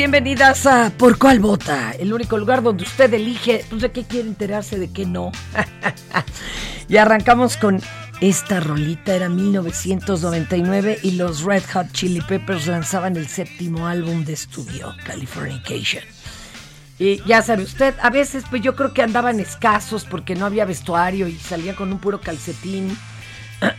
Bienvenidas 0.00 0.64
a 0.64 0.90
Por 0.96 1.18
Cuál 1.18 1.40
Vota, 1.40 1.90
el 1.90 2.14
único 2.14 2.38
lugar 2.38 2.62
donde 2.62 2.84
usted 2.84 3.12
elige 3.12 3.66
pues, 3.68 3.82
de 3.82 3.92
qué 3.92 4.04
quiere 4.04 4.28
enterarse, 4.28 4.78
de 4.78 4.90
qué 4.90 5.04
no. 5.04 5.30
y 6.88 6.96
arrancamos 6.96 7.58
con 7.58 7.82
esta 8.22 8.60
rolita, 8.60 9.14
era 9.14 9.28
1999 9.28 11.00
y 11.02 11.10
los 11.10 11.42
Red 11.42 11.64
Hot 11.74 11.92
Chili 11.92 12.22
Peppers 12.22 12.66
lanzaban 12.66 13.14
el 13.18 13.28
séptimo 13.28 13.86
álbum 13.86 14.24
de 14.24 14.32
estudio, 14.32 14.94
Californication. 15.04 16.04
Y 16.98 17.22
ya 17.24 17.42
sabe 17.42 17.64
usted, 17.64 17.94
a 18.00 18.08
veces 18.08 18.44
pues 18.48 18.62
yo 18.62 18.74
creo 18.74 18.94
que 18.94 19.02
andaban 19.02 19.38
escasos 19.38 20.06
porque 20.06 20.34
no 20.34 20.46
había 20.46 20.64
vestuario 20.64 21.28
y 21.28 21.36
salía 21.36 21.76
con 21.76 21.92
un 21.92 21.98
puro 21.98 22.22
calcetín, 22.22 22.96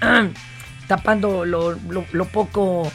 tapando 0.88 1.46
lo 1.46 2.26
poco 2.32 2.92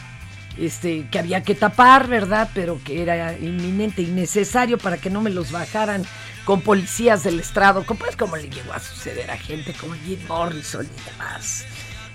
este, 0.58 1.06
que 1.10 1.18
había 1.18 1.42
que 1.42 1.54
tapar, 1.54 2.08
¿verdad? 2.08 2.50
Pero 2.54 2.80
que 2.84 3.02
era 3.02 3.36
inminente 3.38 4.02
y 4.02 4.06
necesario 4.06 4.78
para 4.78 4.98
que 4.98 5.10
no 5.10 5.20
me 5.20 5.30
los 5.30 5.50
bajaran 5.50 6.04
con 6.44 6.60
policías 6.60 7.24
del 7.24 7.40
estrado, 7.40 7.84
pues 7.84 8.16
como 8.16 8.36
le 8.36 8.48
llegó 8.48 8.72
a 8.72 8.80
suceder 8.80 9.30
a 9.30 9.36
gente 9.36 9.72
como 9.74 9.94
Jim 9.94 10.20
Morrison 10.28 10.86
y 10.86 11.10
demás. 11.10 11.64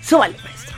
Súbale, 0.00 0.36
maestro. 0.42 0.76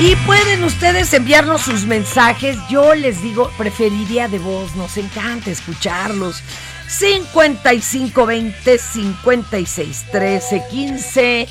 Y 0.00 0.16
pueden 0.26 0.64
ustedes 0.64 1.14
enviarnos 1.14 1.62
sus 1.62 1.86
mensajes. 1.86 2.58
Yo 2.68 2.94
les 2.94 3.22
digo, 3.22 3.50
preferiría 3.56 4.28
de 4.28 4.38
voz. 4.38 4.74
Nos 4.74 4.96
encanta 4.96 5.50
escucharlos. 5.50 6.42
5520 6.98 8.78
56 8.78 10.04
13 10.12 10.62
15. 10.70 11.48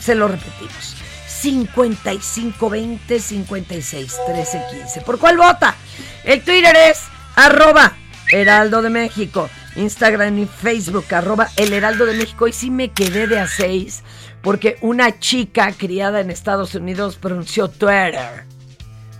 Se 0.00 0.14
lo 0.14 0.28
repetimos. 0.28 0.96
5520 1.26 3.20
56 3.20 4.16
13 4.26 4.62
15. 4.70 5.00
¿Por 5.02 5.18
cuál 5.18 5.36
vota? 5.36 5.76
El 6.24 6.42
Twitter 6.42 6.76
es 6.90 7.02
arroba 7.36 7.96
Heraldo 8.30 8.82
de 8.82 8.90
México. 8.90 9.48
Instagram 9.76 10.36
y 10.40 10.46
Facebook, 10.46 11.04
arroba 11.12 11.48
El 11.56 11.72
Heraldo 11.72 12.04
de 12.06 12.14
México. 12.14 12.48
Y 12.48 12.52
sí 12.52 12.70
me 12.70 12.90
quedé 12.90 13.28
de 13.28 13.38
a 13.38 13.46
seis 13.46 14.02
porque 14.42 14.76
una 14.80 15.20
chica 15.20 15.72
criada 15.72 16.20
en 16.20 16.30
Estados 16.30 16.74
Unidos 16.74 17.16
pronunció 17.16 17.68
Twitter. 17.68 18.44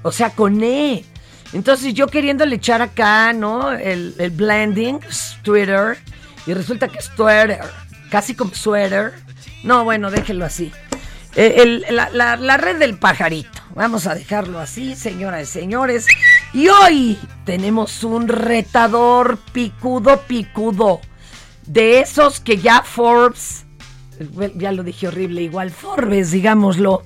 O 0.03 0.11
sea, 0.11 0.31
con 0.31 0.63
E. 0.65 1.05
Entonces 1.53 1.95
yo 1.95 2.07
queriéndole 2.07 2.57
echar 2.57 2.81
acá, 2.83 3.33
¿no? 3.33 3.73
El, 3.73 4.15
blending, 4.33 5.01
Twitter. 5.43 5.99
Y 6.47 6.55
resulta 6.55 6.89
que 6.89 6.99
es 6.99 7.09
Twitter. 7.17 7.61
Casi 8.11 8.35
como 8.35 8.55
sweater. 8.55 9.15
No, 9.63 9.85
bueno, 9.85 10.11
déjelo 10.11 10.45
así. 10.45 10.73
Eh, 11.37 11.83
la, 11.91 12.37
la- 12.37 12.57
red 12.57 12.79
del 12.79 12.99
pajarito. 12.99 13.61
Vamos 13.75 14.07
a 14.07 14.15
dejarlo 14.15 14.59
así, 14.59 14.97
señoras 14.97 15.43
y 15.49 15.53
señores. 15.61 16.07
Y 16.53 16.69
hoy 16.69 17.19
tenemos 17.45 18.03
un 18.03 18.27
retador 18.29 19.39
picudo, 19.53 20.23
picudo. 20.23 21.01
De 21.67 22.01
esos 22.01 22.41
que 22.41 22.59
ya 22.59 22.83
Forbes, 22.83 23.65
ya 24.57 24.73
lo 24.73 24.83
dije 24.83 25.07
horrible, 25.07 25.43
igual 25.43 25.71
Forbes, 25.71 26.33
digámoslo, 26.33 27.05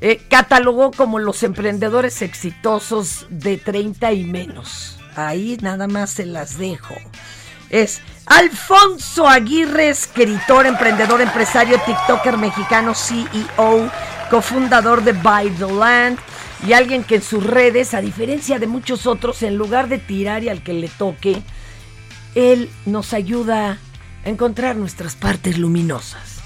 eh, 0.00 0.20
catalogó 0.28 0.92
como 0.92 1.18
los 1.18 1.42
emprendedores 1.42 2.22
exitosos 2.22 3.26
de 3.30 3.56
30 3.56 4.12
y 4.12 4.24
menos. 4.24 4.98
Ahí 5.16 5.58
nada 5.60 5.88
más 5.88 6.10
se 6.10 6.26
las 6.26 6.58
dejo. 6.58 6.94
Es 7.70 8.00
Alfonso 8.26 9.26
Aguirre, 9.28 9.88
escritor, 9.88 10.66
emprendedor, 10.66 11.20
empresario, 11.20 11.80
TikToker 11.84 12.38
mexicano, 12.38 12.94
CEO, 12.94 13.90
cofundador 14.30 15.02
de 15.02 15.12
By 15.12 15.50
the 15.50 15.70
Land 15.72 16.18
y 16.66 16.72
alguien 16.72 17.04
que 17.04 17.16
en 17.16 17.22
sus 17.22 17.44
redes, 17.44 17.94
a 17.94 18.00
diferencia 18.00 18.58
de 18.58 18.66
muchos 18.66 19.06
otros, 19.06 19.42
en 19.42 19.56
lugar 19.56 19.88
de 19.88 19.98
tirar 19.98 20.44
y 20.44 20.48
al 20.48 20.62
que 20.62 20.72
le 20.72 20.88
toque, 20.88 21.42
él 22.34 22.70
nos 22.86 23.12
ayuda 23.12 23.78
a 24.24 24.28
encontrar 24.28 24.76
nuestras 24.76 25.16
partes 25.16 25.58
luminosas 25.58 26.37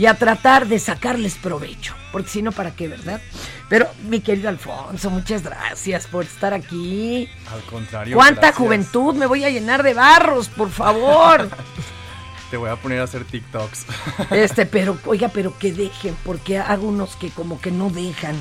y 0.00 0.06
a 0.06 0.14
tratar 0.14 0.66
de 0.66 0.78
sacarles 0.78 1.34
provecho. 1.34 1.94
Porque 2.10 2.30
si 2.30 2.40
no, 2.40 2.52
¿para 2.52 2.70
qué, 2.70 2.88
verdad? 2.88 3.20
Pero, 3.68 3.86
mi 4.08 4.20
querido 4.20 4.48
Alfonso, 4.48 5.10
muchas 5.10 5.42
gracias 5.42 6.06
por 6.06 6.24
estar 6.24 6.54
aquí. 6.54 7.28
Al 7.52 7.60
contrario. 7.64 8.16
¿Cuánta 8.16 8.40
gracias. 8.40 8.56
juventud? 8.56 9.14
Me 9.14 9.26
voy 9.26 9.44
a 9.44 9.50
llenar 9.50 9.82
de 9.82 9.92
barros, 9.92 10.48
por 10.48 10.70
favor. 10.70 11.50
Te 12.50 12.56
voy 12.56 12.70
a 12.70 12.76
poner 12.76 13.00
a 13.00 13.04
hacer 13.04 13.24
TikToks. 13.24 13.84
Este, 14.30 14.64
pero, 14.66 14.98
oiga, 15.04 15.28
pero 15.28 15.56
que 15.58 15.70
dejen, 15.72 16.16
porque 16.24 16.58
hago 16.58 16.88
unos 16.88 17.14
que 17.16 17.28
como 17.30 17.60
que 17.60 17.70
no 17.70 17.90
dejan. 17.90 18.34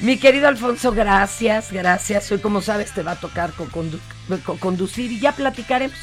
Mi 0.00 0.18
querido 0.18 0.48
Alfonso, 0.48 0.92
gracias, 0.92 1.72
gracias. 1.72 2.30
Hoy, 2.30 2.40
como 2.40 2.60
sabes, 2.60 2.92
te 2.92 3.02
va 3.02 3.12
a 3.12 3.16
tocar 3.16 3.52
co- 3.54 3.66
condu- 3.68 4.00
co- 4.44 4.58
conducir 4.58 5.10
y 5.10 5.18
ya 5.18 5.32
platicaremos 5.32 5.96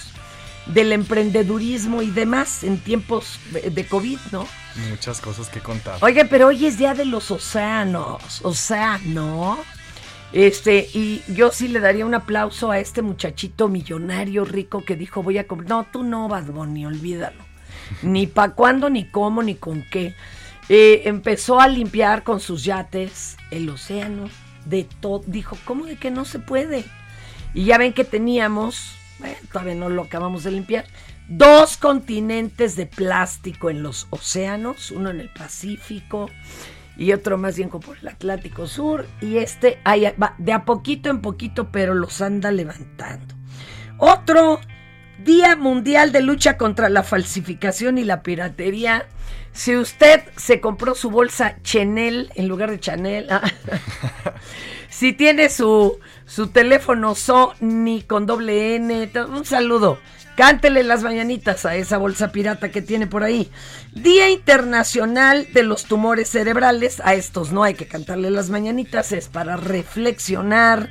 del 0.68 0.92
emprendedurismo 0.92 2.02
y 2.02 2.12
demás 2.12 2.64
en 2.64 2.80
tiempos 2.80 3.40
de 3.52 3.86
COVID, 3.86 4.20
¿no? 4.32 4.48
Muchas 4.90 5.20
cosas 5.20 5.50
que 5.50 5.60
contar. 5.60 5.98
Oye, 6.02 6.26
pero 6.26 6.48
hoy 6.48 6.66
es 6.66 6.78
día 6.78 6.94
de 6.94 7.06
los 7.06 7.32
océanos, 7.32 8.42
océano. 8.44 9.60
Este, 10.34 10.88
y 10.94 11.22
yo 11.28 11.52
sí 11.52 11.68
le 11.68 11.82
daría 11.82 12.06
un 12.06 12.14
aplauso 12.14 12.72
a 12.72 12.80
este 12.80 13.02
muchachito 13.02 13.68
millonario 13.68 14.46
rico 14.46 14.84
que 14.86 14.96
dijo, 14.96 15.24
voy 15.24 15.38
a 15.38 15.48
comprar. 15.48 15.70
No, 15.70 15.88
tú 15.92 16.04
no, 16.04 16.28
Bad 16.28 16.46
Bunny, 16.46 16.86
olvídalo. 16.86 17.44
Ni 18.02 18.28
pa' 18.28 18.52
cuándo, 18.52 18.90
ni 18.90 19.06
cómo, 19.06 19.44
ni 19.44 19.56
con 19.56 19.84
qué. 19.92 20.16
Eh, 20.70 21.02
empezó 21.06 21.60
a 21.60 21.68
limpiar 21.68 22.24
con 22.24 22.40
sus 22.40 22.64
yates 22.64 23.36
el 23.50 23.70
océano 23.70 24.30
de 24.66 24.88
todo. 25.02 25.24
Dijo, 25.26 25.58
¿cómo 25.66 25.86
de 25.86 25.98
que 25.98 26.12
no 26.12 26.24
se 26.24 26.40
puede? 26.40 26.86
Y 27.54 27.66
ya 27.66 27.78
ven 27.78 27.92
que 27.92 28.06
teníamos, 28.06 28.96
bueno, 29.22 29.38
todavía 29.52 29.76
no 29.76 29.90
lo 29.90 30.04
acabamos 30.04 30.44
de 30.44 30.52
limpiar, 30.52 30.86
dos 31.30 31.78
continentes 31.78 32.76
de 32.76 32.88
plástico 32.88 33.70
en 33.70 33.84
los 33.84 34.08
océanos, 34.10 34.92
uno 34.92 35.12
en 35.12 35.22
el 35.22 35.30
Pacífico 35.30 36.30
y 36.98 37.14
otro 37.14 37.38
más 37.38 37.56
bien 37.56 37.70
como 37.70 37.82
por 37.82 37.98
el 38.00 38.08
Atlántico 38.10 38.68
Sur. 38.68 39.08
Y 39.22 39.38
este 39.38 39.80
va 39.86 40.36
de 40.38 40.52
a 40.52 40.66
poquito 40.66 41.10
en 41.10 41.22
poquito, 41.22 41.72
pero 41.72 41.94
los 41.94 42.22
anda 42.22 42.52
levantando. 42.52 43.36
Otro 43.98 44.60
Día 45.24 45.56
Mundial 45.56 46.12
de 46.12 46.22
Lucha 46.22 46.58
contra 46.58 46.90
la 46.90 47.04
Falsificación 47.04 47.98
y 47.98 48.04
la 48.04 48.24
Piratería. 48.24 49.08
Si 49.54 49.76
usted 49.76 50.24
se 50.36 50.60
compró 50.60 50.96
su 50.96 51.12
bolsa 51.12 51.58
Chanel 51.62 52.32
en 52.36 52.48
lugar 52.48 52.72
de 52.72 52.80
Chanel, 52.80 53.28
si 54.90 55.14
tiene 55.14 55.50
su, 55.50 56.00
su 56.34 56.48
teléfono 56.48 57.14
Sony 57.14 58.04
con 58.08 58.26
doble 58.26 58.76
N, 58.76 59.12
un 59.28 59.44
saludo. 59.44 60.00
Cántele 60.38 60.82
las 60.82 61.04
mañanitas 61.04 61.66
a 61.66 61.76
esa 61.76 61.98
bolsa 61.98 62.32
pirata 62.32 62.72
que 62.72 62.82
tiene 62.82 63.06
por 63.06 63.24
ahí. 63.24 63.52
Día 63.92 64.30
Internacional 64.30 65.50
de 65.52 65.64
los 65.64 65.84
Tumores 65.84 66.30
Cerebrales. 66.30 67.02
A 67.04 67.16
estos 67.16 67.52
no 67.52 67.64
hay 67.64 67.74
que 67.74 67.86
cantarle 67.86 68.32
las 68.32 68.50
mañanitas, 68.50 69.12
es 69.12 69.28
para 69.28 69.58
reflexionar 69.58 70.90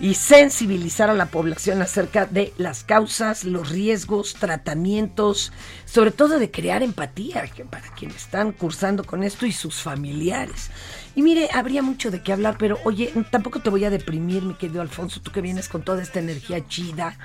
y 0.00 0.14
sensibilizar 0.14 1.10
a 1.10 1.14
la 1.14 1.26
población 1.26 1.80
acerca 1.80 2.26
de 2.26 2.52
las 2.58 2.82
causas, 2.82 3.44
los 3.44 3.70
riesgos, 3.70 4.34
tratamientos, 4.34 5.52
sobre 5.84 6.10
todo 6.10 6.40
de 6.40 6.50
crear 6.50 6.82
empatía 6.82 7.44
para 7.70 7.94
quienes 7.94 8.16
están 8.16 8.50
cursando 8.50 9.04
con 9.04 9.22
esto 9.22 9.46
y 9.46 9.52
sus 9.52 9.80
familiares. 9.80 10.70
Y 11.16 11.22
mire, 11.22 11.48
habría 11.52 11.82
mucho 11.82 12.12
de 12.12 12.22
qué 12.22 12.32
hablar, 12.32 12.56
pero 12.58 12.78
oye, 12.84 13.12
tampoco 13.30 13.58
te 13.58 13.70
voy 13.70 13.84
a 13.84 13.90
deprimir, 13.90 14.44
mi 14.44 14.54
querido 14.54 14.82
Alfonso, 14.82 15.20
tú 15.20 15.32
que 15.32 15.40
vienes 15.40 15.68
con 15.68 15.82
toda 15.82 16.00
esta 16.00 16.20
energía 16.20 16.64
chida. 16.68 17.18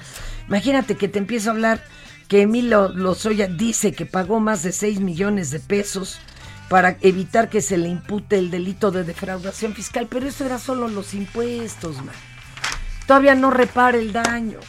Imagínate 0.47 0.95
que 0.95 1.07
te 1.07 1.19
empiezo 1.19 1.49
a 1.49 1.53
hablar 1.53 1.83
que 2.27 2.41
Emilio 2.41 2.89
Lozoya 2.89 3.47
dice 3.47 3.91
que 3.91 4.07
pagó 4.07 4.39
más 4.39 4.63
de 4.63 4.71
6 4.71 5.01
millones 5.01 5.51
de 5.51 5.59
pesos 5.59 6.19
para 6.69 6.97
evitar 7.01 7.49
que 7.49 7.61
se 7.61 7.77
le 7.77 7.89
impute 7.89 8.39
el 8.39 8.49
delito 8.49 8.89
de 8.89 9.03
defraudación 9.03 9.75
fiscal, 9.75 10.07
pero 10.09 10.27
eso 10.27 10.45
era 10.45 10.57
solo 10.57 10.87
los 10.87 11.13
impuestos, 11.13 11.97
man 11.97 12.15
todavía 13.11 13.35
no 13.35 13.51
repara 13.51 13.97
el 13.97 14.13
daño. 14.13 14.59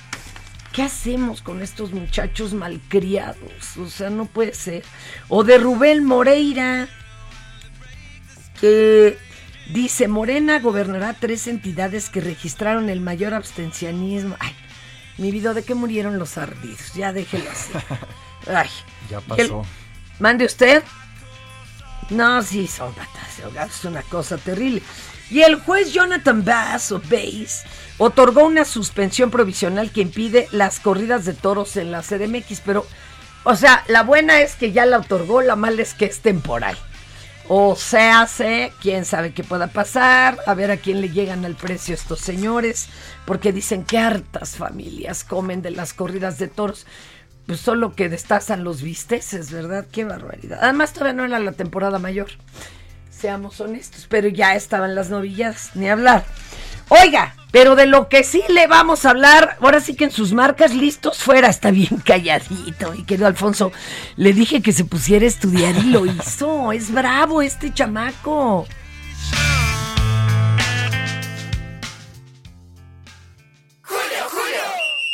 ¿Qué 0.72 0.82
hacemos 0.82 1.42
con 1.42 1.62
estos 1.62 1.92
muchachos 1.92 2.54
malcriados? 2.54 3.76
O 3.76 3.88
sea, 3.88 4.10
no 4.10 4.24
puede 4.24 4.52
ser. 4.52 4.82
O 5.28 5.44
de 5.44 5.58
Rubén 5.58 6.04
Moreira, 6.04 6.88
que 8.62 9.18
dice, 9.72 10.06
Morena 10.06 10.60
gobernará 10.60 11.14
tres 11.18 11.48
entidades 11.48 12.08
que 12.08 12.20
registraron 12.20 12.90
el 12.90 13.00
mayor 13.00 13.34
abstencionismo. 13.34 14.36
Ay, 14.38 14.54
mi 15.18 15.32
vida, 15.32 15.52
¿de 15.52 15.64
qué 15.64 15.74
murieron 15.74 16.16
los 16.16 16.38
ardidos? 16.38 16.94
Ya 16.94 17.12
déjelo 17.12 17.50
así. 17.50 17.72
Ay, 18.46 18.68
Ya 19.10 19.20
pasó. 19.20 19.66
Mande 20.20 20.44
usted. 20.44 20.84
No, 22.10 22.40
sí, 22.42 22.68
son 22.68 22.94
patas, 22.94 23.40
es 23.68 23.84
una 23.84 24.02
cosa 24.02 24.38
terrible. 24.38 24.80
Y 25.28 25.42
el 25.42 25.56
juez 25.56 25.92
Jonathan 25.92 26.44
Bass 26.44 26.92
o 26.92 27.00
Bass 27.00 27.64
otorgó 27.98 28.44
una 28.44 28.64
suspensión 28.64 29.32
provisional 29.32 29.90
que 29.90 30.02
impide 30.02 30.46
las 30.52 30.78
corridas 30.78 31.24
de 31.24 31.34
toros 31.34 31.76
en 31.76 31.90
la 31.90 32.02
CDMX, 32.02 32.60
pero, 32.64 32.86
o 33.42 33.56
sea, 33.56 33.82
la 33.88 34.04
buena 34.04 34.40
es 34.40 34.54
que 34.54 34.70
ya 34.70 34.86
la 34.86 34.98
otorgó, 34.98 35.42
la 35.42 35.56
mala 35.56 35.82
es 35.82 35.94
que 35.94 36.04
es 36.04 36.20
temporal. 36.20 36.78
O 37.54 37.76
se 37.76 38.00
hace, 38.00 38.72
quién 38.80 39.04
sabe 39.04 39.34
qué 39.34 39.44
pueda 39.44 39.66
pasar, 39.66 40.38
a 40.46 40.54
ver 40.54 40.70
a 40.70 40.78
quién 40.78 41.02
le 41.02 41.10
llegan 41.10 41.44
al 41.44 41.54
precio 41.54 41.94
estos 41.94 42.18
señores, 42.18 42.88
porque 43.26 43.52
dicen 43.52 43.84
que 43.84 43.98
hartas 43.98 44.56
familias 44.56 45.22
comen 45.22 45.60
de 45.60 45.70
las 45.70 45.92
corridas 45.92 46.38
de 46.38 46.48
toros. 46.48 46.86
Pues 47.44 47.60
solo 47.60 47.94
que 47.94 48.08
destazan 48.08 48.64
los 48.64 48.80
bisteces, 48.80 49.52
¿verdad? 49.52 49.86
Qué 49.92 50.06
barbaridad. 50.06 50.60
Además, 50.62 50.94
todavía 50.94 51.12
no 51.12 51.26
era 51.26 51.38
la 51.40 51.52
temporada 51.52 51.98
mayor. 51.98 52.28
Seamos 53.10 53.60
honestos, 53.60 54.06
pero 54.08 54.28
ya 54.28 54.54
estaban 54.54 54.94
las 54.94 55.10
novillas, 55.10 55.72
ni 55.74 55.90
hablar. 55.90 56.24
Oiga, 56.94 57.34
pero 57.52 57.74
de 57.74 57.86
lo 57.86 58.10
que 58.10 58.22
sí 58.22 58.42
le 58.48 58.66
vamos 58.66 59.06
a 59.06 59.10
hablar, 59.10 59.56
ahora 59.62 59.80
sí 59.80 59.96
que 59.96 60.04
en 60.04 60.10
sus 60.10 60.34
marcas 60.34 60.74
listos 60.74 61.22
fuera, 61.22 61.48
está 61.48 61.70
bien 61.70 62.02
calladito, 62.04 62.92
mi 62.92 63.02
querido 63.06 63.26
Alfonso. 63.26 63.72
Le 64.16 64.34
dije 64.34 64.60
que 64.60 64.74
se 64.74 64.84
pusiera 64.84 65.24
a 65.24 65.28
estudiar 65.28 65.74
y 65.76 65.84
lo 65.84 66.04
hizo. 66.06 66.70
Es 66.70 66.92
bravo 66.92 67.40
este 67.40 67.72
chamaco. 67.72 68.66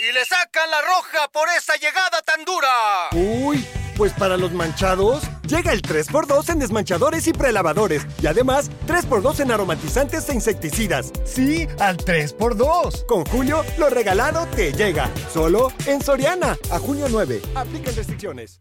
Y 0.01 0.13
le 0.13 0.25
sacan 0.25 0.69
la 0.73 0.83
roja 0.83 1.29
por 1.33 1.49
esa 1.57 1.77
llegada 1.77 2.21
tan 2.23 2.45
dura. 2.45 3.09
Uy, 3.13 3.65
pues 3.99 4.13
para 4.13 4.37
los 4.37 4.53
manchados, 4.53 5.25
llega 5.43 5.73
el 5.73 5.83
3x2 5.83 6.51
en 6.51 6.61
desmanchadores 6.61 7.27
y 7.27 7.33
prelavadores. 7.33 8.07
Y 8.23 8.29
además, 8.29 8.71
3x2 8.87 9.41
en 9.41 9.51
aromatizantes 9.51 10.29
e 10.29 10.35
insecticidas. 10.35 11.13
Sí, 11.25 11.67
al 11.81 11.97
3x2. 11.97 13.05
Con 13.07 13.27
Julio, 13.27 13.65
lo 13.77 13.91
regalado 13.91 14.47
te 14.47 14.73
llega. 14.73 15.11
Solo 15.33 15.73
en 15.87 16.01
Soriana. 16.01 16.57
A 16.71 16.79
junio 16.79 17.07
9. 17.11 17.43
Aplican 17.57 17.97
restricciones. 17.97 18.61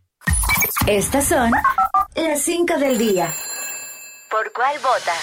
Estas 0.88 1.25
son 1.25 1.51
las 2.16 2.42
5 2.42 2.78
del 2.80 2.98
día. 2.98 3.31
¿Por 4.31 4.51
cuál 4.51 4.75
vota? 4.80 5.13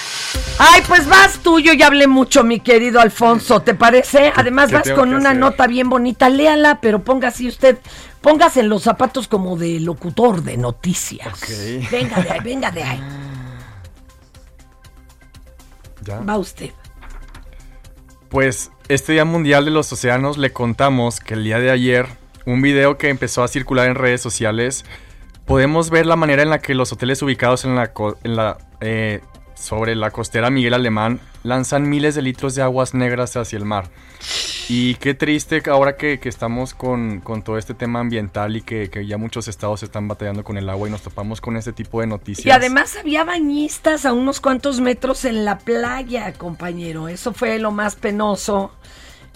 Ay, 0.58 0.82
pues 0.87 1.06
vas 1.08 1.40
tú, 1.40 1.58
yo 1.58 1.72
ya 1.72 1.88
hablé 1.88 2.06
mucho, 2.06 2.44
mi 2.44 2.61
querido 2.61 3.00
Alfonso, 3.00 3.61
¿te 3.61 3.75
parece? 3.75 4.32
Además 4.34 4.70
vas 4.70 4.88
con 4.93 5.12
una 5.12 5.31
hacer? 5.31 5.40
nota 5.40 5.66
bien 5.66 5.90
bonita, 5.90 6.28
léala, 6.31 6.81
pero 6.81 7.02
ponga 7.02 7.28
así 7.28 7.49
usted, 7.49 7.78
póngase 8.25 8.61
en 8.61 8.71
los 8.71 8.82
zapatos 8.82 9.29
como 9.29 9.59
de 9.59 9.79
locutor 9.81 10.43
de 10.43 10.56
noticias. 10.56 11.44
Venga 11.91 12.23
de 12.23 12.31
ahí, 12.31 12.41
venga 12.43 12.71
de 12.71 12.82
ahí. 12.82 13.00
Ya. 16.03 16.21
Va 16.21 16.38
usted. 16.38 16.71
Pues 18.31 18.71
este 18.88 19.12
Día 19.12 19.26
Mundial 19.26 19.67
de 19.67 19.71
los 19.71 19.93
Océanos 19.93 20.38
le 20.38 20.53
contamos 20.55 21.21
que 21.21 21.35
el 21.35 21.44
día 21.44 21.59
de 21.59 21.71
ayer, 21.71 22.09
un 22.47 22.62
video 22.62 22.97
que 22.97 23.11
empezó 23.11 23.43
a 23.43 23.49
circular 23.49 23.88
en 23.88 23.95
redes 23.95 24.23
sociales, 24.23 24.87
podemos 25.45 25.90
ver 25.90 26.07
la 26.07 26.16
manera 26.16 26.43
en 26.43 26.49
la 26.49 26.61
que 26.61 26.75
los 26.75 26.93
hoteles 26.93 27.21
ubicados 27.21 27.66
en 27.66 27.76
la, 27.76 27.93
en 28.25 28.37
la, 28.37 28.57
eh, 28.81 29.21
sobre 29.54 29.95
la 29.95 30.11
costera 30.11 30.49
Miguel 30.49 30.73
Alemán 30.73 31.21
lanzan 31.44 31.88
miles 31.88 32.16
de 32.16 32.22
litros 32.22 32.56
de 32.56 32.62
aguas 32.62 32.92
negras 32.94 33.36
hacia 33.36 33.56
el 33.58 33.64
mar. 33.64 33.88
Y 34.68 34.94
qué 34.96 35.12
triste 35.14 35.62
ahora 35.70 35.96
que, 35.96 36.18
que 36.18 36.28
estamos 36.30 36.72
con, 36.74 37.20
con 37.20 37.42
todo 37.42 37.58
este 37.58 37.74
tema 37.74 38.00
ambiental 38.00 38.56
y 38.56 38.62
que, 38.62 38.88
que 38.90 39.06
ya 39.06 39.18
muchos 39.18 39.46
estados 39.46 39.82
están 39.82 40.08
batallando 40.08 40.42
con 40.42 40.56
el 40.56 40.68
agua 40.70 40.88
y 40.88 40.90
nos 40.90 41.02
topamos 41.02 41.40
con 41.42 41.56
este 41.58 41.72
tipo 41.74 42.00
de 42.00 42.06
noticias. 42.06 42.46
Y 42.46 42.50
además 42.50 42.96
había 42.96 43.24
bañistas 43.24 44.06
a 44.06 44.12
unos 44.14 44.40
cuantos 44.40 44.80
metros 44.80 45.24
en 45.26 45.44
la 45.44 45.58
playa, 45.58 46.32
compañero. 46.32 47.08
Eso 47.08 47.32
fue 47.34 47.58
lo 47.58 47.70
más 47.72 47.94
penoso. 47.96 48.72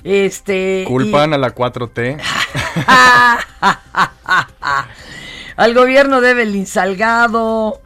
Este. 0.03 0.83
y- 0.83 0.85
Culpan 0.87 1.35
a 1.35 1.39
la 1.39 1.55
4T. 1.55 2.19
Al 5.57 5.75
gobierno 5.75 6.21
de 6.21 6.31
Evelyn 6.31 6.67
Salgado. 6.67 7.83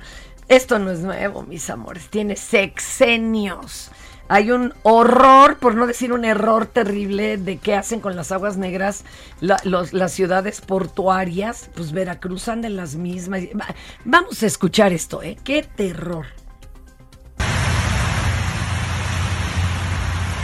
Esto 0.48 0.78
no 0.78 0.90
es 0.90 1.00
nuevo, 1.00 1.42
mis 1.42 1.70
amores. 1.70 2.08
Tiene 2.08 2.36
sexenios. 2.36 3.90
Hay 4.34 4.50
un 4.50 4.72
horror, 4.82 5.58
por 5.58 5.74
no 5.74 5.86
decir 5.86 6.10
un 6.10 6.24
error 6.24 6.64
terrible, 6.64 7.36
de 7.36 7.58
qué 7.58 7.74
hacen 7.76 8.00
con 8.00 8.16
las 8.16 8.32
aguas 8.32 8.56
negras 8.56 9.04
las 9.40 10.12
ciudades 10.12 10.62
portuarias. 10.62 11.68
Pues 11.74 11.92
Veracruz 11.92 12.48
anda 12.48 12.66
en 12.66 12.76
las 12.76 12.94
mismas. 12.94 13.42
Va- 13.54 13.74
Vamos 14.06 14.42
a 14.42 14.46
escuchar 14.46 14.90
esto, 14.94 15.22
¿eh? 15.22 15.36
Qué 15.44 15.62
terror. 15.62 16.24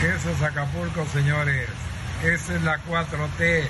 Eso 0.03 0.29
es 0.29 0.41
Acapulco, 0.43 1.03
señores. 1.11 1.67
Esa 2.23 2.53
es 2.57 2.61
la 2.61 2.77
4T. 2.87 3.63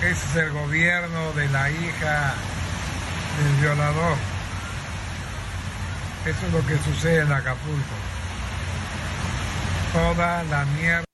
Ese 0.00 0.10
es 0.12 0.36
el 0.36 0.52
gobierno 0.52 1.32
de 1.32 1.48
la 1.48 1.70
hija 1.72 2.34
del 3.42 3.62
violador. 3.62 4.16
Eso 6.24 6.46
es 6.46 6.52
lo 6.52 6.64
que 6.68 6.78
sucede 6.84 7.22
en 7.22 7.32
Acapulco. 7.32 7.94
Toda 9.94 10.42
la 10.50 10.64
mierda, 10.64 11.04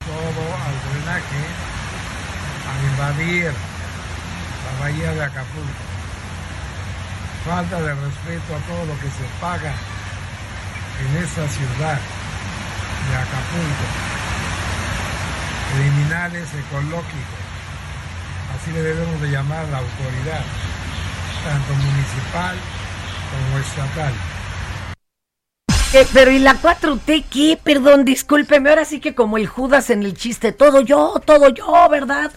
todo 0.00 0.42
al 0.64 0.76
drenaje, 0.88 1.44
a 2.64 2.72
invadir 2.90 3.52
la 4.64 4.80
bahía 4.80 5.12
de 5.12 5.24
Acapulco. 5.24 5.84
Falta 7.44 7.82
de 7.82 7.94
respeto 7.94 8.56
a 8.56 8.60
todo 8.60 8.86
lo 8.86 8.98
que 8.98 9.10
se 9.10 9.28
paga 9.42 9.74
en 11.04 11.22
esta 11.22 11.46
ciudad 11.48 12.00
de 13.10 13.16
Acapulco. 13.16 13.86
Criminales 15.74 16.48
ecológicos. 16.54 17.40
Así 18.56 18.72
le 18.72 18.80
debemos 18.80 19.20
de 19.20 19.32
llamar 19.32 19.66
a 19.66 19.70
la 19.70 19.78
autoridad, 19.80 20.44
tanto 21.44 21.74
municipal 21.74 22.56
como 23.30 23.58
estatal. 23.58 24.14
Eh, 25.92 26.06
pero 26.12 26.30
¿y 26.30 26.38
la 26.38 26.54
4T 26.54 27.24
qué? 27.28 27.58
Perdón, 27.60 28.04
discúlpeme, 28.04 28.70
ahora 28.70 28.84
sí 28.84 29.00
que 29.00 29.16
como 29.16 29.38
el 29.38 29.48
Judas 29.48 29.90
en 29.90 30.04
el 30.04 30.14
chiste, 30.14 30.52
todo 30.52 30.82
yo, 30.82 31.20
todo 31.24 31.48
yo, 31.48 31.88
¿verdad? 31.90 32.30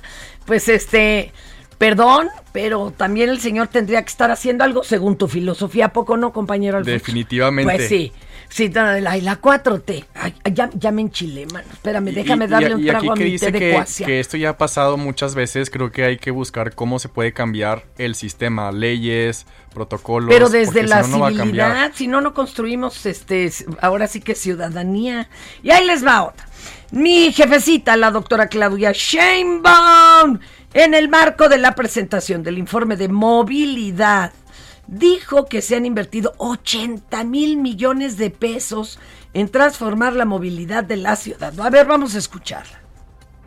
Pues 0.45 0.67
este, 0.69 1.31
perdón, 1.77 2.29
pero 2.51 2.89
también 2.89 3.29
el 3.29 3.39
señor 3.39 3.67
tendría 3.67 4.01
que 4.01 4.10
estar 4.10 4.31
haciendo 4.31 4.63
algo 4.63 4.83
según 4.83 5.17
tu 5.19 5.27
filosofía, 5.27 5.86
¿a 5.86 5.93
poco 5.93 6.17
no, 6.17 6.33
compañero 6.33 6.77
Alfonso? 6.77 6.93
Definitivamente. 6.93 7.75
Pues 7.75 7.88
sí. 7.88 8.12
Sí, 8.53 8.69
la, 8.69 9.00
la 9.00 9.41
4T. 9.41 10.05
Ay, 10.13 10.36
ya, 10.53 10.69
ya, 10.75 10.91
me 10.91 11.01
enchilé, 11.01 11.48
mano. 11.48 11.65
Espérame, 11.74 12.13
déjame 12.13 12.48
darle 12.48 12.75
un 12.75 12.86
trago 12.86 13.13
a 13.13 13.15
mi 13.15 13.39
té 13.39 13.51
de 13.51 13.57
que, 13.57 13.83
que 14.05 14.19
esto 14.19 14.38
ya 14.38 14.50
ha 14.50 14.57
pasado 14.60 14.95
muchas 14.95 15.33
veces, 15.33 15.72
creo 15.72 15.91
que 15.91 16.03
hay 16.05 16.17
que 16.17 16.29
buscar 16.29 16.75
cómo 16.75 17.00
se 17.00 17.10
puede 17.10 17.33
cambiar 17.33 17.83
el 17.98 18.13
sistema, 18.13 18.72
leyes, 18.72 19.48
protocolos. 19.74 20.29
Pero 20.29 20.50
desde 20.50 20.83
la 20.83 21.03
si 21.03 21.17
no, 21.17 21.29
civilidad, 21.29 21.91
si 21.95 22.05
no, 22.05 22.22
no 22.22 22.36
construimos, 22.36 23.07
este, 23.07 23.51
ahora 23.81 24.05
sí 24.05 24.22
que 24.22 24.36
ciudadanía. 24.36 25.29
Y 25.63 25.72
ahí 25.72 25.88
les 25.88 26.05
va 26.05 26.22
otra. 26.22 26.48
Mi 26.91 27.33
jefecita, 27.33 27.98
la 27.98 28.12
doctora 28.12 28.50
Claudia 28.50 28.91
Sheinbaum, 28.91 30.38
en 30.75 30.93
el 30.93 31.10
marco 31.10 31.50
de 31.50 31.57
la 31.57 31.74
presentación 31.74 32.43
del 32.43 32.60
informe 32.60 32.98
de 32.98 33.07
movilidad 33.07 34.31
dijo 34.88 35.46
que 35.46 35.62
se 35.62 35.75
han 35.75 35.86
invertido 35.86 36.34
80 36.38 37.24
mil 37.24 37.58
millones 37.58 38.18
de 38.18 38.30
pesos 38.30 39.00
en 39.34 39.50
transformar 39.50 40.13
la 40.13 40.25
movilidad 40.25 40.84
de 40.84 40.98
la 40.98 41.16
ciudad. 41.16 41.54
A 41.60 41.70
ver, 41.70 41.86
vamos 41.86 42.16
a 42.16 42.20
escucharla. 42.20 42.80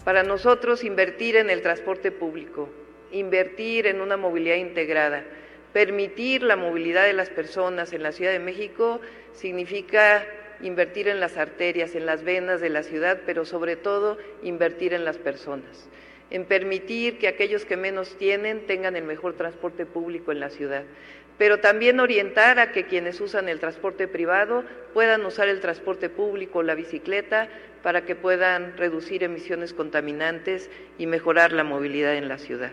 Para 0.05 0.23
nosotros, 0.23 0.85
invertir 0.85 1.37
en 1.37 1.51
el 1.51 1.63
transporte 1.63 2.13
público, 2.13 2.69
invertir 3.13 3.87
en 3.87 4.01
una 4.01 4.17
movilidad 4.17 4.57
integrada, 4.57 5.25
permitir 5.73 6.43
la 6.43 6.57
movilidad 6.57 7.05
de 7.05 7.13
las 7.13 7.29
personas 7.29 7.93
en 7.93 8.03
la 8.03 8.13
Ciudad 8.13 8.33
de 8.33 8.39
México 8.39 9.01
significa 9.33 10.25
invertir 10.63 11.09
en 11.09 11.21
las 11.21 11.37
arterias, 11.37 11.95
en 11.95 12.07
las 12.07 12.23
venas 12.23 12.61
de 12.61 12.71
la 12.71 12.83
ciudad, 12.83 13.21
pero 13.27 13.45
sobre 13.45 13.77
todo 13.77 14.17
invertir 14.43 14.95
en 14.95 15.05
las 15.05 15.19
personas, 15.19 15.89
en 16.31 16.47
permitir 16.47 17.19
que 17.19 17.29
aquellos 17.29 17.65
que 17.65 17.77
menos 17.77 18.17
tienen 18.17 18.67
tengan 18.67 18.97
el 18.97 19.05
mejor 19.05 19.35
transporte 19.35 19.85
público 19.87 20.33
en 20.33 20.41
la 20.41 20.51
ciudad 20.51 20.85
pero 21.39 21.61
también 21.61 22.01
orientar 22.01 22.59
a 22.59 22.73
que 22.73 22.87
quienes 22.87 23.21
usan 23.21 23.49
el 23.49 23.61
transporte 23.61 24.09
privado 24.09 24.65
puedan 24.95 25.25
usar 25.27 25.49
el 25.49 25.61
transporte 25.61 26.09
público, 26.09 26.63
la 26.63 26.75
bicicleta, 26.75 27.49
para 27.83 28.05
que 28.05 28.17
puedan 28.17 28.77
reducir 28.77 29.23
emisiones 29.23 29.73
contaminantes 29.73 30.71
y 30.99 31.07
mejorar 31.07 31.53
la 31.53 31.65
movilidad 31.65 32.17
en 32.17 32.29
la 32.29 32.39
ciudad. 32.39 32.73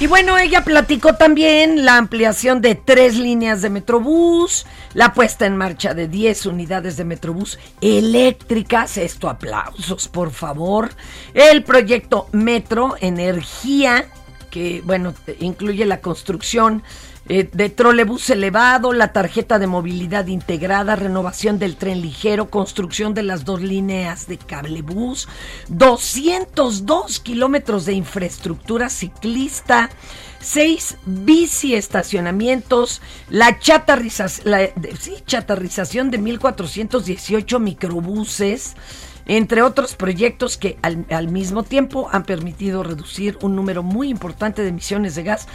Y 0.00 0.08
bueno, 0.08 0.36
ella 0.36 0.64
platicó 0.64 1.14
también 1.14 1.84
la 1.84 1.96
ampliación 1.96 2.60
de 2.60 2.74
tres 2.74 3.16
líneas 3.16 3.62
de 3.62 3.70
Metrobús, 3.70 4.66
la 4.92 5.14
puesta 5.14 5.46
en 5.46 5.56
marcha 5.56 5.94
de 5.94 6.08
10 6.08 6.46
unidades 6.46 6.96
de 6.96 7.04
Metrobús 7.04 7.60
eléctricas, 7.80 8.98
esto 8.98 9.28
aplausos 9.28 10.08
por 10.08 10.32
favor, 10.32 10.90
el 11.32 11.62
proyecto 11.62 12.26
Metro 12.32 12.96
Energía, 13.00 14.06
que, 14.54 14.82
bueno, 14.82 15.12
incluye 15.40 15.84
la 15.84 16.00
construcción 16.00 16.84
eh, 17.28 17.48
de 17.52 17.70
trolebús 17.70 18.30
elevado, 18.30 18.92
la 18.92 19.12
tarjeta 19.12 19.58
de 19.58 19.66
movilidad 19.66 20.28
integrada, 20.28 20.94
renovación 20.94 21.58
del 21.58 21.74
tren 21.74 22.00
ligero, 22.00 22.50
construcción 22.50 23.14
de 23.14 23.24
las 23.24 23.44
dos 23.44 23.62
líneas 23.62 24.28
de 24.28 24.38
cablebús, 24.38 25.26
202 25.70 27.18
kilómetros 27.18 27.84
de 27.84 27.94
infraestructura 27.94 28.88
ciclista, 28.90 29.90
seis 30.38 30.98
bici 31.04 31.74
estacionamientos, 31.74 33.02
la, 33.30 33.58
la 34.44 34.70
sí, 35.00 35.14
chatarrización 35.26 36.12
de 36.12 36.20
1.418 36.20 37.58
microbuses, 37.58 38.76
entre 39.26 39.62
otros 39.62 39.96
proyectos 39.96 40.56
que 40.56 40.76
al, 40.82 41.28
mismo 41.28 41.62
tiempo 41.62 42.08
han 42.12 42.24
permitido 42.24 42.82
reducir 42.82 43.38
un 43.42 43.56
número 43.56 43.82
muy 43.82 44.08
importante 44.08 44.62
de 44.62 44.68
emisiones 44.68 45.14
de 45.14 45.22
gas. 45.22 45.46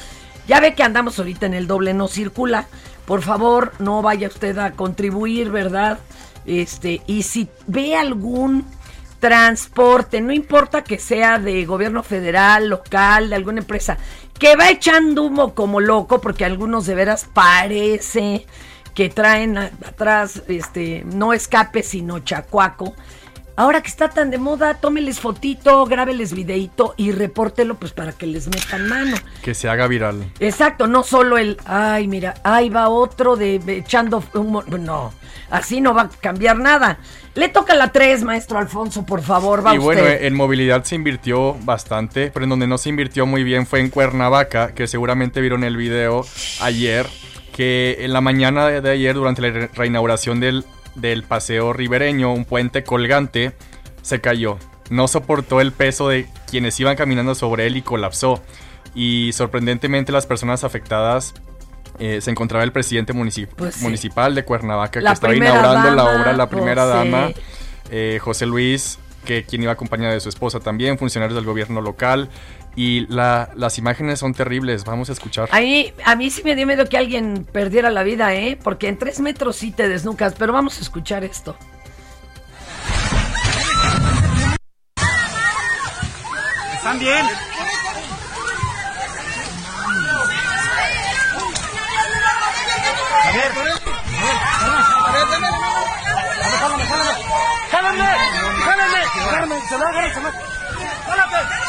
Ya 0.48 0.60
ve 0.60 0.74
que 0.74 0.84
andamos 0.84 1.20
ahorita 1.20 1.46
en 1.46 1.54
el 1.54 1.68
doble 1.68 1.94
no 1.94 2.08
circula. 2.08 2.68
Por 3.06 3.22
favor, 3.22 3.74
no 3.80 4.02
vaya 4.02 4.28
usted 4.28 4.58
a 4.58 4.72
contribuir, 4.72 5.52
¿verdad? 5.52 6.00
Este, 6.46 7.02
y 7.06 7.24
si 7.24 7.48
ve 7.68 7.96
algún 7.96 8.66
transporte, 9.20 10.22
no 10.22 10.32
importa 10.32 10.84
que 10.84 10.98
sea 10.98 11.38
de 11.38 11.66
gobierno 11.66 12.02
federal, 12.04 12.70
local, 12.70 13.30
de 13.30 13.36
alguna 13.36 13.60
empresa, 13.60 13.98
que 14.40 14.56
va 14.56 14.70
echando 14.70 15.24
humo 15.24 15.54
como 15.54 15.82
loco, 15.82 16.22
porque 16.22 16.46
algunos 16.46 16.86
de 16.86 16.96
veras 16.96 17.28
parece 17.32 18.46
que 18.96 19.10
traen 19.10 19.58
atrás, 19.58 20.42
este, 20.48 21.04
no 21.06 21.34
escape, 21.34 21.84
sino 21.84 22.20
chacuaco 22.20 22.96
Ahora 23.60 23.82
que 23.82 23.90
está 23.90 24.08
tan 24.08 24.32
de 24.32 24.38
moda, 24.38 24.76
tómeles 24.76 25.20
fotito, 25.20 25.84
grábeles 25.84 26.32
videito 26.32 26.94
y 26.96 27.12
repórtelo 27.12 27.76
pues 27.76 27.92
para 27.92 28.14
que 28.14 28.26
les 28.26 28.48
metan 28.48 28.88
mano. 28.88 29.18
Que 29.42 29.54
se 29.54 29.68
haga 29.68 29.86
viral. 29.86 30.32
Exacto, 30.40 30.88
no 30.88 31.04
solo 31.04 31.38
el, 31.38 31.58
ay, 31.66 32.08
mira, 32.08 32.36
ahí 32.46 32.70
va 32.70 32.88
otro 32.88 33.36
de, 33.36 33.56
echando 33.68 34.24
humo. 34.34 34.62
No, 34.62 35.12
así 35.50 35.82
no 35.82 35.94
va 35.94 36.04
a 36.04 36.10
cambiar 36.10 36.58
nada. 36.58 37.00
Le 37.36 37.50
toca 37.50 37.76
la 37.76 37.92
3, 37.92 38.24
maestro 38.24 38.60
Alfonso, 38.60 39.06
por 39.06 39.22
favor, 39.22 39.66
va 39.66 39.76
Y 39.76 39.78
bueno, 39.78 40.08
en 40.08 40.36
movilidad 40.36 40.86
se 40.86 40.96
invirtió 40.96 41.56
bastante, 41.66 42.32
pero 42.34 42.46
en 42.46 42.52
donde 42.52 42.66
no 42.66 42.78
se 42.78 42.88
invirtió 42.88 43.26
muy 43.26 43.44
bien 43.44 43.68
fue 43.68 43.82
en 43.82 43.90
Cuernavaca, 43.90 44.74
que 44.74 44.88
seguramente 44.88 45.42
vieron 45.42 45.66
el 45.66 45.76
video 45.76 46.26
ayer, 46.62 47.08
que 47.54 47.98
en 48.00 48.14
la 48.14 48.22
mañana 48.22 48.70
de 48.70 48.90
ayer, 48.90 49.16
durante 49.16 49.42
la 49.42 49.68
reinauguración 49.74 50.40
del 50.40 50.64
del 50.96 51.24
paseo 51.24 51.74
ribereño, 51.74 52.34
un 52.34 52.46
puente 52.46 52.84
colgante, 52.84 53.54
se 54.02 54.22
cayó. 54.22 54.58
No 54.90 55.08
soportó 55.08 55.62
el 55.62 55.72
peso 55.72 56.10
de 56.10 56.28
quienes 56.50 56.80
iban 56.80 56.96
caminando 56.96 57.36
sobre 57.36 57.68
él 57.68 57.78
y 57.78 57.82
colapsó. 57.82 58.42
Y 58.96 59.32
sorprendentemente 59.34 60.12
las 60.12 60.26
personas 60.26 60.64
afectadas 60.64 61.36
eh, 62.00 62.22
se 62.22 62.32
encontraba 62.32 62.64
el 62.64 62.72
presidente 62.72 63.14
pues 63.14 63.82
municipal 63.82 64.34
de 64.34 64.46
Cuernavaca 64.46 65.02
que 65.02 65.08
estaba 65.08 65.36
inaugurando 65.36 65.92
la 65.92 66.04
obra, 66.06 66.34
la 66.34 66.50
primera 66.50 66.86
dama, 66.86 67.32
eh, 67.92 68.20
José 68.22 68.46
Luis, 68.46 69.00
que 69.26 69.44
quien 69.44 69.64
iba 69.64 69.74
acompañada 69.74 70.14
de 70.14 70.20
su 70.22 70.30
esposa 70.30 70.60
también, 70.60 70.98
funcionarios 70.98 71.36
del 71.36 71.46
gobierno 71.46 71.82
local. 71.82 72.30
Y 72.76 73.08
las 73.08 73.78
imágenes 73.78 74.20
son 74.20 74.34
terribles, 74.34 74.86
vamos 74.86 75.10
a 75.10 75.14
escuchar. 75.14 75.50
Ahí, 75.52 75.94
a 76.06 76.16
mí 76.16 76.30
sí 76.30 76.44
me 76.44 76.56
dio 76.56 76.66
miedo 76.66 76.88
que 76.88 76.98
alguien 76.98 77.46
perdiera 77.52 77.90
la 77.90 78.04
vida, 78.04 78.34
¿eh? 78.34 78.58
Porque 78.62 78.88
en 78.88 78.98
tres 78.98 79.20
metros 79.20 79.58
sí 79.58 79.72
te 79.72 79.90
desnucas, 79.90 80.36
pero 80.38 80.54
vamos 80.54 80.78
a 80.78 80.82
escuchar 80.82 81.24
esto. 81.24 81.58
¿Están 86.76 87.00
bien? 87.00 87.26
A 93.22 93.32
ver, 93.32 93.52
a 93.52 93.64
ver, 93.64 93.80
¡Jálame! 97.72 98.10
¡Jálame! 101.06 101.69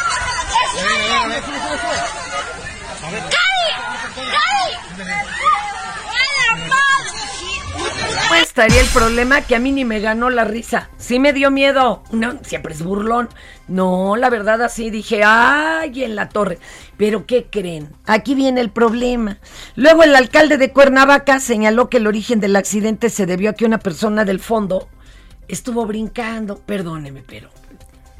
Pues 8.29 8.43
estaría 8.43 8.81
el 8.81 8.87
problema 8.89 9.41
que 9.43 9.57
a 9.57 9.59
mí 9.59 9.73
ni 9.73 9.85
me 9.85 9.99
ganó 9.99 10.31
la 10.31 10.45
risa. 10.45 10.89
Sí 10.99 11.19
me 11.19 11.33
dio 11.33 11.51
miedo. 11.51 12.05
No, 12.13 12.39
siempre 12.43 12.75
es 12.75 12.83
burlón. 12.83 13.29
No, 13.67 14.15
la 14.17 14.31
verdad 14.31 14.63
así 14.63 14.91
dije, 14.91 15.23
ay, 15.25 16.05
en 16.05 16.15
la 16.15 16.29
torre. 16.29 16.59
Pero 16.97 17.27
¿qué 17.27 17.47
creen? 17.51 17.93
Aquí 18.07 18.37
viene 18.37 18.61
el 18.61 18.71
problema. 18.71 19.39
Luego 19.75 20.05
el 20.05 20.15
alcalde 20.15 20.59
de 20.59 20.73
Cuernavaca 20.73 21.41
señaló 21.41 21.89
que 21.89 21.97
el 21.97 22.07
origen 22.07 22.39
del 22.39 22.55
accidente 22.55 23.11
se 23.11 23.27
debió 23.27 23.51
a 23.51 23.55
que 23.55 23.65
una 23.65 23.79
persona 23.79 24.25
del 24.25 24.39
fondo 24.39 24.89
estuvo 25.49 25.85
brincando. 25.87 26.57
Perdóneme, 26.61 27.25
pero 27.27 27.51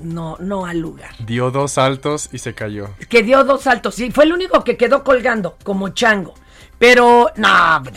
no, 0.01 0.37
no 0.41 0.67
al 0.67 0.79
lugar. 0.79 1.11
Dio 1.21 1.51
dos 1.51 1.73
saltos 1.73 2.29
y 2.33 2.39
se 2.39 2.55
cayó. 2.55 2.91
Que 3.09 3.23
dio 3.23 3.45
dos 3.45 3.63
saltos, 3.63 3.95
sí, 3.95 4.11
fue 4.11 4.25
el 4.25 4.33
único 4.33 4.65
que 4.65 4.77
quedó 4.77 5.05
colgando, 5.05 5.57
como 5.63 5.91
chango. 5.91 6.35
Pero, 6.79 7.31
no, 7.37 7.81
no, 7.81 7.91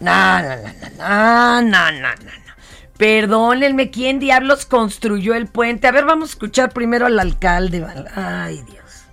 no, 0.00 0.40
no, 0.40 1.62
no, 1.62 1.62
no, 1.62 1.92
no, 1.92 2.16
no. 2.16 2.50
Perdónenme, 2.96 3.90
¿quién 3.90 4.18
diablos 4.18 4.66
construyó 4.66 5.34
el 5.34 5.46
puente? 5.46 5.86
A 5.88 5.92
ver, 5.92 6.04
vamos 6.04 6.30
a 6.30 6.32
escuchar 6.32 6.70
primero 6.70 7.06
al 7.06 7.18
alcalde. 7.18 7.86
Ay, 8.14 8.62
Dios. 8.62 9.04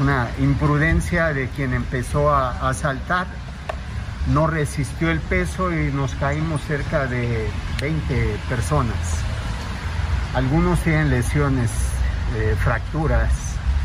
Una 0.00 0.30
imprudencia 0.38 1.34
de 1.34 1.48
quien 1.48 1.74
empezó 1.74 2.30
a, 2.30 2.68
a 2.68 2.72
saltar 2.72 3.26
no 4.28 4.46
resistió 4.46 5.10
el 5.10 5.20
peso 5.20 5.72
y 5.72 5.90
nos 5.92 6.14
caímos 6.14 6.60
cerca 6.62 7.06
de 7.06 7.48
20 7.80 8.36
personas. 8.48 8.96
Algunos 10.34 10.78
tienen 10.80 11.10
lesiones, 11.10 11.70
eh, 12.36 12.54
fracturas, 12.62 13.30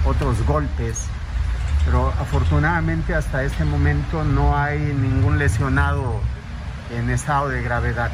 otros 0.05 0.45
golpes, 0.45 1.07
pero 1.85 2.09
afortunadamente 2.19 3.15
hasta 3.15 3.43
este 3.43 3.65
momento 3.65 4.23
no 4.23 4.55
hay 4.55 4.77
ningún 4.77 5.39
lesionado 5.39 6.21
en 6.95 7.09
estado 7.09 7.49
de 7.49 7.63
gravedad. 7.63 8.11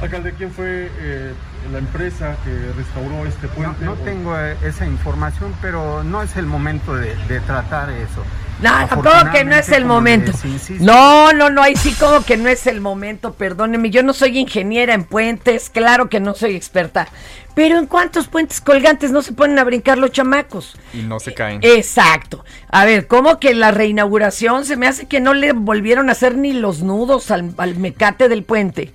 Alcalde, 0.00 0.32
¿quién 0.32 0.50
fue 0.50 0.90
eh, 0.98 1.34
la 1.72 1.78
empresa 1.78 2.36
que 2.44 2.72
restauró 2.76 3.26
este 3.26 3.48
puente? 3.48 3.84
No, 3.84 3.94
no 3.94 4.00
tengo 4.02 4.38
eh, 4.38 4.56
esa 4.64 4.86
información, 4.86 5.54
pero 5.60 6.02
no 6.04 6.22
es 6.22 6.36
el 6.36 6.46
momento 6.46 6.94
de, 6.94 7.14
de 7.26 7.40
tratar 7.40 7.90
eso. 7.90 8.22
No, 8.60 8.70
tampoco 8.88 9.30
que 9.32 9.44
no 9.44 9.54
es 9.54 9.68
el 9.70 9.84
momento. 9.84 10.32
No, 10.80 11.32
no, 11.32 11.48
no, 11.48 11.62
ahí 11.62 11.76
sí 11.76 11.92
como 11.92 12.24
que 12.24 12.36
no 12.36 12.48
es 12.48 12.66
el 12.66 12.80
momento, 12.80 13.34
perdóneme. 13.34 13.90
Yo 13.90 14.02
no 14.02 14.12
soy 14.12 14.38
ingeniera 14.38 14.94
en 14.94 15.04
puentes, 15.04 15.70
claro 15.70 16.08
que 16.08 16.18
no 16.18 16.34
soy 16.34 16.56
experta. 16.56 17.08
Pero 17.54 17.78
¿en 17.78 17.86
cuántos 17.86 18.26
puentes 18.26 18.60
colgantes 18.60 19.12
no 19.12 19.22
se 19.22 19.32
ponen 19.32 19.58
a 19.58 19.64
brincar 19.64 19.98
los 19.98 20.10
chamacos? 20.10 20.76
Y 20.92 21.02
no 21.02 21.20
se 21.20 21.34
caen. 21.34 21.60
Exacto. 21.62 22.44
A 22.68 22.84
ver, 22.84 23.06
¿cómo 23.06 23.38
que 23.38 23.54
la 23.54 23.70
reinauguración 23.70 24.64
se 24.64 24.76
me 24.76 24.88
hace 24.88 25.06
que 25.06 25.20
no 25.20 25.34
le 25.34 25.52
volvieron 25.52 26.08
a 26.08 26.12
hacer 26.12 26.36
ni 26.36 26.52
los 26.52 26.82
nudos 26.82 27.30
al, 27.30 27.54
al 27.58 27.76
mecate 27.76 28.28
del 28.28 28.42
puente? 28.42 28.92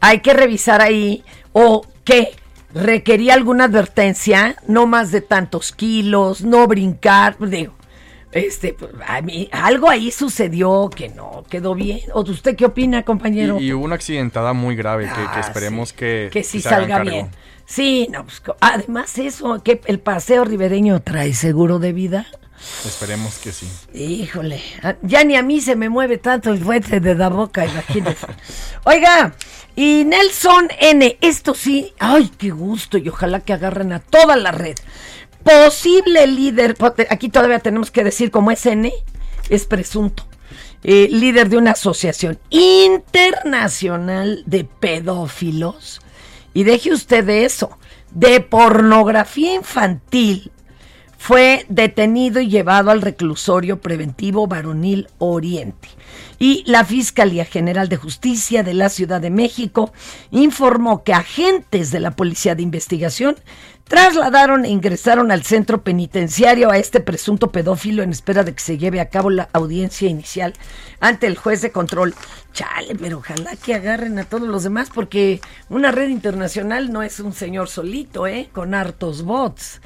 Hay 0.00 0.20
que 0.20 0.34
revisar 0.34 0.82
ahí. 0.82 1.24
¿O 1.52 1.86
qué? 2.06 2.30
¿Requería 2.72 3.34
alguna 3.34 3.64
advertencia? 3.64 4.56
No 4.66 4.86
más 4.86 5.10
de 5.10 5.20
tantos 5.20 5.72
kilos, 5.72 6.42
no 6.42 6.66
brincar. 6.66 7.36
Digo, 7.38 7.74
este, 8.32 8.74
pues, 8.74 8.92
a 9.06 9.20
mí, 9.20 9.48
algo 9.52 9.90
ahí 9.90 10.10
sucedió 10.10 10.88
que 10.94 11.08
no 11.08 11.44
quedó 11.48 11.74
bien. 11.74 12.00
¿O 12.12 12.20
usted 12.20 12.56
qué 12.56 12.66
opina, 12.66 13.02
compañero? 13.02 13.58
Y, 13.60 13.66
y 13.66 13.72
hubo 13.72 13.84
una 13.84 13.94
accidentada 13.96 14.52
muy 14.52 14.76
grave 14.76 15.04
que, 15.04 15.34
que 15.34 15.40
esperemos 15.40 15.92
que, 15.92 16.30
que 16.32 16.42
sí 16.42 16.60
se 16.60 16.68
salga 16.68 16.98
cargo. 16.98 17.10
bien. 17.10 17.28
Sí, 17.66 18.08
no, 18.12 18.24
pues, 18.24 18.42
además 18.60 19.18
eso, 19.18 19.62
que 19.62 19.80
el 19.86 19.98
paseo 19.98 20.44
ribereño 20.44 21.00
trae 21.00 21.34
seguro 21.34 21.78
de 21.78 21.92
vida. 21.92 22.26
Esperemos 22.86 23.34
que 23.38 23.52
sí. 23.52 23.68
Híjole, 23.94 24.62
a- 24.82 24.96
ya 25.02 25.24
ni 25.24 25.36
a 25.36 25.42
mí 25.42 25.60
se 25.60 25.76
me 25.76 25.88
mueve 25.88 26.18
tanto 26.18 26.50
el 26.50 26.62
fuente 26.62 27.00
de 27.00 27.14
la 27.14 27.28
boca, 27.28 27.64
imagínese. 27.66 28.26
Oiga, 28.84 29.34
y 29.74 30.04
Nelson 30.04 30.68
N, 30.80 31.18
esto 31.20 31.54
sí, 31.54 31.92
ay, 31.98 32.30
qué 32.38 32.50
gusto, 32.50 32.98
y 32.98 33.08
ojalá 33.08 33.40
que 33.40 33.52
agarren 33.52 33.92
a 33.92 34.00
toda 34.00 34.36
la 34.36 34.52
red. 34.52 34.76
Posible 35.42 36.26
líder, 36.26 36.76
aquí 37.10 37.28
todavía 37.28 37.58
tenemos 37.60 37.90
que 37.90 38.02
decir 38.04 38.30
como 38.30 38.50
es 38.50 38.64
N, 38.66 38.92
es 39.48 39.64
presunto. 39.66 40.26
eh, 40.82 41.08
líder 41.10 41.48
de 41.48 41.56
una 41.56 41.72
asociación 41.72 42.38
internacional 42.50 44.42
de 44.46 44.64
pedófilos. 44.64 46.00
Y 46.54 46.64
deje 46.64 46.92
usted 46.92 47.24
de 47.24 47.44
eso, 47.44 47.76
de 48.12 48.40
pornografía 48.40 49.54
infantil 49.54 50.52
fue 51.18 51.66
detenido 51.68 52.40
y 52.40 52.48
llevado 52.48 52.90
al 52.90 53.02
reclusorio 53.02 53.80
preventivo 53.80 54.46
varonil 54.46 55.08
Oriente. 55.18 55.88
Y 56.38 56.64
la 56.66 56.84
Fiscalía 56.84 57.44
General 57.44 57.88
de 57.88 57.96
Justicia 57.96 58.62
de 58.62 58.74
la 58.74 58.90
Ciudad 58.90 59.20
de 59.20 59.30
México 59.30 59.92
informó 60.30 61.02
que 61.02 61.14
agentes 61.14 61.90
de 61.90 62.00
la 62.00 62.10
Policía 62.10 62.54
de 62.54 62.62
Investigación 62.62 63.36
trasladaron 63.88 64.64
e 64.64 64.68
ingresaron 64.68 65.30
al 65.30 65.44
centro 65.44 65.82
penitenciario 65.82 66.70
a 66.70 66.76
este 66.76 67.00
presunto 67.00 67.52
pedófilo 67.52 68.02
en 68.02 68.10
espera 68.10 68.42
de 68.42 68.52
que 68.52 68.60
se 68.60 68.78
lleve 68.78 69.00
a 69.00 69.08
cabo 69.08 69.30
la 69.30 69.48
audiencia 69.52 70.08
inicial 70.08 70.54
ante 71.00 71.26
el 71.26 71.36
juez 71.36 71.62
de 71.62 71.70
control. 71.70 72.14
Chale, 72.52 72.96
pero 72.96 73.18
ojalá 73.18 73.54
que 73.56 73.74
agarren 73.74 74.18
a 74.18 74.24
todos 74.24 74.48
los 74.48 74.64
demás 74.64 74.90
porque 74.92 75.40
una 75.68 75.92
red 75.92 76.08
internacional 76.08 76.92
no 76.92 77.02
es 77.02 77.20
un 77.20 77.32
señor 77.32 77.68
solito, 77.68 78.26
¿eh? 78.26 78.48
Con 78.52 78.74
hartos 78.74 79.22
bots. 79.22 79.80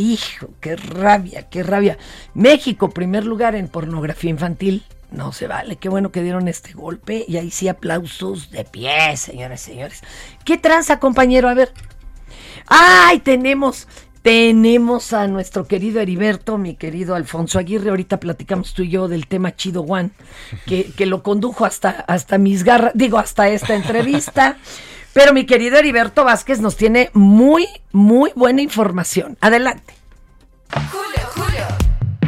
Hijo, 0.00 0.48
qué 0.60 0.76
rabia, 0.76 1.50
qué 1.50 1.62
rabia. 1.62 1.98
México, 2.32 2.88
primer 2.88 3.26
lugar 3.26 3.54
en 3.54 3.68
pornografía 3.68 4.30
infantil. 4.30 4.82
No 5.10 5.32
se 5.32 5.46
vale, 5.46 5.76
qué 5.76 5.90
bueno 5.90 6.10
que 6.10 6.22
dieron 6.22 6.48
este 6.48 6.72
golpe. 6.72 7.26
Y 7.28 7.36
ahí 7.36 7.50
sí 7.50 7.68
aplausos 7.68 8.50
de 8.50 8.64
pie, 8.64 9.14
señoras 9.18 9.60
y 9.60 9.72
señores. 9.72 10.00
¿Qué 10.46 10.56
tranza, 10.56 10.98
compañero? 10.98 11.50
A 11.50 11.54
ver. 11.54 11.74
¡Ay, 12.66 13.18
tenemos! 13.18 13.88
Tenemos 14.22 15.12
a 15.12 15.26
nuestro 15.28 15.66
querido 15.66 16.00
Heriberto, 16.00 16.56
mi 16.56 16.76
querido 16.76 17.14
Alfonso 17.14 17.58
Aguirre. 17.58 17.90
Ahorita 17.90 18.20
platicamos 18.20 18.72
tú 18.72 18.82
y 18.82 18.88
yo 18.88 19.06
del 19.06 19.26
tema 19.26 19.54
Chido 19.54 19.82
One, 19.82 20.12
que, 20.64 20.92
que 20.92 21.04
lo 21.04 21.22
condujo 21.22 21.66
hasta, 21.66 21.90
hasta 21.90 22.38
mis 22.38 22.64
garras, 22.64 22.92
digo, 22.94 23.18
hasta 23.18 23.50
esta 23.50 23.74
entrevista. 23.74 24.56
Pero 25.12 25.32
mi 25.32 25.44
querido 25.44 25.76
Heriberto 25.76 26.24
Vázquez 26.24 26.60
nos 26.60 26.76
tiene 26.76 27.10
muy, 27.14 27.66
muy 27.92 28.30
buena 28.36 28.62
información. 28.62 29.36
Adelante. 29.40 29.94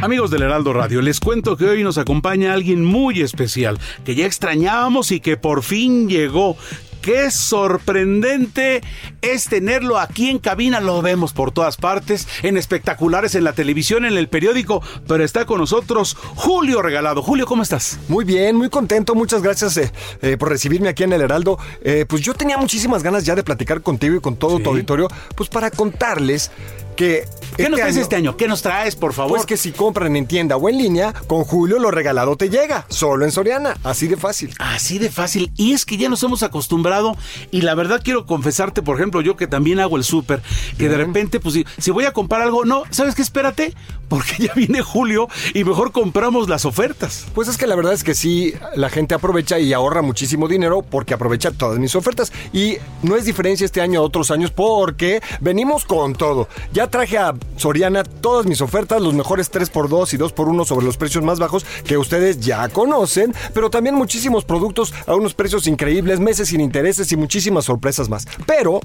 Amigos 0.01 0.31
del 0.31 0.41
Heraldo 0.41 0.73
Radio, 0.73 1.01
les 1.01 1.21
cuento 1.21 1.55
que 1.55 1.63
hoy 1.63 1.81
nos 1.81 1.97
acompaña 1.97 2.53
alguien 2.53 2.83
muy 2.83 3.21
especial, 3.21 3.79
que 4.03 4.15
ya 4.15 4.25
extrañábamos 4.25 5.11
y 5.13 5.21
que 5.21 5.37
por 5.37 5.63
fin 5.63 6.09
llegó. 6.09 6.57
Qué 7.03 7.31
sorprendente 7.31 8.81
es 9.21 9.49
tenerlo 9.49 9.99
aquí 9.99 10.29
en 10.29 10.39
cabina, 10.39 10.79
lo 10.79 11.01
vemos 11.01 11.33
por 11.33 11.51
todas 11.51 11.75
partes, 11.75 12.29
en 12.43 12.55
espectaculares, 12.55 13.35
en 13.35 13.43
la 13.43 13.51
televisión, 13.51 14.05
en 14.05 14.15
el 14.15 14.29
periódico, 14.29 14.81
pero 15.05 15.21
está 15.21 15.45
con 15.45 15.57
nosotros 15.59 16.15
Julio 16.35 16.81
Regalado. 16.81 17.21
Julio, 17.21 17.45
¿cómo 17.45 17.61
estás? 17.61 17.99
Muy 18.07 18.23
bien, 18.23 18.55
muy 18.55 18.69
contento. 18.69 19.15
Muchas 19.15 19.41
gracias 19.41 19.75
eh, 19.75 19.91
eh, 20.21 20.37
por 20.37 20.47
recibirme 20.47 20.87
aquí 20.87 21.03
en 21.03 21.11
el 21.11 21.19
Heraldo. 21.19 21.59
Eh, 21.81 22.05
pues 22.07 22.21
yo 22.21 22.35
tenía 22.35 22.57
muchísimas 22.57 23.03
ganas 23.03 23.25
ya 23.25 23.35
de 23.35 23.43
platicar 23.43 23.81
contigo 23.81 24.15
y 24.15 24.21
con 24.21 24.37
todo 24.37 24.59
tu 24.59 24.69
auditorio, 24.69 25.09
pues 25.35 25.49
para 25.49 25.71
contarles 25.71 26.51
que... 26.95 27.25
¿Qué 27.55 27.69
nos 27.69 27.79
traes 27.79 27.97
este 27.97 28.15
año? 28.15 28.35
¿Qué 28.35 28.47
nos 28.47 28.63
traes, 28.63 28.95
por 28.95 29.13
favor? 29.13 29.33
Pues 29.33 29.45
que 29.45 29.57
si 29.57 29.71
compran 29.71 30.15
en 30.15 30.25
tienda 30.25 30.57
o 30.57 30.69
en 30.69 30.77
línea, 30.77 31.13
con 31.27 31.43
Julio 31.43 31.77
lo 31.77 31.91
regalado 31.91 32.35
te 32.35 32.49
llega, 32.49 32.85
solo 32.89 33.25
en 33.25 33.31
Soriana, 33.31 33.77
así 33.83 34.07
de 34.07 34.17
fácil. 34.17 34.55
Así 34.57 34.97
de 34.97 35.11
fácil. 35.11 35.51
Y 35.55 35.73
es 35.73 35.85
que 35.85 35.97
ya 35.97 36.09
nos 36.09 36.23
hemos 36.23 36.41
acostumbrado. 36.41 37.15
Y 37.51 37.61
la 37.61 37.75
verdad 37.75 38.01
quiero 38.03 38.25
confesarte, 38.25 38.81
por 38.81 38.95
ejemplo, 38.95 39.21
yo 39.21 39.35
que 39.35 39.45
también 39.45 39.79
hago 39.79 39.97
el 39.97 40.03
súper, 40.03 40.41
que 40.77 40.89
de 40.89 40.97
repente, 40.97 41.39
pues 41.39 41.53
si, 41.53 41.65
si 41.77 41.91
voy 41.91 42.05
a 42.05 42.13
comprar 42.13 42.41
algo, 42.41 42.65
no, 42.65 42.83
¿sabes 42.89 43.13
qué? 43.13 43.21
Espérate, 43.21 43.75
porque 44.07 44.33
ya 44.39 44.53
viene 44.53 44.81
julio 44.81 45.27
y 45.53 45.63
mejor 45.63 45.91
compramos 45.91 46.49
las 46.49 46.65
ofertas. 46.65 47.25
Pues 47.33 47.47
es 47.47 47.57
que 47.57 47.67
la 47.67 47.75
verdad 47.75 47.93
es 47.93 48.03
que 48.03 48.13
sí, 48.13 48.53
la 48.75 48.89
gente 48.89 49.15
aprovecha 49.15 49.59
y 49.59 49.73
ahorra 49.73 50.01
muchísimo 50.01 50.47
dinero 50.47 50.81
porque 50.81 51.13
aprovecha 51.13 51.51
todas 51.51 51.79
mis 51.79 51.95
ofertas. 51.95 52.31
Y 52.51 52.77
no 53.01 53.15
es 53.15 53.25
diferencia 53.25 53.65
este 53.65 53.81
año 53.81 53.99
a 53.99 54.03
otros 54.03 54.31
años 54.31 54.51
porque 54.51 55.21
venimos 55.39 55.85
con 55.85 56.13
todo. 56.13 56.47
Ya 56.73 56.82
traje 56.87 57.17
a 57.17 57.33
Soriana 57.57 58.03
todas 58.03 58.45
mis 58.45 58.61
ofertas, 58.61 59.01
los 59.01 59.13
mejores 59.13 59.51
3x2 59.51 60.13
y 60.13 60.17
2x1 60.17 60.65
sobre 60.65 60.85
los 60.85 60.97
precios 60.97 61.23
más 61.23 61.39
bajos 61.39 61.65
que 61.85 61.97
ustedes 61.97 62.39
ya 62.39 62.67
conocen, 62.69 63.33
pero 63.53 63.69
también 63.69 63.95
muchísimos 63.95 64.45
productos 64.45 64.93
a 65.07 65.15
unos 65.15 65.33
precios 65.33 65.67
increíbles, 65.67 66.19
meses 66.19 66.49
sin 66.49 66.61
intereses 66.61 67.11
y 67.11 67.15
muchísimas 67.15 67.65
sorpresas 67.65 68.09
más. 68.09 68.27
Pero 68.45 68.81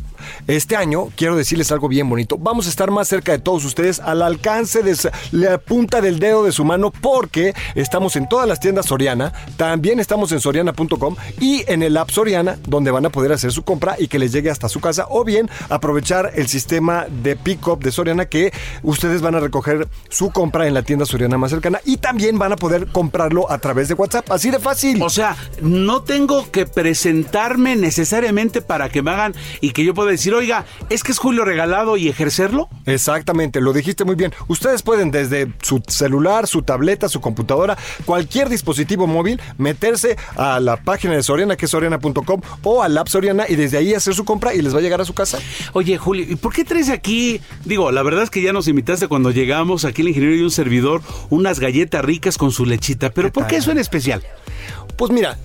este 0.46 0.76
año 0.76 1.08
quiero 1.16 1.36
decirles 1.36 1.72
algo 1.72 1.88
bien 1.88 2.08
bonito. 2.08 2.36
Vamos 2.38 2.66
a 2.66 2.70
estar 2.70 2.90
más 2.90 3.08
cerca 3.08 3.32
de 3.32 3.38
todos 3.38 3.64
ustedes 3.64 4.00
al 4.00 4.22
alcance 4.22 4.82
de 4.82 4.96
la 5.32 5.58
punta 5.58 6.00
del 6.00 6.18
dedo 6.18 6.44
de 6.44 6.52
su 6.52 6.64
mano 6.64 6.90
porque 6.90 7.54
estamos 7.74 8.16
en 8.16 8.28
todas 8.28 8.48
las 8.48 8.60
tiendas 8.60 8.86
Soriana, 8.86 9.32
también 9.56 10.00
estamos 10.00 10.32
en 10.32 10.40
soriana.com 10.40 11.16
y 11.40 11.64
en 11.66 11.82
el 11.82 11.96
app 11.96 12.10
Soriana 12.10 12.58
donde 12.66 12.90
van 12.90 13.06
a 13.06 13.10
poder 13.10 13.32
hacer 13.32 13.52
su 13.52 13.62
compra 13.62 13.96
y 13.98 14.08
que 14.08 14.18
les 14.18 14.32
llegue 14.32 14.50
hasta 14.50 14.68
su 14.68 14.80
casa 14.80 15.06
o 15.10 15.24
bien 15.24 15.50
aprovechar 15.68 16.32
el 16.34 16.48
sistema 16.48 17.06
de 17.22 17.36
pick-up 17.36 17.87
de 17.88 17.92
Soriana 17.92 18.26
que 18.26 18.52
ustedes 18.82 19.22
van 19.22 19.34
a 19.34 19.40
recoger 19.40 19.88
su 20.08 20.30
compra 20.30 20.66
en 20.66 20.74
la 20.74 20.82
tienda 20.82 21.06
Soriana 21.06 21.38
más 21.38 21.50
cercana 21.50 21.80
y 21.84 21.96
también 21.96 22.38
van 22.38 22.52
a 22.52 22.56
poder 22.56 22.88
comprarlo 22.88 23.50
a 23.50 23.58
través 23.58 23.88
de 23.88 23.94
WhatsApp, 23.94 24.30
así 24.30 24.50
de 24.50 24.58
fácil. 24.58 25.02
O 25.02 25.10
sea, 25.10 25.36
no 25.62 26.02
tengo 26.02 26.50
que 26.50 26.66
presentarme 26.66 27.76
necesariamente 27.76 28.62
para 28.62 28.88
que 28.88 29.02
me 29.02 29.10
hagan 29.10 29.34
y 29.60 29.70
que 29.70 29.84
yo 29.84 29.94
pueda 29.94 30.10
decir, 30.10 30.34
oiga, 30.34 30.66
es 30.90 31.02
que 31.02 31.12
es 31.12 31.18
Julio 31.18 31.44
regalado 31.44 31.96
y 31.96 32.08
ejercerlo. 32.08 32.68
Exactamente, 32.86 33.60
lo 33.60 33.72
dijiste 33.72 34.04
muy 34.04 34.14
bien. 34.14 34.32
Ustedes 34.48 34.82
pueden 34.82 35.10
desde 35.10 35.52
su 35.62 35.82
celular, 35.86 36.46
su 36.46 36.62
tableta, 36.62 37.08
su 37.08 37.20
computadora, 37.20 37.76
cualquier 38.04 38.48
dispositivo 38.48 39.06
móvil, 39.06 39.40
meterse 39.56 40.16
a 40.36 40.60
la 40.60 40.76
página 40.76 41.14
de 41.14 41.22
Soriana, 41.22 41.56
que 41.56 41.64
es 41.64 41.70
soriana.com, 41.70 42.40
o 42.62 42.82
al 42.82 42.98
app 42.98 43.08
Soriana 43.08 43.46
y 43.48 43.56
desde 43.56 43.78
ahí 43.78 43.94
hacer 43.94 44.14
su 44.14 44.24
compra 44.24 44.54
y 44.54 44.62
les 44.62 44.74
va 44.74 44.78
a 44.78 44.82
llegar 44.82 45.00
a 45.00 45.04
su 45.04 45.14
casa. 45.14 45.38
Oye, 45.72 45.96
Julio, 45.96 46.26
¿y 46.28 46.36
por 46.36 46.52
qué 46.52 46.64
traes 46.64 46.90
aquí? 46.90 47.40
Digo, 47.64 47.77
la 47.78 48.02
verdad 48.02 48.24
es 48.24 48.30
que 48.30 48.42
ya 48.42 48.52
nos 48.52 48.66
invitaste 48.66 49.06
cuando 49.06 49.30
llegamos, 49.30 49.84
aquí 49.84 50.02
el 50.02 50.08
ingeniero 50.08 50.34
y 50.34 50.42
un 50.42 50.50
servidor, 50.50 51.00
unas 51.30 51.60
galletas 51.60 52.04
ricas 52.04 52.36
con 52.36 52.50
su 52.50 52.66
lechita, 52.66 53.10
pero 53.10 53.32
¿por 53.32 53.46
qué 53.46 53.56
eso 53.56 53.70
en 53.70 53.78
especial? 53.78 54.22
Pues 54.96 55.12
mira, 55.12 55.38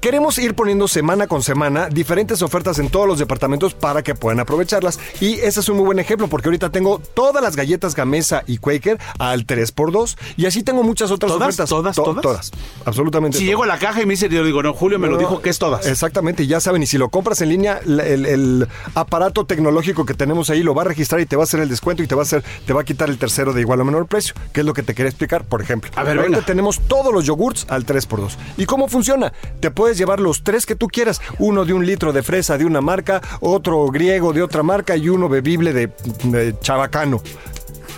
queremos 0.00 0.38
ir 0.38 0.54
poniendo 0.54 0.88
semana 0.88 1.26
con 1.26 1.42
semana 1.42 1.88
diferentes 1.88 2.42
ofertas 2.42 2.78
en 2.78 2.88
todos 2.88 3.06
los 3.06 3.18
departamentos 3.18 3.74
para 3.74 4.02
que 4.02 4.14
puedan 4.14 4.40
aprovecharlas. 4.40 4.98
Y 5.20 5.34
ese 5.34 5.60
es 5.60 5.68
un 5.68 5.76
muy 5.76 5.86
buen 5.86 5.98
ejemplo 5.98 6.28
porque 6.28 6.48
ahorita 6.48 6.70
tengo 6.70 6.98
todas 7.14 7.42
las 7.42 7.56
galletas 7.56 7.94
Gamesa 7.94 8.42
y 8.46 8.58
Quaker 8.58 8.98
al 9.18 9.46
3x2 9.46 10.16
y 10.36 10.46
así 10.46 10.62
tengo 10.62 10.82
muchas 10.82 11.10
otras 11.10 11.32
¿Todas? 11.32 11.48
ofertas. 11.48 11.68
¿Todas? 11.68 11.96
To- 11.96 12.02
¿Todas? 12.04 12.22
Todas. 12.22 12.50
Absolutamente. 12.84 13.38
Si 13.38 13.44
todas. 13.44 13.50
llego 13.50 13.62
a 13.64 13.66
la 13.66 13.78
caja 13.78 14.02
y 14.02 14.06
me 14.06 14.12
dice, 14.14 14.28
yo 14.28 14.44
digo, 14.44 14.62
no, 14.62 14.72
Julio 14.72 14.98
me 14.98 15.08
lo 15.08 15.18
dijo 15.18 15.40
que 15.42 15.50
es 15.50 15.58
todas. 15.58 15.86
Exactamente, 15.86 16.44
y 16.44 16.46
ya 16.46 16.60
saben, 16.60 16.82
y 16.82 16.86
si 16.86 16.96
lo 16.98 17.08
compras 17.10 17.40
en 17.42 17.50
línea, 17.50 17.78
el 17.84 18.66
aparato 18.94 19.44
tecnológico 19.46 20.06
que 20.06 20.14
tenemos 20.14 20.50
ahí 20.50 20.62
lo 20.62 20.74
va 20.74 20.82
a 20.82 20.84
registrar 20.86 21.20
y 21.20 21.26
te 21.26 21.36
va 21.36 21.42
a 21.42 21.44
hacer 21.44 21.60
el 21.60 21.68
descuento 21.68 22.02
y 22.02 22.06
te 22.06 22.14
va 22.14 22.22
a 22.22 22.24
hacer, 22.24 22.42
te 22.66 22.72
va 22.72 22.80
a 22.82 22.84
quitar 22.84 23.08
el 23.10 23.18
tercero 23.18 23.52
de 23.52 23.60
igual 23.60 23.80
o 23.80 23.84
menor 23.84 24.06
precio, 24.06 24.34
que 24.52 24.60
es 24.60 24.66
lo 24.66 24.72
que 24.74 24.82
te 24.82 24.94
quería 24.94 25.10
explicar, 25.10 25.44
por 25.44 25.60
ejemplo. 25.62 25.90
A 25.96 26.02
ver, 26.02 26.16
Ahorita 26.18 26.36
venga. 26.38 26.46
tenemos 26.46 26.80
todos 26.88 27.12
los 27.12 27.24
yogurts 27.26 27.66
al 27.68 27.84
3x2. 27.86 28.36
¿Y 28.56 28.64
cómo 28.66 28.88
funciona? 28.88 29.32
Te 29.60 29.70
puedes 29.70 29.89
llevar 29.98 30.20
los 30.20 30.42
tres 30.42 30.66
que 30.66 30.76
tú 30.76 30.88
quieras, 30.88 31.20
uno 31.38 31.64
de 31.64 31.72
un 31.72 31.86
litro 31.86 32.12
de 32.12 32.22
fresa 32.22 32.58
de 32.58 32.64
una 32.64 32.80
marca, 32.80 33.20
otro 33.40 33.86
griego 33.88 34.32
de 34.32 34.42
otra 34.42 34.62
marca 34.62 34.96
y 34.96 35.08
uno 35.08 35.28
bebible 35.28 35.72
de, 35.72 35.90
de 36.24 36.58
chabacano. 36.60 37.22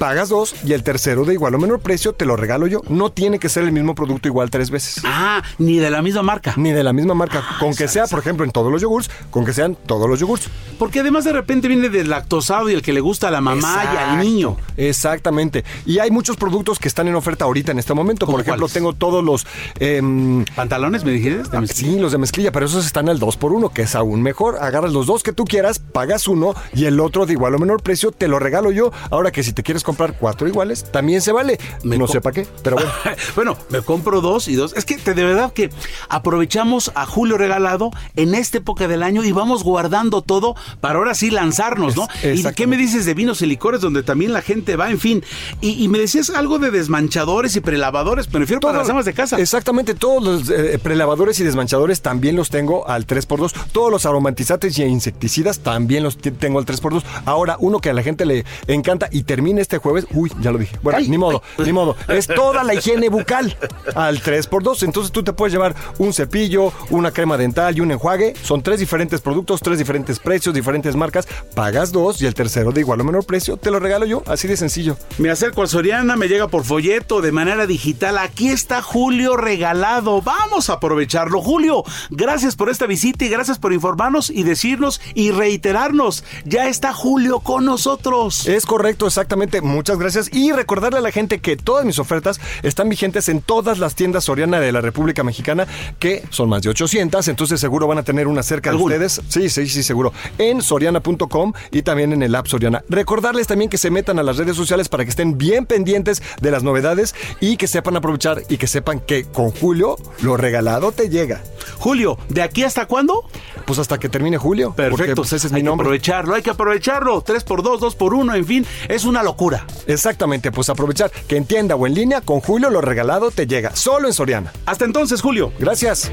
Pagas 0.03 0.31
dos 0.31 0.57
y 0.65 0.73
el 0.73 0.83
tercero 0.83 1.25
de 1.25 1.35
igual 1.35 1.55
o 1.55 1.59
menor 1.61 1.79
precio 1.79 2.13
te 2.13 2.25
lo 2.27 2.35
regalo 2.35 2.67
yo. 2.67 2.81
No 2.89 3.13
tiene 3.13 3.39
que 3.39 3.49
ser 3.49 3.63
el 3.63 3.71
mismo 3.71 3.95
producto 3.95 4.27
igual 4.27 4.51
tres 4.51 4.69
veces. 4.69 5.01
Ah, 5.05 5.41
ni 5.59 5.79
de 5.79 5.91
la 5.91 6.03
misma 6.03 6.23
marca. 6.23 6.55
Ni 6.57 6.73
de 6.73 6.83
la 6.83 6.93
misma 6.93 7.15
marca. 7.15 7.45
con 7.61 7.73
que 7.73 7.87
sea, 7.87 8.09
por 8.09 8.19
ejemplo, 8.19 8.45
en 8.45 8.51
todos 8.51 8.73
los 8.73 8.83
yogurts, 8.83 9.09
con 9.31 9.45
que 9.45 9.53
sean 9.53 9.77
todos 9.87 10.11
los 10.11 10.19
yogurts. 10.19 10.49
Porque 10.77 10.99
además 10.99 11.23
de 11.23 11.33
repente 11.33 11.69
viene 11.69 11.89
del 11.89 12.11
lactosado 12.11 12.69
y 12.69 12.73
el 12.75 12.83
que 12.83 12.93
le 12.93 12.99
gusta 12.99 13.29
a 13.29 13.31
la 13.31 13.41
mamá 13.41 13.85
y 13.95 13.97
al 13.97 14.19
niño. 14.19 14.57
Exactamente. 14.77 15.63
Y 15.87 16.01
hay 16.01 16.11
muchos 16.11 16.37
productos 16.37 16.81
que 16.81 16.89
están 16.89 17.07
en 17.07 17.15
oferta 17.15 17.45
ahorita 17.45 17.71
en 17.71 17.79
este 17.79 17.95
momento. 17.95 18.27
Por 18.27 18.33
¿Cómo 18.33 18.41
ejemplo, 18.43 18.63
cuáles? 18.67 18.73
tengo 18.75 18.95
todos 18.95 19.23
los... 19.23 19.47
em, 19.79 20.45
¿Pantalones 20.57 21.05
me 21.05 21.13
dijiste? 21.13 21.43
Ah, 21.57 21.63
Sí, 21.73 22.01
los 22.01 22.11
de 22.11 22.19
mezclilla, 22.19 22.51
pero 22.51 22.67
esos 22.67 22.85
están 22.85 23.09
al 23.09 23.21
2 23.21 23.37
por 23.37 23.53
1 23.53 23.69
que 23.69 23.83
es 23.83 23.95
aún 23.95 24.21
mejor. 24.21 24.59
Agarras 24.61 24.93
los 24.93 25.07
dos 25.07 25.23
que 25.23 25.33
tú 25.33 25.45
quieras, 25.45 25.79
pagas 25.79 26.27
uno 26.27 26.57
y 26.75 26.87
el 26.87 26.99
otro 26.99 27.25
de 27.25 27.35
igual 27.35 27.55
o 27.55 27.61
menor 27.61 27.85
precio 27.85 28.11
te 28.11 28.27
lo 28.27 28.41
regalo 28.41 28.73
yo. 28.73 28.91
Ahora 29.13 29.31
que 29.31 29.45
si 29.45 29.53
te 29.53 29.63
quieres 29.63 29.85
comprar 29.85 29.92
cuatro 30.19 30.49
iguales, 30.49 30.85
también 30.85 31.21
se 31.21 31.33
vale. 31.33 31.59
no 31.83 32.07
sé 32.09 32.21
para 32.21 32.35
qué, 32.35 32.47
pero 32.63 32.77
bueno. 32.77 32.93
bueno, 33.35 33.59
me 33.71 33.83
compro 33.83 34.21
dos 34.21 34.49
y 34.49 34.55
dos. 34.55 34.75
Es 34.77 34.85
que 34.85 34.97
de 34.97 35.25
verdad 35.25 35.53
que 35.53 35.71
aprovechamos 36.09 36.93
a 36.95 37.07
Julio 37.07 37.39
Regalado 37.39 37.91
en 38.17 38.35
esta 38.35 38.59
época 38.59 38.89
del 38.89 39.03
año 39.03 39.25
y 39.25 39.33
vamos 39.33 39.63
guardando 39.65 40.23
todo 40.23 40.55
para 40.81 40.99
ahora 40.99 41.15
sí 41.15 41.31
lanzarnos, 41.31 41.97
¿no? 41.97 42.09
¿Y 42.23 42.43
qué 42.55 42.67
me 42.67 42.77
dices 42.77 43.05
de 43.07 43.15
vinos 43.15 43.43
y 43.43 43.47
licores 43.47 43.81
donde 43.81 44.03
también 44.03 44.33
la 44.33 44.43
gente 44.43 44.77
va? 44.77 44.91
En 44.91 44.99
fin. 44.99 45.25
Y, 45.61 45.83
y 45.83 45.89
me 45.89 45.99
decías 45.99 46.31
algo 46.31 46.59
de 46.59 46.71
desmanchadores 46.71 47.57
y 47.57 47.61
prelavadores, 47.61 48.33
me 48.33 48.39
refiero 48.39 48.61
para 48.61 48.79
las 48.79 48.89
amas 48.89 49.05
de 49.05 49.13
casa. 49.13 49.39
Exactamente, 49.39 49.95
todos 49.95 50.23
los 50.23 50.51
eh, 50.51 50.79
prelavadores 50.83 51.39
y 51.41 51.45
desmanchadores 51.45 52.01
también 52.03 52.37
los 52.37 52.51
tengo 52.51 52.89
al 52.89 53.07
3x2. 53.07 53.53
Todos 53.73 53.91
los 53.91 54.07
aromatizantes 54.07 54.79
y 54.79 54.83
insecticidas 54.83 55.61
también 55.61 56.03
los 56.03 56.19
tengo 56.19 56.59
al 56.59 56.67
3x2. 56.67 57.03
Ahora, 57.25 57.57
uno 57.61 57.81
que 57.81 57.91
a 57.91 57.95
la 57.95 58.03
gente 58.03 58.27
le 58.27 58.45
encanta 58.67 59.09
y 59.11 59.23
termina 59.25 59.61
este 59.61 59.72
jueves, 59.79 60.07
uy, 60.13 60.33
ya 60.41 60.53
lo 60.53 60.59
dije. 60.59 60.77
Bueno, 60.83 61.01
ni 61.01 61.19
modo, 61.19 61.43
ni 61.59 61.73
modo. 61.73 61.97
Es 62.09 62.27
toda 62.27 62.65
la 62.65 62.75
higiene 62.75 63.09
bucal 63.11 63.57
al 63.95 64.23
3x2. 64.23 64.85
Entonces 64.85 65.13
tú 65.13 65.23
te 65.23 65.33
puedes 65.33 65.53
llevar 65.53 65.75
un 65.99 66.13
cepillo, 66.13 66.73
una 66.91 67.11
crema 67.11 67.37
dental 67.37 67.77
y 67.77 67.81
un 67.81 67.91
enjuague. 67.91 68.35
Son 68.43 68.63
tres 68.63 68.81
diferentes 68.81 69.21
productos, 69.21 69.61
tres 69.61 69.79
diferentes 69.79 70.19
precios, 70.19 70.55
diferentes 70.55 70.97
marcas. 70.97 71.27
Pagas 71.55 71.93
dos 71.93 72.21
y 72.23 72.27
el 72.27 72.35
tercero 72.35 72.73
de 72.73 72.81
igual 72.81 73.01
o 73.01 73.05
menor 73.05 73.25
precio 73.25 73.57
te 73.57 73.71
lo 73.71 73.79
regalo 73.79 74.07
yo. 74.07 74.23
Así 74.27 74.49
de 74.49 74.57
sencillo. 74.57 74.97
Me 75.19 75.31
acerco 75.31 75.63
a 75.63 75.67
Soriana, 75.67 76.17
me 76.17 76.29
llega 76.29 76.49
por 76.49 76.65
folleto 76.65 77.21
de 77.21 77.33
manera 77.33 77.67
digital. 77.67 78.19
Aquí 78.19 78.49
está 78.49 78.83
Julio 78.83 79.37
regalado. 79.37 80.21
Vamos 80.23 80.71
a 80.71 80.75
aprovecharlo. 80.75 81.41
Julio, 81.41 81.85
gracias 82.11 82.57
por 82.57 82.69
esta 82.69 82.87
visita 82.87 83.25
y 83.25 83.29
gracias 83.29 83.59
por 83.59 83.73
informarnos 83.73 84.31
y 84.31 84.43
decirnos 84.43 85.01
y 85.15 85.31
reiterarnos. 85.31 86.25
Ya 86.45 86.69
está 86.69 86.93
Julio 86.93 87.41
con 87.41 87.65
nosotros. 87.65 88.47
Es 88.47 88.67
correcto, 88.67 89.07
exactamente. 89.07 89.61
Muchas 89.63 89.99
gracias. 89.99 90.33
Y 90.33 90.53
recordarle 90.53 90.99
a 90.99 91.03
la 91.03 91.11
gente 91.11 91.41
que 91.41 91.57
todas 91.57 91.85
mis 91.85 91.99
ofertas 91.99 92.41
están 92.63 92.89
vigentes 92.89 93.29
en 93.29 93.41
todas 93.41 93.79
las 93.79 93.95
tiendas 93.95 94.25
Soriana 94.25 94.61
de 94.61 94.73
la 94.73 94.81
República 94.81 95.23
Mexicana, 95.23 95.67
que 95.99 96.23
son 96.31 96.49
más 96.49 96.63
de 96.63 96.71
800. 96.71 97.29
Entonces 97.29 97.61
seguro 97.61 97.87
van 97.87 97.99
a 97.99 98.03
tener 98.03 98.27
una 98.27 98.43
cerca 98.43 98.71
de 98.71 98.77
ustedes. 98.77 99.21
Sí, 99.29 99.49
sí, 99.49 99.69
sí, 99.69 99.83
seguro. 99.83 100.13
En 100.39 100.63
soriana.com 100.63 101.53
y 101.71 101.83
también 101.83 102.13
en 102.13 102.23
el 102.23 102.35
app 102.35 102.47
Soriana. 102.47 102.85
Recordarles 102.89 103.47
también 103.47 103.71
que 103.71 103.79
se 103.79 103.91
metan 103.91 104.19
a 104.19 104.23
las 104.23 104.37
redes 104.37 104.57
sociales 104.57 104.89
para 104.89 105.05
que 105.05 105.11
estén 105.11 105.39
bien 105.39 105.67
pendientes 105.67 106.23
de 106.41 106.51
las 106.51 106.63
novedades 106.63 107.15
y 107.41 107.57
que 107.57 107.67
sepan 107.67 107.97
aprovechar 107.97 108.43
y 108.49 108.57
que 108.57 108.67
sepan 108.67 109.01
que 109.01 109.25
con 109.25 109.51
Julio 109.51 109.97
lo 110.23 110.37
regalado 110.37 110.93
te 110.93 111.09
llega. 111.09 111.43
Julio, 111.79 112.19
¿de 112.29 112.43
aquí 112.43 112.65
hasta 112.65 112.87
cuándo? 112.87 113.25
Pues 113.67 113.79
hasta 113.79 113.99
que 113.99 114.09
termine 114.09 114.39
Julio. 114.39 114.69
Porque 114.77 114.91
Perfecto. 114.91 115.15
pues 115.17 115.33
ese 115.33 115.47
es 115.47 115.53
hay 115.53 115.57
mi 115.57 115.61
que 115.63 115.67
nombre. 115.67 115.85
aprovecharlo, 115.87 116.35
hay 116.35 116.43
que 116.43 116.51
aprovecharlo. 116.51 117.21
3 117.23 117.45
por 117.45 117.63
2 117.63 117.81
2 117.81 117.95
por 117.97 118.15
1 118.15 118.35
en 118.35 118.47
fin, 118.47 118.67
es 118.89 119.05
una 119.05 119.23
locura. 119.23 119.67
Exactamente, 119.87 120.53
pues 120.53 120.69
aprovechar 120.69 121.11
que 121.11 121.37
en 121.37 121.45
tienda 121.45 121.75
o 121.77 121.87
en 121.87 121.95
línea 121.95 122.21
con 122.21 122.41
Julio 122.41 122.71
lo 122.71 122.81
regalado 122.81 123.31
te 123.31 123.47
llega. 123.47 123.75
Solo 123.75 124.09
en 124.09 124.15
Soriana. 124.15 124.53
Hasta 124.67 124.85
entonces, 124.85 125.21
Julio. 125.21 125.53
Gracias. 125.59 126.11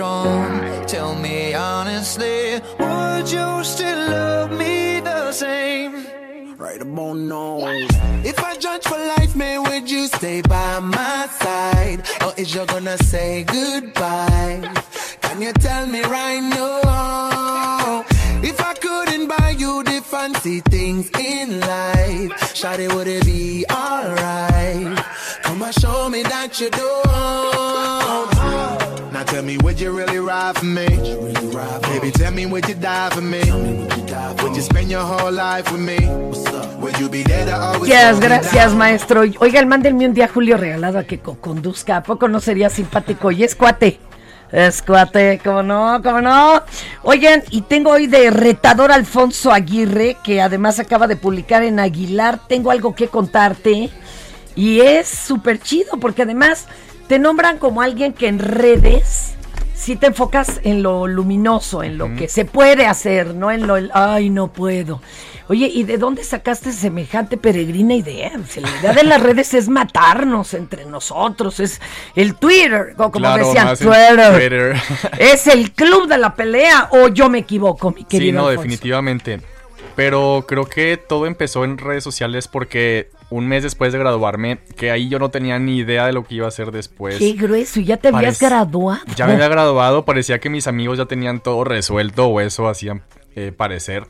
Strong, 0.00 0.86
tell 0.86 1.14
me 1.14 1.52
honestly, 1.52 2.58
would 2.78 3.30
you 3.30 3.62
still 3.62 4.00
love 4.08 4.50
me 4.50 4.98
the 5.00 5.30
same? 5.30 6.06
Right 6.56 6.80
about 6.80 7.16
now. 7.16 7.58
If 8.24 8.42
I 8.42 8.56
judge 8.56 8.84
for 8.84 8.96
life, 8.96 9.36
man, 9.36 9.62
would 9.64 9.90
you 9.90 10.06
stay 10.06 10.40
by 10.40 10.80
my 10.80 11.28
side? 11.42 12.00
Or 12.24 12.32
is 12.38 12.54
you 12.54 12.64
gonna 12.64 12.96
say 12.96 13.44
goodbye? 13.44 14.62
Can 15.20 15.42
you 15.42 15.52
tell 15.52 15.86
me 15.86 16.00
right 16.04 16.40
now? 16.40 18.02
If 18.42 18.58
I 18.58 18.72
couldn't 18.84 19.28
buy 19.28 19.50
you 19.50 19.82
the 19.82 20.00
fancy 20.00 20.60
things 20.60 21.10
in 21.18 21.60
life, 21.60 22.30
Shawty, 22.58 22.88
would 22.94 23.06
it 23.06 23.26
be 23.26 23.66
alright? 23.70 24.96
Come 25.42 25.60
and 25.60 25.74
show 25.74 26.08
me 26.08 26.22
that 26.22 26.58
you 26.58 26.70
don't. 26.70 28.79
Now 29.12 29.24
tell 29.24 29.42
me, 29.42 29.56
would 29.58 29.80
you 29.80 29.90
really 29.92 30.18
ride 30.20 30.56
for 30.56 30.66
me? 30.66 30.86
Baby, 31.92 32.12
tell 32.12 32.32
me, 32.32 32.46
would 32.46 32.66
you 32.68 32.74
die 32.76 33.10
for 33.10 33.20
me? 33.22 33.40
Would 34.42 34.54
you 34.56 34.62
spend 34.62 34.88
your 34.90 35.02
whole 35.02 35.32
life 35.32 35.70
with 35.72 35.80
me? 35.80 35.98
Would 36.80 36.98
you 36.98 37.08
be 37.08 37.22
there 37.24 37.44
to 37.46 37.52
always 37.56 37.90
Gracias, 38.20 38.72
maestro. 38.72 39.22
Oigan, 39.40 39.68
mándenme 39.68 40.06
un 40.06 40.14
día 40.14 40.28
Julio 40.28 40.56
regalado 40.56 40.98
a 40.98 41.04
que 41.04 41.18
co- 41.18 41.36
conduzca. 41.40 41.96
¿A 41.98 42.02
poco 42.02 42.28
no 42.28 42.40
sería 42.40 42.70
simpático? 42.70 43.30
Y 43.32 43.42
es 43.42 43.54
cuate. 43.56 43.98
Es 44.52 44.80
cuate, 44.82 45.40
¿cómo 45.44 45.62
no? 45.62 46.00
¿Cómo 46.02 46.20
no? 46.20 46.62
Oigan, 47.02 47.42
y 47.50 47.62
tengo 47.62 47.90
hoy 47.90 48.06
de 48.06 48.30
retador 48.30 48.90
Alfonso 48.92 49.52
Aguirre, 49.52 50.16
que 50.24 50.40
además 50.40 50.78
acaba 50.78 51.06
de 51.06 51.16
publicar 51.16 51.62
en 51.62 51.78
Aguilar. 51.80 52.40
Tengo 52.48 52.70
algo 52.70 52.94
que 52.94 53.08
contarte. 53.08 53.90
Y 54.56 54.80
es 54.80 55.08
súper 55.08 55.60
chido, 55.60 55.98
porque 56.00 56.22
además 56.22 56.66
te 57.10 57.18
nombran 57.18 57.58
como 57.58 57.82
alguien 57.82 58.12
que 58.12 58.28
en 58.28 58.38
redes 58.38 59.34
si 59.74 59.96
te 59.96 60.06
enfocas 60.06 60.60
en 60.62 60.80
lo 60.84 61.08
luminoso, 61.08 61.82
en 61.82 61.98
lo 61.98 62.14
que 62.14 62.28
se 62.28 62.44
puede 62.44 62.86
hacer, 62.86 63.34
no 63.34 63.50
en 63.50 63.66
lo, 63.66 63.76
el, 63.76 63.90
ay, 63.94 64.30
no 64.30 64.52
puedo. 64.52 65.02
Oye, 65.48 65.66
¿y 65.66 65.82
de 65.82 65.98
dónde 65.98 66.22
sacaste 66.22 66.70
semejante 66.70 67.36
peregrina 67.36 67.96
idea? 67.96 68.30
La 68.54 68.70
idea 68.78 68.92
de 68.92 69.02
las 69.02 69.20
redes 69.20 69.54
es 69.54 69.68
matarnos 69.68 70.54
entre 70.54 70.84
nosotros, 70.84 71.58
es 71.58 71.80
el 72.14 72.36
Twitter, 72.36 72.94
o 72.96 73.10
como 73.10 73.24
Claro, 73.24 73.44
decían, 73.44 73.76
Twitter. 73.76 74.32
Twitter. 74.32 74.76
¿Es 75.18 75.48
el 75.48 75.72
club 75.72 76.06
de 76.06 76.16
la 76.16 76.36
pelea 76.36 76.90
o 76.92 77.08
yo 77.08 77.28
me 77.28 77.38
equivoco, 77.38 77.90
mi 77.90 78.04
querido 78.04 78.30
Sí, 78.30 78.32
no, 78.32 78.46
Alfonso? 78.46 78.62
definitivamente. 78.62 79.40
Pero 79.96 80.44
creo 80.46 80.66
que 80.66 80.96
todo 80.96 81.26
empezó 81.26 81.64
en 81.64 81.76
redes 81.76 82.04
sociales 82.04 82.46
porque 82.46 83.10
un 83.30 83.46
mes 83.46 83.62
después 83.62 83.92
de 83.92 83.98
graduarme, 83.98 84.58
que 84.76 84.90
ahí 84.90 85.08
yo 85.08 85.18
no 85.18 85.30
tenía 85.30 85.58
ni 85.58 85.78
idea 85.78 86.06
de 86.06 86.12
lo 86.12 86.24
que 86.24 86.34
iba 86.36 86.46
a 86.46 86.48
hacer 86.48 86.72
después. 86.72 87.18
Qué 87.18 87.32
grueso, 87.32 87.80
¿y 87.80 87.84
ya 87.84 87.96
te 87.96 88.08
habías 88.08 88.40
graduado? 88.40 89.00
Ya 89.16 89.26
me 89.26 89.34
había 89.34 89.48
graduado, 89.48 90.04
parecía 90.04 90.40
que 90.40 90.50
mis 90.50 90.66
amigos 90.66 90.98
ya 90.98 91.06
tenían 91.06 91.40
todo 91.40 91.64
resuelto 91.64 92.26
o 92.26 92.40
eso 92.40 92.68
hacían 92.68 93.02
eh, 93.36 93.52
parecer. 93.56 94.06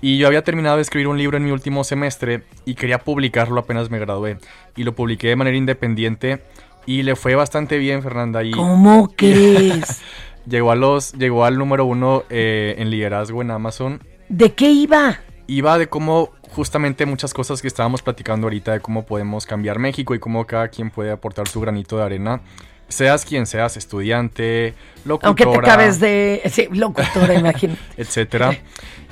Y 0.00 0.18
yo 0.18 0.26
había 0.26 0.42
terminado 0.42 0.76
de 0.76 0.82
escribir 0.82 1.08
un 1.08 1.18
libro 1.18 1.36
en 1.36 1.44
mi 1.44 1.50
último 1.50 1.84
semestre 1.84 2.42
y 2.64 2.74
quería 2.74 2.98
publicarlo 2.98 3.60
apenas 3.60 3.90
me 3.90 3.98
gradué. 3.98 4.38
Y 4.76 4.84
lo 4.84 4.94
publiqué 4.94 5.28
de 5.28 5.36
manera 5.36 5.56
independiente 5.56 6.42
y 6.84 7.02
le 7.02 7.16
fue 7.16 7.34
bastante 7.34 7.78
bien, 7.78 8.02
Fernanda. 8.02 8.42
Y 8.44 8.52
¿Cómo 8.52 9.12
crees? 9.16 10.02
llegó, 10.46 10.70
a 10.70 10.76
los, 10.76 11.12
llegó 11.12 11.44
al 11.44 11.58
número 11.58 11.84
uno 11.84 12.24
eh, 12.30 12.76
en 12.78 12.90
liderazgo 12.90 13.42
en 13.42 13.50
Amazon. 13.50 14.00
¿De 14.28 14.54
qué 14.54 14.70
iba? 14.70 15.20
Iba 15.46 15.78
de 15.78 15.88
cómo 15.88 16.30
justamente 16.50 17.06
muchas 17.06 17.34
cosas 17.34 17.60
que 17.62 17.68
estábamos 17.68 18.02
platicando 18.02 18.46
ahorita 18.46 18.72
de 18.72 18.80
cómo 18.80 19.04
podemos 19.06 19.46
cambiar 19.46 19.78
México 19.78 20.14
y 20.14 20.18
cómo 20.18 20.46
cada 20.46 20.68
quien 20.68 20.90
puede 20.90 21.10
aportar 21.10 21.48
su 21.48 21.60
granito 21.60 21.96
de 21.96 22.04
arena. 22.04 22.40
seas 22.88 23.24
quien 23.24 23.46
seas, 23.46 23.76
estudiante, 23.76 24.74
locutora. 25.04 25.28
Aunque 25.28 25.44
te 25.46 25.58
acabes 25.58 26.00
de... 26.00 26.42
Sí, 26.50 26.68
locutora, 26.70 27.34
imagínate. 27.38 27.80
etcétera. 27.96 28.58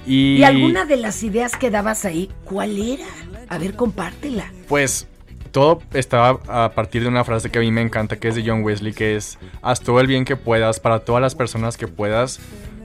Y, 0.07 0.37
¿Y 0.37 0.45
alguna 0.45 0.85
de 0.85 0.97
las 0.97 1.23
ideas 1.23 1.57
que 1.57 1.71
dabas 1.71 2.05
ahí, 2.05 2.31
cuál 2.45 2.79
era? 2.79 3.07
A 3.49 3.59
ver, 3.59 3.75
compártela. 3.75 4.53
Pues 4.69 5.09
todo 5.51 5.81
estaba 5.93 6.41
a 6.49 6.73
partir 6.73 7.03
de 7.03 7.09
una 7.09 7.25
frase 7.25 7.49
que 7.49 7.59
a 7.59 7.63
mí 7.63 7.71
me 7.71 7.81
encanta, 7.81 8.17
que 8.17 8.29
es 8.29 8.35
de 8.35 8.43
John 8.45 8.65
Wesley, 8.65 8.93
que 8.93 9.17
es, 9.17 9.39
haz 9.63 9.81
todo 9.81 10.01
el 10.01 10.09
bien 10.09 10.25
que 10.25 10.37
puedas 10.37 10.81
para 10.81 11.01
todas 11.01 11.23
las 11.23 11.35
personas 11.35 11.77
que 11.77 11.87
puedas, 11.87 12.41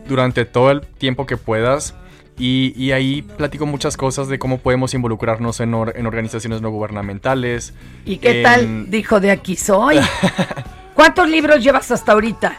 durante 0.08 0.46
todo 0.46 0.72
el 0.72 0.82
tiempo 0.82 1.26
que 1.26 1.36
puedas. 1.36 1.96
Y, 2.40 2.74
y 2.82 2.94
ahí 2.94 3.22
platico 3.22 3.66
muchas 3.66 3.98
cosas 3.98 4.30
de 4.30 4.40
cómo 4.40 4.60
podemos 4.60 4.94
involucrarnos 4.94 5.60
en, 5.60 5.74
or- 5.74 5.94
en 5.96 6.08
organizaciones 6.08 6.62
no 6.62 6.70
gubernamentales. 6.72 7.74
¿Y 8.06 8.18
qué 8.18 8.38
en- 8.38 8.44
tal? 8.44 8.90
Dijo 8.90 9.20
de 9.20 9.32
aquí 9.32 9.56
soy. 9.58 10.00
¿Cuántos 10.96 11.30
libros 11.30 11.62
llevas 11.64 11.92
hasta 11.92 12.14
ahorita? 12.14 12.58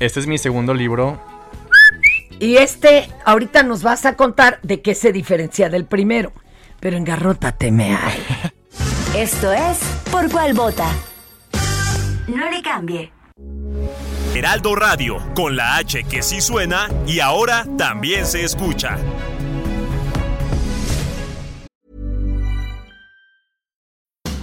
Este 0.00 0.18
es 0.20 0.26
mi 0.26 0.36
segundo 0.38 0.74
libro. 0.74 1.20
Y 2.40 2.56
este, 2.56 3.08
ahorita 3.24 3.62
nos 3.62 3.84
vas 3.84 4.04
a 4.04 4.16
contar 4.16 4.58
de 4.62 4.82
qué 4.82 4.94
se 4.96 5.12
diferencia 5.12 5.68
del 5.68 5.84
primero. 5.86 6.32
Pero 6.80 6.96
engarrótate, 6.96 7.70
me 7.70 7.94
hay. 7.94 8.18
Esto 9.16 9.52
es 9.52 9.78
Por 10.10 10.28
Cuál 10.30 10.54
Vota. 10.54 10.88
No 12.26 12.50
le 12.50 12.60
cambie. 12.62 13.12
Heraldo 14.34 14.74
Radio, 14.74 15.20
con 15.36 15.54
la 15.54 15.76
H 15.76 16.02
que 16.04 16.20
sí 16.20 16.40
suena 16.40 16.88
y 17.06 17.20
ahora 17.20 17.64
también 17.78 18.26
se 18.26 18.42
escucha. 18.42 18.98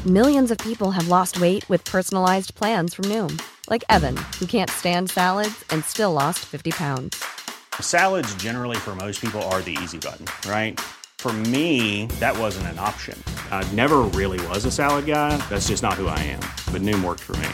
Millions 0.06 0.50
of 0.50 0.58
people 0.60 0.92
have 0.92 1.10
lost 1.10 1.42
weight 1.42 1.70
with 1.70 1.84
personalized 1.84 2.56
plans 2.56 2.96
from 2.96 3.06
Noom, 3.06 3.40
like 3.70 3.84
Evan, 3.90 4.16
who 4.40 4.46
can't 4.46 4.70
stand 4.70 5.12
salads 5.12 5.66
and 5.70 5.84
still 5.84 6.14
lost 6.14 6.40
50 6.40 6.72
pounds. 6.72 7.24
Salads, 7.82 8.34
generally, 8.36 8.78
for 8.78 8.96
most 8.96 9.20
people, 9.20 9.42
are 9.52 9.62
the 9.62 9.78
easy 9.84 9.98
button, 9.98 10.26
right? 10.50 10.80
For 11.18 11.34
me, 11.34 12.08
that 12.20 12.36
wasn't 12.36 12.68
an 12.68 12.80
option. 12.80 13.22
I 13.52 13.64
never 13.74 14.00
really 14.20 14.40
was 14.48 14.64
a 14.64 14.72
salad 14.72 15.06
guy. 15.06 15.36
That's 15.50 15.68
just 15.68 15.84
not 15.84 15.94
who 15.96 16.08
I 16.08 16.18
am. 16.18 16.40
But 16.72 16.82
Noom 16.82 17.04
worked 17.04 17.22
for 17.22 17.34
me. 17.34 17.50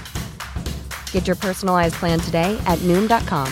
Get 1.17 1.25
your 1.25 1.35
personalized 1.41 1.95
plan 1.95 2.19
today 2.19 2.59
at 2.67 2.77
Noom.com. 2.85 3.47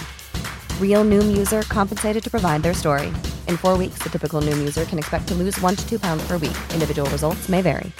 Real 0.80 1.04
Noom 1.04 1.36
user 1.36 1.64
compensated 1.64 2.24
to 2.24 2.30
provide 2.30 2.62
their 2.62 2.76
story. 2.76 3.08
In 3.48 3.58
four 3.58 3.76
weeks, 3.76 3.98
the 4.04 4.10
typical 4.10 4.40
Noom 4.40 4.60
user 4.60 4.86
can 4.86 5.00
expect 5.00 5.28
to 5.30 5.34
lose 5.34 5.60
one 5.62 5.76
to 5.76 5.84
two 5.90 5.98
pounds 5.98 6.22
per 6.28 6.38
week. 6.38 6.56
Individual 6.74 7.10
results 7.10 7.50
may 7.50 7.64
vary. 7.64 7.92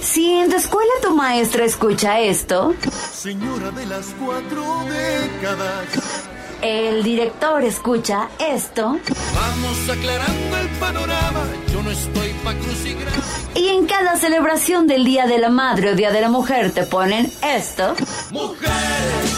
Si 0.00 0.34
en 0.34 0.50
tu 0.50 0.56
escuela 0.56 0.90
tu 1.02 1.14
maestra 1.14 1.64
escucha 1.64 2.18
esto, 2.18 2.74
Señora 3.12 3.70
de 3.70 3.86
las 3.86 4.06
cuatro 4.18 4.64
décadas. 4.88 6.26
el 6.62 7.04
director 7.04 7.62
escucha 7.62 8.28
esto, 8.40 8.98
Vamos 9.34 9.88
aclarando 9.88 10.56
el 10.56 10.68
panorama. 10.80 11.44
Yo 11.72 11.80
no 11.84 11.90
estoy 11.92 12.32
pa' 12.42 12.54
crucigrama. 12.54 13.19
Y 13.54 13.68
en 13.68 13.86
cada 13.86 14.16
celebración 14.16 14.86
del 14.86 15.04
Día 15.04 15.26
de 15.26 15.38
la 15.38 15.50
Madre 15.50 15.90
o 15.90 15.94
Día 15.94 16.10
de 16.10 16.20
la 16.20 16.28
Mujer 16.28 16.72
te 16.72 16.84
ponen 16.84 17.30
esto, 17.42 17.94
Mujeres, 18.30 19.32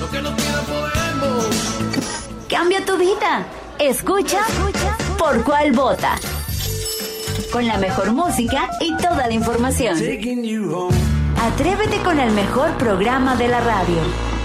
lo 0.00 0.10
que 0.10 0.22
no 0.22 0.34
pidan 0.36 0.64
podemos. 0.64 1.46
cambia 2.48 2.84
tu 2.84 2.96
vida. 2.96 3.46
Escucha, 3.78 4.40
por 5.18 5.42
cuál 5.44 5.72
vota. 5.72 6.14
Con 7.52 7.66
la 7.66 7.78
mejor 7.78 8.12
música 8.12 8.70
y 8.80 8.96
toda 8.96 9.26
la 9.26 9.32
información. 9.32 9.96
Atrévete 11.40 11.98
con 12.04 12.20
el 12.20 12.30
mejor 12.32 12.70
programa 12.78 13.34
de 13.36 13.48
la 13.48 13.60
radio. 13.60 14.41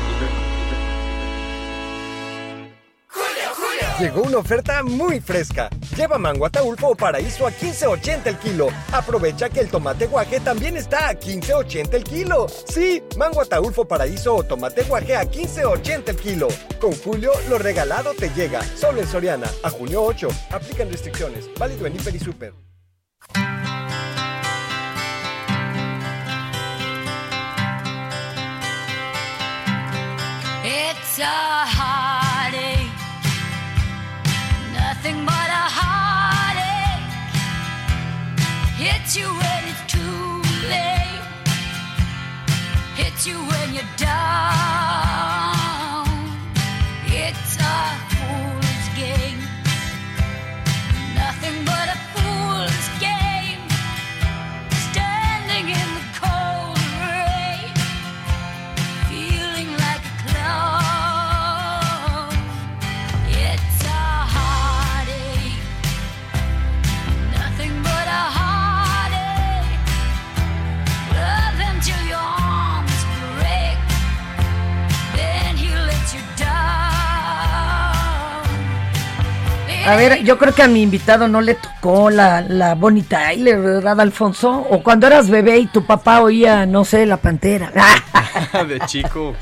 Llegó 3.99 4.21
una 4.21 4.37
oferta 4.37 4.83
muy 4.83 5.19
fresca. 5.19 5.71
Lleva 5.95 6.19
mango 6.19 6.45
ataulfo 6.45 6.89
o 6.89 6.95
paraíso 6.95 7.47
a 7.47 7.51
15.80 7.51 8.27
el 8.27 8.37
kilo. 8.37 8.67
Aprovecha 8.91 9.49
que 9.49 9.61
el 9.61 9.69
tomate 9.69 10.05
guaje 10.05 10.39
también 10.39 10.77
está 10.77 11.09
a 11.09 11.13
15.80 11.15 11.95
el 11.95 12.03
kilo. 12.03 12.45
Sí, 12.47 13.01
mango 13.17 13.41
ataulfo 13.41 13.85
paraíso 13.85 14.35
o 14.35 14.43
tomate 14.43 14.83
guaje 14.83 15.15
a 15.15 15.23
15.80 15.23 16.09
el 16.09 16.15
kilo. 16.15 16.47
Con 16.79 16.91
Julio, 16.93 17.31
lo 17.49 17.57
regalado 17.57 18.13
te 18.13 18.29
llega. 18.29 18.61
Solo 18.61 19.01
en 19.01 19.07
Soriana. 19.07 19.49
A 19.63 19.71
junio 19.71 20.03
8. 20.03 20.27
Aplican 20.51 20.91
restricciones. 20.91 21.49
Válido 21.57 21.87
en 21.87 21.95
Hiper 21.95 22.15
y 22.15 22.19
Super. 22.19 22.53
You 43.27 43.35
when 43.35 43.73
you're 43.73 43.83
down. 43.97 44.06
A 79.87 79.95
ver, 79.95 80.21
yo 80.23 80.37
creo 80.37 80.53
que 80.53 80.63
a 80.63 80.67
mi 80.67 80.81
invitado 80.81 81.29
no 81.29 81.39
le 81.39 81.55
tocó 81.55 82.09
la, 82.09 82.41
la 82.41 82.75
Bonnie 82.75 83.03
Tyler, 83.03 83.57
¿verdad, 83.57 84.01
Alfonso? 84.01 84.67
O 84.69 84.83
cuando 84.83 85.07
eras 85.07 85.29
bebé 85.29 85.59
y 85.59 85.67
tu 85.67 85.85
papá 85.85 86.19
oía, 86.19 86.65
no 86.65 86.83
sé, 86.83 87.05
la 87.05 87.15
pantera. 87.15 87.71
de 88.67 88.81
chico, 88.81 89.33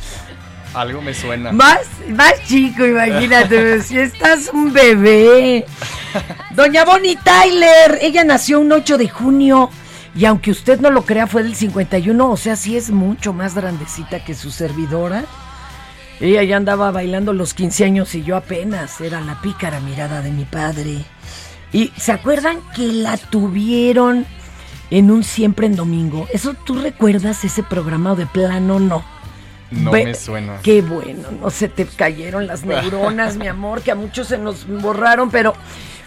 algo 0.76 1.02
me 1.02 1.16
suena. 1.16 1.52
Más, 1.52 1.80
más 2.10 2.34
chico, 2.48 2.86
imagínate, 2.86 3.82
si 3.82 3.98
estás 3.98 4.52
un 4.54 4.72
bebé. 4.72 5.66
Doña 6.52 6.86
Bonnie 6.86 7.18
Tyler, 7.24 7.98
ella 8.00 8.24
nació 8.24 8.60
un 8.60 8.72
8 8.72 9.00
de 9.00 9.10
junio 9.10 9.72
y 10.16 10.26
aunque 10.26 10.52
usted 10.52 10.80
no 10.80 10.92
lo 10.92 11.06
crea 11.06 11.26
fue 11.26 11.42
del 11.42 11.56
51, 11.56 12.30
o 12.30 12.38
sea, 12.38 12.56
sí 12.56 12.78
es 12.78 12.92
mucho 12.92 13.34
más 13.34 13.56
grandecita 13.56 14.24
que 14.24 14.36
su 14.36 14.52
servidora. 14.52 15.26
Ella 16.19 16.43
ya 16.43 16.58
andaba 16.58 16.91
bailando 16.91 17.34
los 17.34 17.54
15 17.54 17.86
años 17.86 18.15
y 18.15 18.23
yo 18.23 18.38
apenas 18.38 19.01
era 19.01 19.19
la 19.21 19.41
pícara 19.41 19.80
mirada 19.80 20.21
de 20.21 20.32
mi 20.32 20.45
padre. 20.45 21.04
Y 21.73 21.91
se 21.97 22.13
acuerdan 22.13 22.60
que 22.75 22.88
la 22.88 23.17
tuvieron 23.17 24.25
en 24.91 25.12
un 25.12 25.23
siempre 25.23 25.67
en 25.67 25.75
domingo. 25.75 26.28
¿Eso 26.32 26.54
tú 26.54 26.75
recuerdas 26.75 27.43
ese 27.43 27.63
programa 27.63 28.15
de 28.15 28.25
plano 28.25 28.80
no? 28.80 29.04
No 29.71 29.91
Ve- 29.91 30.06
me 30.06 30.13
suena. 30.13 30.60
Qué 30.63 30.82
bueno, 30.82 31.30
no 31.41 31.49
se 31.49 31.67
te 31.67 31.86
cayeron 31.86 32.47
las 32.47 32.63
neuronas, 32.63 33.36
mi 33.36 33.47
amor, 33.47 33.82
que 33.82 33.91
a 33.91 33.95
muchos 33.95 34.28
se 34.28 34.38
nos 34.38 34.65
borraron, 34.67 35.32
pero 35.32 35.54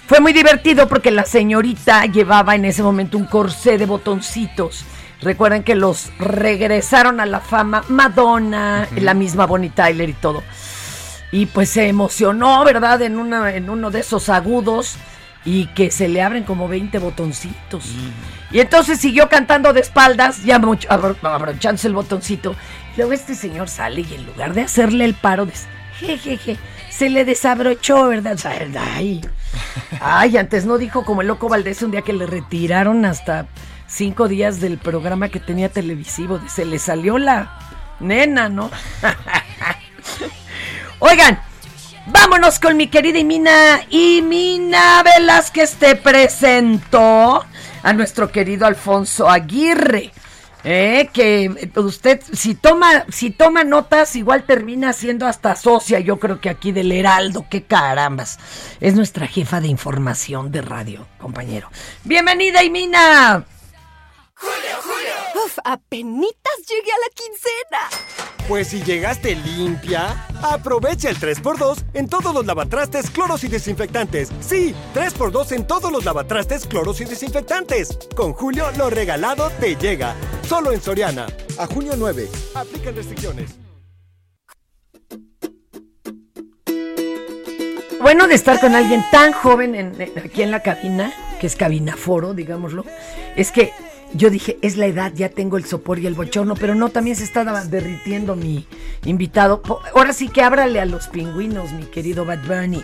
fue 0.07 0.21
muy 0.21 0.33
divertido 0.33 0.89
porque 0.89 1.11
la 1.11 1.25
señorita 1.25 2.07
llevaba 2.07 2.55
en 2.55 2.65
ese 2.65 2.83
momento 2.83 3.19
un 3.19 3.27
corsé 3.27 3.77
de 3.77 3.85
botoncitos. 3.85 4.85
Recuerden 5.21 5.65
que 5.65 5.75
los 5.75 6.11
regresaron 6.19 7.21
a 7.21 7.27
la 7.27 7.41
fama 7.41 7.83
Madonna, 7.89 8.89
la 8.97 9.15
misma 9.15 9.47
Bonnie 9.47 9.71
Tyler 9.71 10.09
y 10.09 10.13
todo. 10.15 10.43
Y 11.33 11.47
pues 11.47 11.71
se 11.71 11.89
emocionó, 11.89 12.65
¿verdad? 12.65 13.03
En, 13.03 13.19
una, 13.19 13.55
en 13.55 13.69
uno 13.69 13.91
de 13.91 14.01
esos 14.01 14.29
agudos 14.29 14.97
y 15.45 15.67
que 15.69 15.91
se 15.91 16.09
le 16.09 16.23
abren 16.23 16.45
como 16.45 16.69
20 16.69 16.99
botoncitos. 16.99 17.85
Y 18.51 18.61
entonces 18.61 18.99
siguió 19.01 19.29
cantando 19.29 19.73
de 19.73 19.81
espaldas, 19.81 20.45
ya 20.45 20.57
abrochándose 20.57 21.89
el 21.89 21.95
botoncito. 21.95 22.55
Luego 22.97 23.13
este 23.13 23.35
señor 23.35 23.69
sale 23.69 24.03
y 24.03 24.15
en 24.15 24.27
lugar 24.27 24.55
de 24.55 24.63
hacerle 24.63 25.05
el 25.05 25.15
paro, 25.15 25.47
dice, 25.47 25.67
jejeje, 25.99 26.57
se 26.91 27.11
le 27.11 27.25
desabrochó, 27.25 28.09
¿verdad? 28.09 28.39
Ay, 28.45 29.21
ay, 30.01 30.37
antes 30.37 30.65
no 30.65 30.79
dijo 30.79 31.05
como 31.05 31.23
el 31.23 31.29
loco 31.29 31.49
Valdés 31.49 31.83
un 31.83 31.91
día 31.91 32.03
que 32.03 32.13
le 32.13 32.27
retiraron 32.27 33.05
hasta 33.05 33.47
cinco 33.89 34.29
días 34.29 34.61
del 34.61 34.79
programa 34.79 35.29
que 35.29 35.41
tenía 35.41 35.71
televisivo. 35.71 36.41
Se 36.49 36.65
le 36.65 36.79
salió 36.79 37.19
la 37.19 37.59
nena, 37.99 38.49
¿no? 38.49 38.71
Oigan, 41.01 41.41
vámonos 42.07 42.61
con 42.61 42.77
mi 42.77 42.89
querida 42.89 43.19
Imina. 43.19 43.81
Imina 43.91 45.03
Velázquez 45.03 45.75
te 45.75 45.97
presentó 45.97 47.45
a 47.83 47.93
nuestro 47.93 48.31
querido 48.31 48.67
Alfonso 48.67 49.29
Aguirre. 49.29 50.13
Eh, 50.65 51.09
que 51.13 51.71
usted 51.77 52.21
si 52.33 52.57
toma 52.57 53.05
si 53.11 53.31
toma 53.31 53.63
notas 53.63 54.17
igual 54.17 54.43
termina 54.43 54.93
siendo 54.93 55.29
hasta 55.29 55.55
socia 55.55 56.01
yo 56.01 56.19
creo 56.19 56.41
que 56.41 56.51
aquí 56.51 56.73
del 56.73 56.91
Heraldo 56.91 57.47
qué 57.49 57.63
carambas 57.63 58.41
es 58.81 58.97
nuestra 58.97 59.29
jefa 59.29 59.61
de 59.61 59.69
información 59.69 60.51
de 60.51 60.63
radio 60.63 61.07
compañero 61.21 61.71
bienvenida 62.03 62.65
Imina 62.65 63.45
Julio, 64.41 64.77
Julio. 64.83 65.45
Uf, 65.45 65.59
apenitas 65.65 66.57
llegué 66.69 66.91
a 66.93 66.99
la 66.99 67.15
quincena. 67.15 68.29
Pues 68.47 68.69
si 68.69 68.83
llegaste 68.83 69.35
limpia, 69.35 70.27
aprovecha 70.43 71.11
el 71.11 71.19
3x2 71.19 71.85
en 71.95 72.09
todos 72.09 72.33
los 72.33 72.47
lavatrastes, 72.47 73.11
cloros 73.11 73.45
y 73.45 73.49
desinfectantes. 73.49 74.31
Sí, 74.41 74.75
3x2 74.95 75.53
en 75.53 75.67
todos 75.67 75.93
los 75.93 76.05
lavatrastes, 76.05 76.67
cloros 76.67 77.01
y 77.01 77.05
desinfectantes. 77.05 77.99
Con 78.17 78.33
Julio, 78.33 78.71
lo 78.79 78.89
regalado 78.91 79.51
te 79.61 79.77
llega. 79.77 80.15
Solo 80.49 80.73
en 80.73 80.81
Soriana. 80.81 81.27
A 81.59 81.67
junio 81.67 81.93
9. 81.97 82.29
Aplican 82.55 82.95
restricciones. 82.97 83.51
bueno 88.01 88.29
de 88.29 88.35
estar 88.37 88.61
con 88.61 88.75
alguien 88.75 89.05
tan 89.11 89.33
joven 89.33 89.75
en- 89.75 90.01
en- 90.01 90.19
aquí 90.19 90.43
en 90.43 90.51
la 90.53 90.63
cabina, 90.63 91.13
que 91.41 91.47
es 91.49 91.57
cabinaforo, 91.57 92.33
digámoslo, 92.33 92.85
es 93.37 93.51
que 93.53 93.73
yo 94.13 94.31
dije, 94.31 94.59
es 94.63 94.77
la 94.77 94.87
edad, 94.87 95.13
ya 95.15 95.29
tengo 95.29 95.57
el 95.57 95.65
sopor 95.65 95.99
y 95.99 96.07
el 96.07 96.15
bochorno, 96.15 96.55
pero 96.55 96.75
no, 96.75 96.89
también 96.89 97.17
se 97.17 97.25
está 97.25 97.45
derritiendo 97.65 98.37
mi 98.37 98.67
invitado. 99.05 99.63
Ahora 99.95 100.13
sí 100.13 100.29
que 100.29 100.43
ábrale 100.43 100.81
a 100.81 100.87
los 100.87 101.09
pingüinos, 101.09 101.73
mi 101.73 101.85
querido 101.85 102.25
Bad 102.25 102.41
Bunny. 102.47 102.83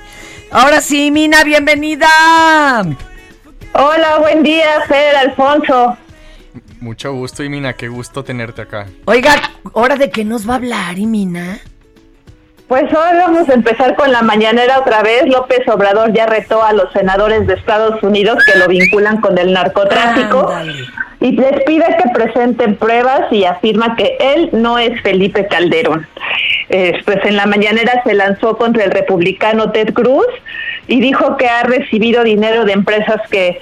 Ahora 0.51 0.81
sí, 0.81 1.11
Mina, 1.11 1.45
bienvenida. 1.45 2.09
Hola, 3.73 4.19
buen 4.19 4.43
día, 4.43 4.83
Fer, 4.87 5.17
Alfonso. 5.17 5.97
Mucho 6.81 7.13
gusto, 7.13 7.43
y 7.43 7.49
Mina, 7.49 7.73
qué 7.73 7.89
gusto 7.89 8.23
tenerte 8.23 8.63
acá. 8.63 8.87
Oiga, 9.07 9.35
¿hora 9.73 9.97
de 9.97 10.11
qué 10.11 10.25
nos 10.25 10.49
va 10.49 10.55
a 10.55 10.57
hablar, 10.57 10.99
y 10.99 11.07
Mina? 11.07 11.61
Pues 12.69 12.85
hoy 12.85 13.19
vamos 13.19 13.49
a 13.49 13.55
empezar 13.55 13.95
con 13.95 14.11
la 14.11 14.23
mañanera 14.23 14.79
otra 14.79 15.03
vez. 15.03 15.25
López 15.27 15.61
Obrador 15.69 16.13
ya 16.15 16.27
retó 16.27 16.63
a 16.63 16.73
los 16.73 16.91
senadores 16.93 17.47
de 17.47 17.55
Estados 17.55 18.03
Unidos 18.03 18.39
que 18.51 18.59
lo 18.59 18.67
vinculan 18.69 19.21
con 19.21 19.37
el 19.37 19.53
narcotráfico 19.53 20.51
y 21.25 21.33
les 21.33 21.63
pide 21.65 21.87
que 21.87 22.11
presenten 22.13 22.77
pruebas 22.77 23.33
y 23.33 23.45
afirma 23.45 23.97
que 23.97 24.19
él 24.21 24.51
no 24.53 24.79
es 24.79 25.01
Felipe 25.01 25.47
Calderón. 25.47 26.07
Eh, 26.69 27.01
pues 27.07 27.25
en 27.25 27.37
la 27.37 27.47
mañanera 27.47 28.03
se 28.05 28.13
lanzó 28.13 28.59
contra 28.59 28.85
el 28.85 28.91
republicano 28.91 29.73
Ted 29.73 29.95
Cruz 29.95 30.27
y 30.87 31.01
dijo 31.01 31.39
que 31.39 31.49
ha 31.49 31.63
recibido 31.63 32.25
dinero 32.25 32.67
de 32.67 32.73
empresas 32.73 33.23
que 33.31 33.59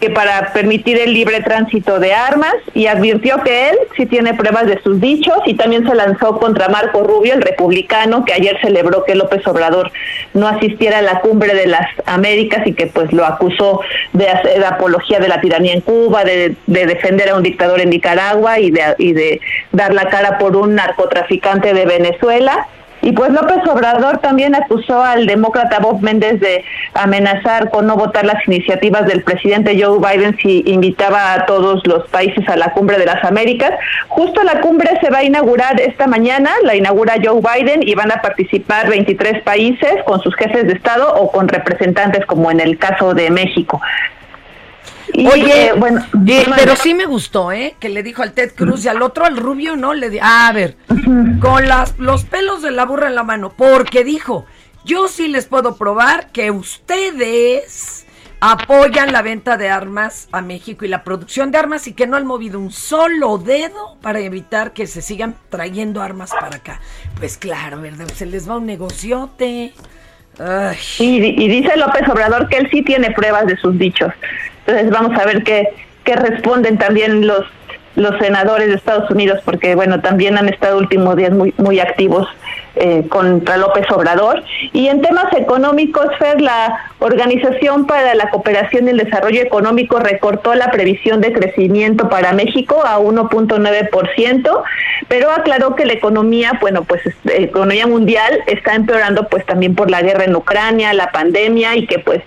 que 0.00 0.08
para 0.10 0.52
permitir 0.54 0.98
el 0.98 1.12
libre 1.12 1.42
tránsito 1.42 2.00
de 2.00 2.14
armas 2.14 2.54
y 2.74 2.86
advirtió 2.86 3.42
que 3.42 3.68
él 3.68 3.78
sí 3.96 4.06
tiene 4.06 4.32
pruebas 4.32 4.66
de 4.66 4.80
sus 4.82 4.98
dichos 4.98 5.36
y 5.44 5.54
también 5.54 5.86
se 5.86 5.94
lanzó 5.94 6.38
contra 6.38 6.68
Marco 6.68 7.02
Rubio, 7.04 7.34
el 7.34 7.42
republicano, 7.42 8.24
que 8.24 8.32
ayer 8.32 8.58
celebró 8.62 9.04
que 9.04 9.14
López 9.14 9.46
Obrador 9.46 9.92
no 10.32 10.48
asistiera 10.48 10.98
a 10.98 11.02
la 11.02 11.20
cumbre 11.20 11.54
de 11.54 11.66
las 11.66 11.86
Américas 12.06 12.66
y 12.66 12.72
que 12.72 12.86
pues 12.86 13.12
lo 13.12 13.26
acusó 13.26 13.82
de 14.14 14.28
hacer 14.28 14.64
apología 14.64 15.20
de 15.20 15.28
la 15.28 15.40
tiranía 15.40 15.74
en 15.74 15.82
Cuba, 15.82 16.24
de, 16.24 16.56
de 16.66 16.86
defender 16.86 17.28
a 17.28 17.36
un 17.36 17.42
dictador 17.42 17.80
en 17.80 17.90
Nicaragua 17.90 18.58
y 18.58 18.70
de 18.70 19.40
dar 19.72 19.92
la 19.92 20.08
cara 20.08 20.38
por 20.38 20.56
un 20.56 20.76
narcotraficante 20.76 21.74
de 21.74 21.84
Venezuela. 21.84 22.66
Y 23.02 23.12
pues 23.12 23.30
López 23.30 23.66
Obrador 23.66 24.18
también 24.18 24.54
acusó 24.54 25.02
al 25.02 25.26
demócrata 25.26 25.78
Bob 25.78 26.02
Méndez 26.02 26.40
de 26.40 26.64
amenazar 26.94 27.70
con 27.70 27.86
no 27.86 27.96
votar 27.96 28.26
las 28.26 28.46
iniciativas 28.46 29.06
del 29.06 29.22
presidente 29.22 29.80
Joe 29.80 29.98
Biden 29.98 30.36
si 30.40 30.62
invitaba 30.66 31.32
a 31.32 31.46
todos 31.46 31.86
los 31.86 32.06
países 32.08 32.46
a 32.48 32.56
la 32.56 32.72
cumbre 32.72 32.98
de 32.98 33.06
las 33.06 33.24
Américas. 33.24 33.72
Justo 34.08 34.42
la 34.42 34.60
cumbre 34.60 34.90
se 35.00 35.10
va 35.10 35.18
a 35.18 35.24
inaugurar 35.24 35.80
esta 35.80 36.06
mañana, 36.06 36.50
la 36.62 36.76
inaugura 36.76 37.14
Joe 37.22 37.40
Biden 37.40 37.86
y 37.86 37.94
van 37.94 38.12
a 38.12 38.20
participar 38.20 38.88
23 38.90 39.42
países 39.42 40.02
con 40.04 40.20
sus 40.20 40.34
jefes 40.36 40.66
de 40.66 40.74
Estado 40.74 41.14
o 41.14 41.30
con 41.30 41.48
representantes 41.48 42.26
como 42.26 42.50
en 42.50 42.60
el 42.60 42.78
caso 42.78 43.14
de 43.14 43.30
México. 43.30 43.80
Y, 45.12 45.26
Oye, 45.26 45.66
eh, 45.66 45.72
bueno, 45.72 46.04
eh, 46.26 46.46
pero 46.56 46.76
sí 46.76 46.94
me 46.94 47.04
gustó, 47.04 47.52
¿eh? 47.52 47.76
Que 47.78 47.88
le 47.88 48.02
dijo 48.02 48.22
al 48.22 48.32
Ted 48.32 48.52
Cruz 48.54 48.84
y 48.84 48.88
al 48.88 49.02
otro, 49.02 49.24
al 49.24 49.36
rubio, 49.36 49.76
¿no? 49.76 49.94
Le 49.94 50.10
di 50.10 50.18
ah, 50.20 50.48
a 50.48 50.52
ver, 50.52 50.76
con 51.40 51.66
las, 51.66 51.98
los 51.98 52.24
pelos 52.24 52.62
de 52.62 52.70
la 52.70 52.84
burra 52.84 53.08
en 53.08 53.14
la 53.14 53.22
mano, 53.22 53.52
porque 53.56 54.04
dijo, 54.04 54.46
yo 54.84 55.08
sí 55.08 55.28
les 55.28 55.46
puedo 55.46 55.76
probar 55.76 56.30
que 56.32 56.50
ustedes 56.50 58.06
apoyan 58.40 59.12
la 59.12 59.22
venta 59.22 59.56
de 59.56 59.68
armas 59.68 60.28
a 60.32 60.40
México 60.40 60.84
y 60.84 60.88
la 60.88 61.04
producción 61.04 61.50
de 61.50 61.58
armas 61.58 61.86
y 61.86 61.92
que 61.92 62.06
no 62.06 62.16
han 62.16 62.26
movido 62.26 62.58
un 62.58 62.72
solo 62.72 63.38
dedo 63.38 63.98
para 64.00 64.20
evitar 64.20 64.72
que 64.72 64.86
se 64.86 65.02
sigan 65.02 65.34
trayendo 65.50 66.02
armas 66.02 66.30
para 66.30 66.56
acá. 66.56 66.80
Pues 67.18 67.36
claro, 67.36 67.80
¿verdad? 67.82 68.08
Se 68.14 68.26
les 68.26 68.48
va 68.48 68.56
un 68.56 68.66
negociote. 68.66 69.74
Ay. 70.38 70.78
Y, 70.98 71.44
y 71.44 71.48
dice 71.48 71.76
López 71.76 72.08
Obrador 72.08 72.48
que 72.48 72.56
él 72.56 72.68
sí 72.70 72.82
tiene 72.82 73.10
pruebas 73.10 73.46
de 73.46 73.56
sus 73.58 73.78
dichos. 73.78 74.12
Entonces 74.66 74.90
vamos 74.90 75.18
a 75.18 75.24
ver 75.24 75.42
qué, 75.42 75.68
qué 76.04 76.16
responden 76.16 76.78
también 76.78 77.26
los 77.26 77.46
los 77.96 78.16
senadores 78.18 78.68
de 78.68 78.74
Estados 78.74 79.10
Unidos, 79.10 79.40
porque 79.44 79.74
bueno, 79.74 80.00
también 80.00 80.38
han 80.38 80.48
estado 80.48 80.78
últimos 80.78 81.16
días 81.16 81.32
muy, 81.32 81.52
muy 81.58 81.80
activos 81.80 82.28
eh, 82.76 83.06
contra 83.08 83.56
López 83.56 83.90
Obrador. 83.90 84.42
Y 84.72 84.88
en 84.88 85.02
temas 85.02 85.32
económicos, 85.36 86.06
Fer, 86.18 86.40
la 86.40 86.90
Organización 86.98 87.86
para 87.86 88.14
la 88.14 88.30
Cooperación 88.30 88.86
y 88.86 88.90
el 88.90 88.98
Desarrollo 88.98 89.42
Económico 89.42 89.98
recortó 89.98 90.54
la 90.54 90.70
previsión 90.70 91.20
de 91.20 91.32
crecimiento 91.32 92.08
para 92.08 92.32
México 92.32 92.82
a 92.84 92.98
1.9%, 92.98 94.62
pero 95.08 95.30
aclaró 95.30 95.74
que 95.74 95.86
la 95.86 95.94
economía, 95.94 96.52
bueno, 96.60 96.84
pues 96.84 97.02
la 97.24 97.34
economía 97.34 97.86
mundial 97.86 98.40
está 98.46 98.74
empeorando 98.74 99.28
pues 99.28 99.44
también 99.46 99.74
por 99.74 99.90
la 99.90 100.02
guerra 100.02 100.24
en 100.24 100.36
Ucrania, 100.36 100.92
la 100.92 101.10
pandemia 101.10 101.76
y 101.76 101.86
que 101.86 101.98
pues 101.98 102.22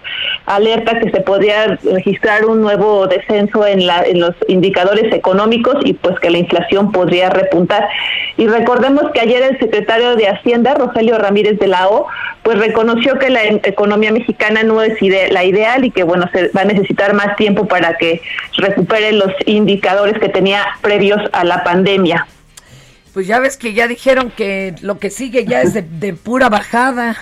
alerta 0.46 1.00
que 1.00 1.12
se 1.12 1.22
podría 1.22 1.78
registrar 1.84 2.46
un 2.46 2.62
nuevo 2.62 3.08
descenso 3.08 3.66
en, 3.66 3.88
la, 3.88 4.04
en 4.04 4.20
los 4.20 4.36
indicadores 4.48 5.14
económicos 5.14 5.76
y 5.86 5.94
pues 5.94 6.20
que 6.20 6.30
la 6.30 6.40
inflación 6.40 6.92
podría 6.92 7.30
repuntar. 7.30 7.88
Y 8.38 8.48
recordemos 8.48 9.04
que 9.14 9.22
ayer 9.22 9.44
el 9.44 9.60
secretario 9.60 10.16
de 10.16 10.28
Hacienda, 10.34 10.74
Rogelio 10.74 11.18
Ramírez 11.18 11.60
de 11.60 11.68
la 11.68 11.88
O, 11.90 12.08
pues 12.44 12.58
reconoció 12.58 13.18
que 13.18 13.30
la 13.30 13.44
economía 13.44 14.12
mexicana 14.12 14.64
no 14.64 14.82
es 14.82 15.02
ide 15.02 15.32
la 15.32 15.44
ideal 15.44 15.86
y 15.86 15.92
que 15.92 16.04
bueno, 16.04 16.30
se 16.34 16.50
va 16.50 16.62
a 16.62 16.66
necesitar 16.66 17.14
más 17.14 17.36
tiempo 17.36 17.68
para 17.68 17.98
que 17.98 18.22
recupere 18.58 19.14
los 19.14 19.32
indicadores 19.46 20.20
que 20.20 20.30
tenía 20.30 20.66
previos 20.82 21.22
a 21.32 21.44
la 21.44 21.64
pandemia. 21.64 22.28
Pues 23.14 23.28
ya 23.28 23.40
ves 23.40 23.58
que 23.58 23.74
ya 23.74 23.88
dijeron 23.88 24.32
que 24.36 24.76
lo 24.82 24.98
que 24.98 25.10
sigue 25.10 25.46
ya 25.46 25.62
es 25.62 25.74
de, 25.74 25.84
de 25.84 26.14
pura 26.14 26.50
bajada. 26.50 27.16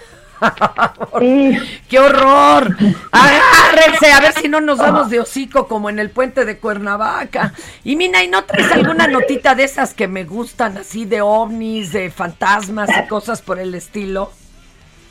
¡Qué 1.90 2.00
horror! 2.00 2.76
Agárrense, 3.12 4.12
a 4.12 4.20
ver 4.20 4.34
si 4.34 4.48
no 4.48 4.62
nos 4.62 4.80
damos 4.80 5.10
de 5.10 5.20
hocico 5.20 5.68
como 5.68 5.90
en 5.90 6.00
el 6.00 6.10
puente 6.10 6.46
de 6.46 6.58
Cuernavaca. 6.58 7.54
Y 7.84 7.96
Mina, 7.96 8.24
¿y 8.24 8.28
no 8.28 8.44
traes 8.44 8.72
alguna 8.72 9.08
notita 9.08 9.56
de 9.56 9.64
esas 9.64 9.94
que 9.94 10.08
me 10.08 10.24
gustan, 10.24 10.78
así 10.78 11.06
de 11.06 11.22
ovnis, 11.22 11.92
de 11.92 12.10
fantasmas 12.10 12.90
y 13.04 13.08
cosas 13.08 13.42
por 13.42 13.60
el 13.60 13.76
estilo? 13.76 14.32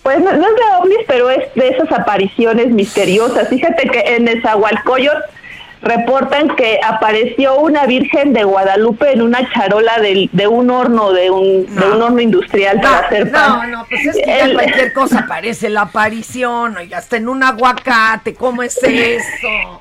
Pues 0.03 0.19
no, 0.19 0.33
no 0.33 0.47
es 0.49 0.55
de 0.55 0.63
ovnis, 0.81 1.01
pero 1.07 1.31
es 1.31 1.55
de 1.55 1.69
esas 1.69 1.93
apariciones 1.93 2.69
misteriosas. 2.69 3.49
Fíjate 3.49 3.89
que 3.89 4.17
en 4.17 4.25
Nezahualcóyotl 4.25 5.21
reportan 5.83 6.55
que 6.57 6.79
apareció 6.85 7.57
una 7.59 7.87
Virgen 7.87 8.33
de 8.33 8.45
Guadalupe 8.45 9.13
en 9.13 9.23
una 9.23 9.51
charola 9.53 9.99
de, 10.01 10.29
de 10.33 10.47
un 10.47 10.71
horno, 10.71 11.13
de 11.13 11.31
un, 11.31 11.75
de 11.75 11.91
un 11.91 12.03
horno 12.03 12.21
industrial 12.21 12.81
para 12.81 12.99
hacer 12.99 13.31
pan. 13.31 13.71
No, 13.71 13.79
no, 13.79 13.87
pues 13.89 14.05
es 14.07 14.17
que 14.17 14.27
ya 14.27 14.45
El- 14.45 14.55
cualquier 14.55 14.93
cosa 14.93 15.25
parece 15.27 15.71
la 15.71 15.83
aparición, 15.83 16.77
oiga, 16.77 16.99
hasta 16.99 17.17
en 17.17 17.29
un 17.29 17.43
aguacate, 17.43 18.35
¿cómo 18.35 18.63
es 18.63 18.77
eso? 18.83 19.81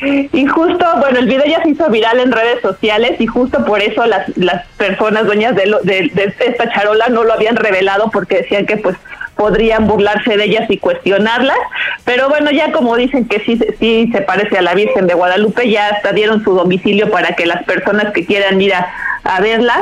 Y 0.00 0.46
justo, 0.46 0.84
bueno, 1.00 1.18
el 1.18 1.26
video 1.26 1.44
ya 1.44 1.62
se 1.62 1.70
hizo 1.70 1.88
viral 1.90 2.20
en 2.20 2.30
redes 2.30 2.60
sociales 2.62 3.20
y 3.20 3.26
justo 3.26 3.64
por 3.64 3.80
eso 3.82 4.06
las, 4.06 4.28
las 4.36 4.64
personas 4.76 5.26
dueñas 5.26 5.56
de, 5.56 5.66
lo- 5.66 5.80
de, 5.80 6.10
de 6.14 6.34
esta 6.46 6.70
charola 6.72 7.08
no 7.08 7.24
lo 7.24 7.32
habían 7.32 7.56
revelado 7.56 8.10
porque 8.10 8.36
decían 8.42 8.64
que 8.66 8.76
pues 8.76 8.96
podrían 9.34 9.86
burlarse 9.86 10.36
de 10.36 10.44
ellas 10.44 10.68
y 10.68 10.78
cuestionarlas, 10.78 11.56
pero 12.04 12.28
bueno, 12.28 12.50
ya 12.50 12.72
como 12.72 12.96
dicen 12.96 13.24
que 13.26 13.38
sí, 13.40 13.58
sí 13.78 14.08
se 14.12 14.20
parece 14.22 14.58
a 14.58 14.62
la 14.62 14.74
Virgen 14.74 15.06
de 15.06 15.14
Guadalupe, 15.14 15.70
ya 15.70 15.88
hasta 15.88 16.12
dieron 16.12 16.42
su 16.42 16.54
domicilio 16.54 17.10
para 17.10 17.34
que 17.36 17.46
las 17.46 17.62
personas 17.64 18.12
que 18.12 18.26
quieran 18.26 18.60
ir 18.60 18.74
a, 18.74 18.88
a 19.24 19.40
verlas, 19.40 19.78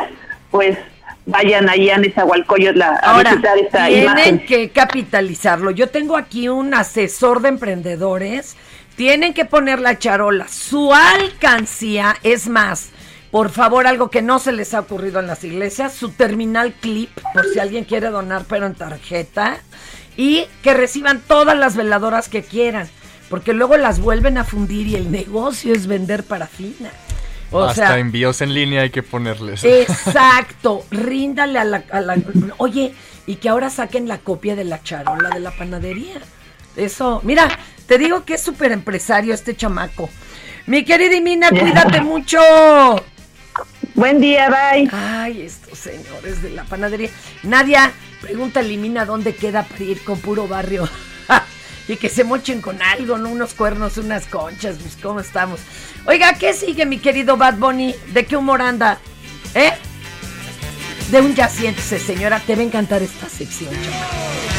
pues 0.50 0.76
vayan 1.24 1.68
ahí 1.70 1.88
a 1.90 1.96
Nezahualcóyotl 1.98 2.80
a, 2.82 2.96
Ahora, 2.96 3.30
visitar 3.30 3.58
esta 3.58 3.86
tienen 3.86 4.04
imagen. 4.04 4.38
que 4.46 4.68
capitalizarlo. 4.70 5.70
Yo 5.70 5.88
tengo 5.88 6.16
aquí 6.18 6.48
un 6.50 6.72
asesor 6.74 7.40
de 7.40 7.48
emprendedores. 7.48 8.56
Tienen 8.96 9.34
que 9.34 9.44
poner 9.44 9.80
la 9.80 9.98
charola. 9.98 10.48
Su 10.48 10.92
alcancía 10.94 12.16
es 12.22 12.48
más. 12.48 12.90
Por 13.30 13.50
favor, 13.50 13.86
algo 13.86 14.08
que 14.10 14.22
no 14.22 14.38
se 14.38 14.52
les 14.52 14.72
ha 14.72 14.80
ocurrido 14.80 15.20
en 15.20 15.26
las 15.26 15.44
iglesias, 15.44 15.92
su 15.92 16.10
terminal 16.10 16.72
clip, 16.72 17.10
por 17.34 17.44
si 17.52 17.58
alguien 17.58 17.84
quiere 17.84 18.08
donar, 18.08 18.44
pero 18.48 18.66
en 18.66 18.74
tarjeta, 18.74 19.58
y 20.16 20.46
que 20.62 20.72
reciban 20.72 21.20
todas 21.26 21.56
las 21.58 21.76
veladoras 21.76 22.28
que 22.28 22.42
quieran. 22.42 22.88
porque 23.28 23.52
luego 23.52 23.76
las 23.76 23.98
vuelven 23.98 24.38
a 24.38 24.44
fundir 24.44 24.86
y 24.86 24.94
el 24.94 25.10
negocio 25.10 25.74
es 25.74 25.88
vender 25.88 26.22
parafina. 26.22 26.90
O 27.50 27.64
Hasta 27.64 27.88
sea, 27.88 27.98
envíos 27.98 28.40
en 28.40 28.54
línea 28.54 28.82
hay 28.82 28.90
que 28.90 29.02
ponerles. 29.02 29.64
exacto, 29.64 30.84
ríndale 30.92 31.58
a 31.58 31.64
la, 31.64 31.82
a 31.90 32.00
la- 32.00 32.16
Oye, 32.58 32.94
y 33.26 33.34
que 33.36 33.48
ahora 33.48 33.68
saquen 33.68 34.06
la 34.06 34.18
copia 34.18 34.54
de 34.54 34.62
la 34.64 34.80
charola 34.82 35.30
de 35.30 35.40
la 35.40 35.50
panadería. 35.50 36.20
Eso, 36.76 37.20
mira, 37.24 37.48
te 37.86 37.98
digo 37.98 38.24
que 38.24 38.34
es 38.34 38.42
súper 38.42 38.72
empresario 38.72 39.34
este 39.34 39.56
chamaco. 39.56 40.10
Mi 40.66 40.84
querida 40.84 41.14
Imina, 41.14 41.48
cuídate 41.50 42.00
mucho. 42.00 42.38
Buen 43.94 44.20
día, 44.20 44.48
bye. 44.48 44.88
Ay, 44.92 45.42
estos 45.42 45.78
señores 45.78 46.42
de 46.42 46.50
la 46.50 46.64
panadería. 46.64 47.10
Nadia, 47.44 47.92
pregúntale 48.20 48.68
a 48.68 48.72
Imina 48.72 49.04
dónde 49.06 49.34
queda 49.34 49.62
para 49.62 49.84
ir 49.84 50.02
con 50.04 50.20
puro 50.20 50.46
barrio. 50.46 50.88
y 51.88 51.96
que 51.96 52.08
se 52.08 52.24
mochen 52.24 52.60
con 52.60 52.82
algo, 52.82 53.16
¿no? 53.16 53.30
Unos 53.30 53.54
cuernos, 53.54 53.96
unas 53.96 54.26
conchas, 54.26 54.76
pues 54.80 54.98
cómo 55.00 55.20
estamos. 55.20 55.60
Oiga, 56.04 56.34
¿qué 56.34 56.52
sigue, 56.52 56.84
mi 56.84 56.98
querido 56.98 57.36
Bad 57.36 57.56
Bunny? 57.56 57.94
¿De 58.12 58.26
qué 58.26 58.36
humor 58.36 58.60
anda? 58.60 58.98
¿Eh? 59.54 59.72
De 61.10 61.20
un 61.20 61.34
ya 61.34 61.48
siéntese, 61.48 61.98
señora. 61.98 62.40
Te 62.40 62.56
va 62.56 62.62
a 62.62 62.64
encantar 62.64 63.02
esta 63.02 63.28
sección, 63.28 63.70
chamaco. 63.70 64.55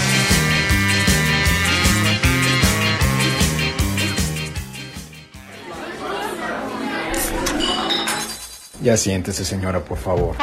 Ya 8.88 8.95
siéntese, 8.95 9.43
señora, 9.43 9.81
por 9.81 9.97
favor. 9.97 10.38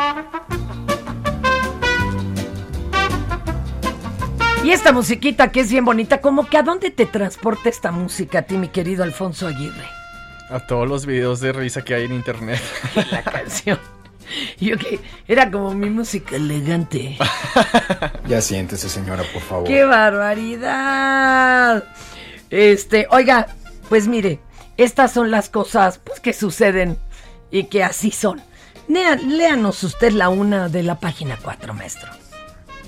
Y 4.62 4.70
esta 4.70 4.92
musiquita 4.92 5.51
que 5.51 5.61
es 5.61 5.70
bien 5.70 5.86
bonita, 5.86 6.20
como 6.20 6.47
que 6.47 6.59
a 6.59 6.62
dónde 6.62 6.90
te 6.90 7.07
transporta 7.07 7.70
esta 7.70 7.90
música 7.90 8.40
a 8.40 8.42
ti, 8.42 8.59
mi 8.59 8.68
querido 8.68 9.03
Alfonso 9.03 9.47
Aguirre? 9.47 9.86
A 10.51 10.61
todos 10.61 10.86
los 10.86 11.07
videos 11.07 11.40
de 11.40 11.55
risa 11.55 11.86
que 11.86 11.95
hay 11.95 12.05
en 12.05 12.12
internet. 12.12 12.61
La 13.11 13.22
canción. 13.22 13.78
Yo 14.61 14.76
que 14.76 15.01
era 15.26 15.51
como 15.51 15.72
mi 15.72 15.88
música 15.88 16.36
elegante. 16.36 17.16
Ya 18.28 18.42
siéntese, 18.42 18.90
señora, 18.90 19.22
por 19.32 19.40
favor. 19.40 19.66
¡Qué 19.66 19.84
barbaridad! 19.84 21.82
Este, 22.51 23.07
oiga, 23.11 23.47
pues 23.88 24.07
mire, 24.07 24.38
estas 24.76 25.12
son 25.12 25.30
las 25.30 25.49
cosas 25.49 25.99
pues, 26.05 26.20
que 26.20 26.34
suceden 26.34 26.99
y 27.55 27.64
que 27.64 27.84
así 27.84 28.11
son. 28.11 28.42
Léanos 28.88 29.84
usted 29.84 30.12
la 30.12 30.28
una 30.28 30.68
de 30.68 30.82
la 30.82 30.98
página 30.98 31.38
4, 31.40 31.72
maestro. 31.72 32.11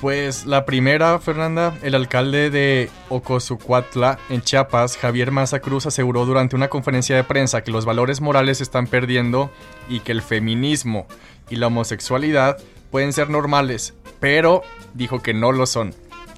Pues 0.00 0.44
la 0.44 0.66
primera, 0.66 1.18
Fernanda, 1.20 1.78
el 1.82 1.94
alcalde 1.94 2.50
de 2.50 2.90
Ocosucuatla, 3.08 4.18
en 4.28 4.42
Chiapas, 4.42 4.98
Javier 4.98 5.30
Maza 5.30 5.60
Cruz, 5.60 5.86
aseguró 5.86 6.26
durante 6.26 6.56
una 6.56 6.68
conferencia 6.68 7.14
de 7.14 7.24
prensa 7.24 7.62
que 7.62 7.70
los 7.70 7.84
valores 7.84 8.20
morales 8.20 8.58
se 8.58 8.64
están 8.64 8.88
perdiendo 8.88 9.50
y 9.88 10.00
que 10.00 10.12
el 10.12 10.20
feminismo 10.20 11.06
y 11.48 11.56
la 11.56 11.68
homosexualidad 11.68 12.58
pueden 12.90 13.12
ser 13.12 13.30
normales, 13.30 13.94
pero 14.18 14.62
dijo 14.94 15.22
que 15.22 15.32
no 15.32 15.52
lo 15.52 15.66
son. 15.66 15.94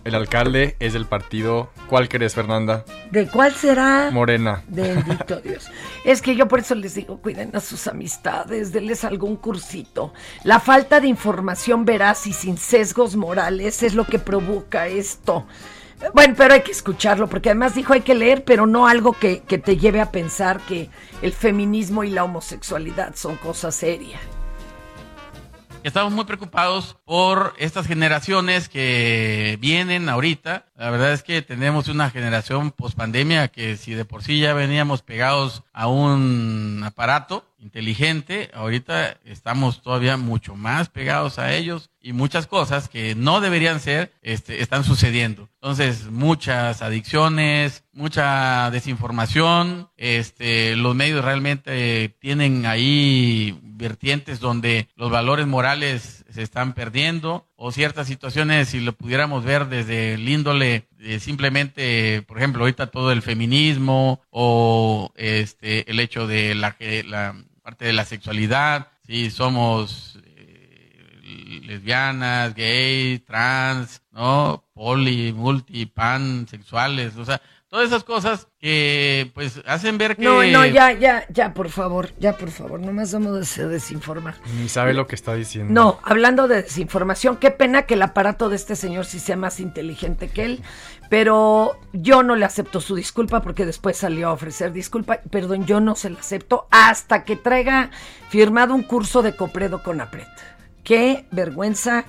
El 0.09 0.15
alcalde 0.15 0.75
es 0.81 0.95
del 0.95 1.05
partido. 1.05 1.69
¿Cuál 1.87 2.09
querés, 2.09 2.35
Fernanda? 2.35 2.83
¿De 3.11 3.29
cuál 3.29 3.53
será? 3.53 4.11
Morena. 4.11 4.65
Bendito 4.67 5.37
Dios. 5.45 5.69
Es 6.03 6.23
que 6.23 6.35
yo 6.35 6.49
por 6.49 6.61
eso 6.61 6.75
les 6.75 6.95
digo, 6.95 7.19
cuiden 7.19 7.55
a 7.55 7.61
sus 7.61 7.87
amistades, 7.87 8.73
denles 8.73 9.05
algún 9.05 9.37
cursito. 9.37 10.15
La 10.45 10.61
falta 10.61 11.01
de 11.01 11.09
información 11.09 11.85
veraz 11.85 12.27
y 12.27 12.33
sin 12.33 12.57
sesgos 12.57 13.17
morales 13.17 13.83
es 13.83 13.93
lo 13.93 14.07
que 14.07 14.19
provoca 14.19 14.87
esto. 14.87 15.47
Bueno, 16.15 16.33
pero 16.39 16.55
hay 16.55 16.63
que 16.63 16.73
escucharlo, 16.73 17.29
porque 17.29 17.51
además 17.51 17.75
dijo 17.75 17.93
hay 17.93 18.01
que 18.01 18.15
leer, 18.15 18.45
pero 18.45 18.67
no 18.67 18.87
algo 18.89 19.13
que, 19.13 19.41
que 19.41 19.59
te 19.59 19.77
lleve 19.77 20.01
a 20.01 20.11
pensar 20.11 20.59
que 20.61 20.89
el 21.21 21.35
feminismo 21.35 22.03
y 22.03 22.09
la 22.09 22.25
homosexualidad 22.25 23.15
son 23.15 23.37
cosas 23.37 23.75
serias. 23.75 24.38
Estamos 25.89 26.13
muy 26.13 26.27
preocupados 26.27 26.99
por 27.07 27.55
estas 27.57 27.87
generaciones 27.87 28.69
que 28.69 29.57
vienen 29.59 30.11
ahorita. 30.11 30.67
La 30.77 30.91
verdad 30.91 31.15
es 31.15 31.23
que 31.23 31.41
tenemos 31.41 31.89
una 31.89 32.11
generación 32.11 32.73
post-pandemia 32.73 33.49
que 33.49 33.79
si 33.79 33.95
de 33.95 34.05
por 34.05 34.23
sí 34.23 34.39
ya 34.39 34.53
veníamos 34.53 35.01
pegados 35.01 35.63
a 35.73 35.89
un 35.89 36.83
aparato 36.85 37.47
inteligente, 37.59 38.51
ahorita 38.55 39.19
estamos 39.25 39.83
todavía 39.83 40.17
mucho 40.17 40.55
más 40.57 40.89
pegados 40.89 41.39
a 41.39 41.55
ellos 41.55 41.91
y 42.01 42.13
muchas 42.13 42.47
cosas 42.47 42.89
que 42.89 43.15
no 43.15 43.41
deberían 43.41 43.81
ser 43.81 44.13
este, 44.23 44.63
están 44.63 44.85
sucediendo. 44.85 45.49
Entonces, 45.55 46.07
muchas 46.11 46.83
adicciones, 46.83 47.85
mucha 47.93 48.71
desinformación, 48.71 49.91
este, 49.97 50.77
los 50.77 50.95
medios 50.95 51.25
realmente 51.25 52.15
tienen 52.21 52.65
ahí 52.67 53.59
vertientes 53.63 54.39
donde 54.41 54.89
los 54.97 55.11
valores 55.11 55.47
morales 55.47 56.25
se 56.31 56.43
están 56.43 56.75
perdiendo 56.75 57.49
o 57.57 57.73
ciertas 57.73 58.07
situaciones, 58.07 58.69
si 58.69 58.81
lo 58.81 58.93
pudiéramos 58.93 59.45
ver 59.45 59.67
desde 59.67 60.15
el 60.15 60.29
índole 60.29 60.87
de 60.97 61.19
simplemente, 61.21 62.23
por 62.23 62.39
ejemplo, 62.39 62.63
ahorita 62.63 62.89
todo 62.89 63.11
el 63.13 63.23
feminismo 63.23 64.21
o 64.31 65.13
este 65.17 65.91
el 65.91 65.99
hecho 66.01 66.27
de 66.27 66.55
la, 66.55 66.77
que- 66.77 67.03
la 67.03 67.35
parte 67.69 67.85
de 67.85 67.93
la 67.93 68.07
sexualidad, 68.07 68.89
si 69.07 69.31
somos 69.31 70.19
eh, 70.25 71.61
lesbianas, 71.67 72.55
gay, 72.55 73.19
trans, 73.19 74.01
¿no? 74.11 74.65
Poli, 74.73 75.35
multi, 75.35 75.85
pan, 75.85 76.47
sexuales, 76.49 77.15
o 77.17 77.27
sea, 77.27 77.43
todas 77.69 77.89
esas 77.89 78.05
cosas 78.05 78.49
que 78.59 79.31
pues 79.35 79.61
hacen 79.67 79.99
ver 79.99 80.17
que... 80.17 80.23
No, 80.23 80.43
no, 80.45 80.65
ya, 80.65 80.93
ya, 80.93 81.27
ya, 81.29 81.53
por 81.53 81.69
favor, 81.69 82.09
ya, 82.19 82.39
por 82.39 82.51
favor, 82.51 82.81
nomás 82.81 83.13
vamos 83.13 83.59
a 83.59 83.69
desinformar. 83.69 84.37
Ni 84.59 84.71
sabe 84.71 84.95
lo 84.95 85.07
que 85.07 85.15
está 85.15 85.35
diciendo. 85.35 85.71
No, 85.71 86.01
hablando 86.05 86.49
de 86.49 86.63
desinformación, 86.63 87.37
qué 87.37 87.51
pena 87.51 87.83
que 87.83 87.95
el 87.95 88.03
aparato 88.03 88.49
de 88.49 88.57
este 88.57 88.77
señor 88.77 89.05
sí 89.05 89.19
sea 89.19 89.37
más 89.37 89.61
inteligente 89.61 90.29
que 90.29 90.45
él, 90.47 90.63
pero 91.09 91.79
yo 91.93 92.23
no 92.23 92.37
le 92.37 92.45
acepto 92.45 92.81
su 92.81 92.95
disculpa 92.95 93.41
porque 93.41 93.67
después 93.67 93.97
salió 93.97 94.29
a 94.29 94.33
ofrecer 94.33 94.73
disculpa. 94.73 95.21
Perdón, 95.31 95.65
yo 95.67 95.81
no 95.81 95.97
se 95.97 96.11
la 96.11 96.21
acepto 96.21 96.67
hasta 96.71 97.25
que 97.25 97.37
traiga 97.37 97.91
firmado 98.29 98.75
un 98.75 98.83
curso 98.83 99.23
de 99.23 99.35
Copredo 99.35 99.83
con 99.83 100.01
APRED. 100.01 100.27
Qué 100.85 101.27
vergüenza 101.31 102.05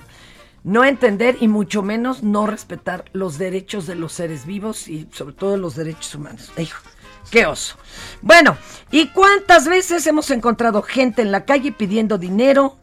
no 0.62 0.84
entender 0.84 1.38
y 1.40 1.48
mucho 1.48 1.82
menos 1.82 2.22
no 2.22 2.46
respetar 2.46 3.04
los 3.12 3.38
derechos 3.38 3.86
de 3.86 3.94
los 3.94 4.12
seres 4.12 4.44
vivos 4.44 4.88
y 4.88 5.08
sobre 5.12 5.34
todo 5.34 5.56
los 5.56 5.74
derechos 5.74 6.14
humanos. 6.14 6.52
Hijo, 6.58 6.82
qué 7.30 7.46
oso. 7.46 7.76
Bueno, 8.20 8.56
¿y 8.90 9.08
cuántas 9.08 9.66
veces 9.66 10.06
hemos 10.06 10.30
encontrado 10.30 10.82
gente 10.82 11.22
en 11.22 11.32
la 11.32 11.44
calle 11.46 11.72
pidiendo 11.72 12.18
dinero? 12.18 12.76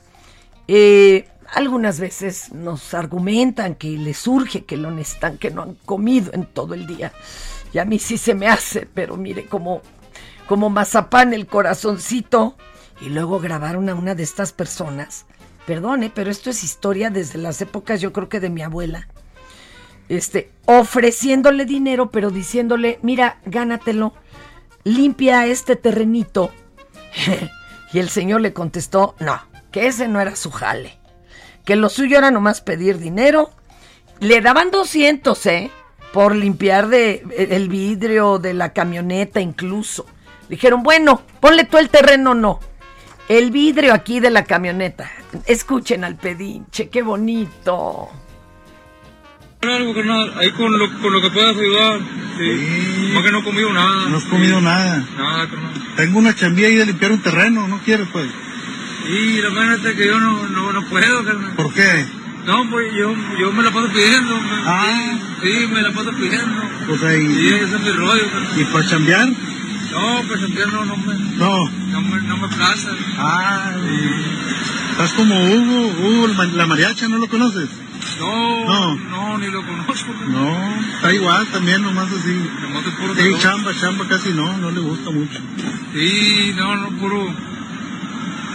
Eh, 0.68 1.28
algunas 1.54 2.00
veces 2.00 2.52
nos 2.52 2.94
argumentan 2.94 3.76
que 3.76 3.90
les 3.90 4.18
surge, 4.18 4.66
que 4.66 4.78
lo 4.78 4.92
necesitan, 4.92 5.38
que 5.38 5.52
no 5.52 5.64
han 5.64 5.76
comido 5.86 6.32
en 6.34 6.46
todo 6.46 6.74
el 6.74 6.88
día. 6.88 7.14
Y 7.74 7.80
a 7.80 7.86
mí 7.86 8.00
sí 8.00 8.18
se 8.18 8.34
me 8.34 8.48
hace, 8.48 8.88
pero 8.92 9.18
mire, 9.18 9.46
como, 9.46 9.82
como 10.48 10.70
mazapán 10.70 11.34
el 11.34 11.48
corazoncito. 11.48 12.56
Y 13.02 13.10
luego 13.10 13.40
grabaron 13.40 13.90
a 13.90 13.96
una 13.96 14.16
de 14.16 14.24
estas 14.24 14.54
personas. 14.54 15.26
Perdone, 15.66 16.10
pero 16.10 16.32
esto 16.32 16.50
es 16.50 16.64
historia 16.64 17.10
desde 17.10 17.38
las 17.38 17.62
épocas, 17.62 18.02
yo 18.02 18.14
creo 18.14 18.30
que 18.30 18.40
de 18.40 18.50
mi 18.50 18.62
abuela. 18.62 19.08
Este, 20.10 20.52
ofreciéndole 20.66 21.66
dinero, 21.66 22.10
pero 22.12 22.32
diciéndole, 22.32 23.00
mira, 23.02 23.40
gánatelo, 23.46 24.14
limpia 24.84 25.46
este 25.46 25.76
terrenito. 25.76 26.52
y 27.94 28.00
el 28.00 28.10
señor 28.10 28.42
le 28.42 28.54
contestó, 28.54 29.16
no, 29.20 29.42
que 29.72 29.88
ese 29.88 30.08
no 30.08 30.22
era 30.22 30.36
su 30.36 30.52
jale, 30.52 30.97
que 31.68 31.76
lo 31.76 31.90
suyo 31.90 32.18
era 32.18 32.32
nomás 32.32 32.62
pedir 32.62 32.98
dinero. 32.98 33.52
Le 34.22 34.40
daban 34.40 34.72
200, 34.72 35.46
¿eh? 35.48 35.70
Por 36.14 36.34
limpiar 36.34 36.88
de, 36.88 37.26
el 37.38 37.68
vidrio 37.68 38.40
de 38.40 38.54
la 38.54 38.72
camioneta 38.72 39.42
incluso. 39.42 40.06
Dijeron, 40.48 40.82
bueno, 40.82 41.22
ponle 41.42 41.66
tú 41.66 41.78
el 41.78 41.90
terreno, 41.90 42.34
no. 42.34 42.62
El 43.28 43.52
vidrio 43.52 43.94
aquí 43.94 44.22
de 44.22 44.30
la 44.30 44.46
camioneta. 44.46 45.12
Escuchen 45.46 46.06
al 46.06 46.16
pedinche, 46.16 46.88
qué 46.88 47.02
bonito. 47.02 48.08
Algo, 49.62 49.94
carnal, 49.94 50.34
ahí 50.38 50.52
con 50.52 50.80
lo, 50.80 51.02
con 51.02 51.12
lo 51.12 51.22
que 51.22 51.30
puedas 51.32 51.58
ayudar. 51.58 52.00
Sí. 52.38 53.12
Porque 53.14 53.30
no 53.30 53.40
he 53.40 53.44
comido 53.44 53.74
nada. 53.74 54.08
No 54.08 54.18
has 54.18 54.24
comido 54.24 54.62
nada. 54.62 55.06
Nada, 55.18 55.50
carnal. 55.50 55.74
Tengo 55.98 56.20
una 56.20 56.34
chambía 56.34 56.68
ahí 56.68 56.76
de 56.76 56.86
limpiar 56.86 57.12
un 57.12 57.22
terreno, 57.22 57.68
¿no 57.68 57.80
quieres 57.80 58.08
pues? 58.14 58.30
Y 59.10 59.42
la 59.42 59.50
verdad 59.50 59.86
es 59.86 59.96
que 59.96 60.06
yo 60.08 60.20
no, 60.20 60.48
no, 60.50 60.74
no 60.74 60.82
puedo, 60.88 61.24
carnal. 61.24 61.52
¿Por 61.56 61.74
qué? 61.74 62.06
No, 62.46 62.70
pues 62.70 62.94
yo, 62.94 63.14
yo 63.40 63.52
me 63.52 63.64
la 63.64 63.72
paso 63.72 63.88
pidiendo. 63.90 64.36
me- 64.36 64.64
Ah. 64.66 65.18
Sí, 65.42 65.68
me 65.74 65.82
la 65.82 65.92
paso 65.92 66.12
pidiendo. 66.12 66.62
Pues 66.88 67.04
ahí. 67.04 67.28
Sí, 67.34 67.48
ese 67.48 67.76
es 67.76 67.82
mi 67.82 67.90
rollo, 67.92 68.24
carnal. 68.32 68.60
¿Y 68.62 68.64
para 68.66 68.88
chambear? 68.88 69.28
No, 69.92 70.22
pues 70.28 70.40
sentir 70.42 70.68
no, 70.72 70.86
no 70.86 70.98
me, 70.98 71.14
No. 71.38 71.70
no 71.92 72.02
me, 72.02 72.22
no 72.24 72.38
me 72.38 72.48
plaza. 72.50 72.90
Ah, 73.18 73.72
estás 74.92 75.14
como 75.14 75.36
Hugo, 75.36 75.88
Hugo 76.04 76.28
la 76.56 76.66
mariacha, 76.66 77.08
¿no 77.08 77.18
lo 77.18 77.28
conoces? 77.28 77.70
No, 78.20 78.66
No. 78.66 78.96
no, 78.96 79.38
ni 79.38 79.48
lo 79.50 79.64
conozco. 79.66 80.12
No, 80.28 80.76
está 80.96 81.14
igual 81.14 81.46
también, 81.48 81.82
nomás 81.84 82.08
así. 82.12 82.50
Nomás 82.62 82.86
es 82.86 82.94
puro 82.96 83.16
Sí, 83.16 83.32
chamba, 83.42 83.72
chamba 83.80 84.08
casi 84.08 84.30
no, 84.34 84.58
no 84.58 84.72
le 84.72 84.80
gusta 84.80 85.12
mucho. 85.12 85.40
Sí, 85.94 86.54
no, 86.56 86.76
no, 86.76 86.90
puro. 86.98 87.34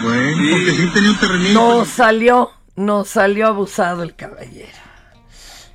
Bueno, 0.02 0.36
Sí. 0.36 0.50
porque 0.50 0.70
sí 0.72 0.90
tenía 0.94 1.10
un 1.10 1.18
terrenito. 1.18 1.52
No 1.54 1.84
salió, 1.84 2.50
no 2.76 3.04
salió 3.04 3.46
abusado 3.48 4.02
el 4.02 4.14
caballero. 4.14 4.68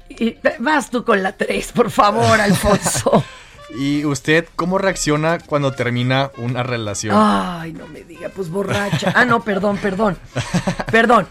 Y 0.10 0.38
vas 0.60 0.90
tú 0.90 1.04
con 1.04 1.22
la 1.24 1.34
3, 1.38 1.72
por 1.74 1.92
favor, 1.92 2.40
Alfonso. 2.40 3.24
¿Y 3.78 4.06
usted 4.06 4.48
cómo 4.56 4.78
reacciona 4.78 5.40
cuando 5.40 5.74
termina 5.74 6.32
una 6.38 6.64
relación? 6.64 7.14
Ay, 7.18 7.74
no 7.74 7.86
me 7.88 8.02
diga, 8.04 8.30
pues 8.30 8.50
borracha. 8.50 9.12
Ah, 9.16 9.26
no, 9.26 9.44
perdón, 9.44 9.78
perdón. 9.78 10.18
Perdón. 10.90 11.28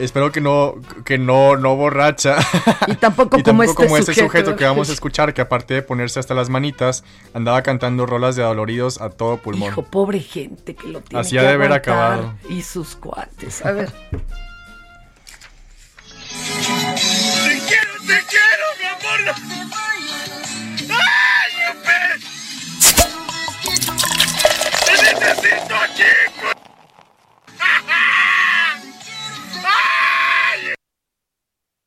Espero 0.00 0.32
que 0.32 0.40
no, 0.40 0.74
que 1.04 1.18
no, 1.18 1.56
no 1.56 1.76
borracha. 1.76 2.36
Y 2.86 2.94
tampoco 2.94 3.36
Y 3.38 3.42
como 3.42 3.62
tampoco 3.62 3.82
este 3.82 3.84
como 3.84 3.96
ese 3.96 4.14
sujeto. 4.14 4.26
sujeto 4.26 4.56
que 4.56 4.64
vamos 4.64 4.90
a 4.90 4.92
escuchar, 4.94 5.34
que 5.34 5.40
aparte 5.42 5.74
de 5.74 5.82
ponerse 5.82 6.18
hasta 6.18 6.34
las 6.34 6.48
manitas, 6.48 7.04
andaba 7.34 7.62
cantando 7.62 8.06
rolas 8.06 8.36
de 8.36 8.42
adoloridos 8.42 9.00
a 9.00 9.10
todo 9.10 9.36
pulmón. 9.36 9.68
Hijo, 9.68 9.82
pobre 9.82 10.20
gente 10.20 10.74
que 10.74 10.88
lo 10.88 11.00
tiene 11.00 11.20
Así 11.20 11.38
ha 11.38 11.42
de 11.42 11.50
haber 11.50 11.72
acabado. 11.72 12.34
Y 12.48 12.62
sus 12.62 12.96
cuates. 12.96 13.64
A 13.64 13.72
ver. 13.72 13.92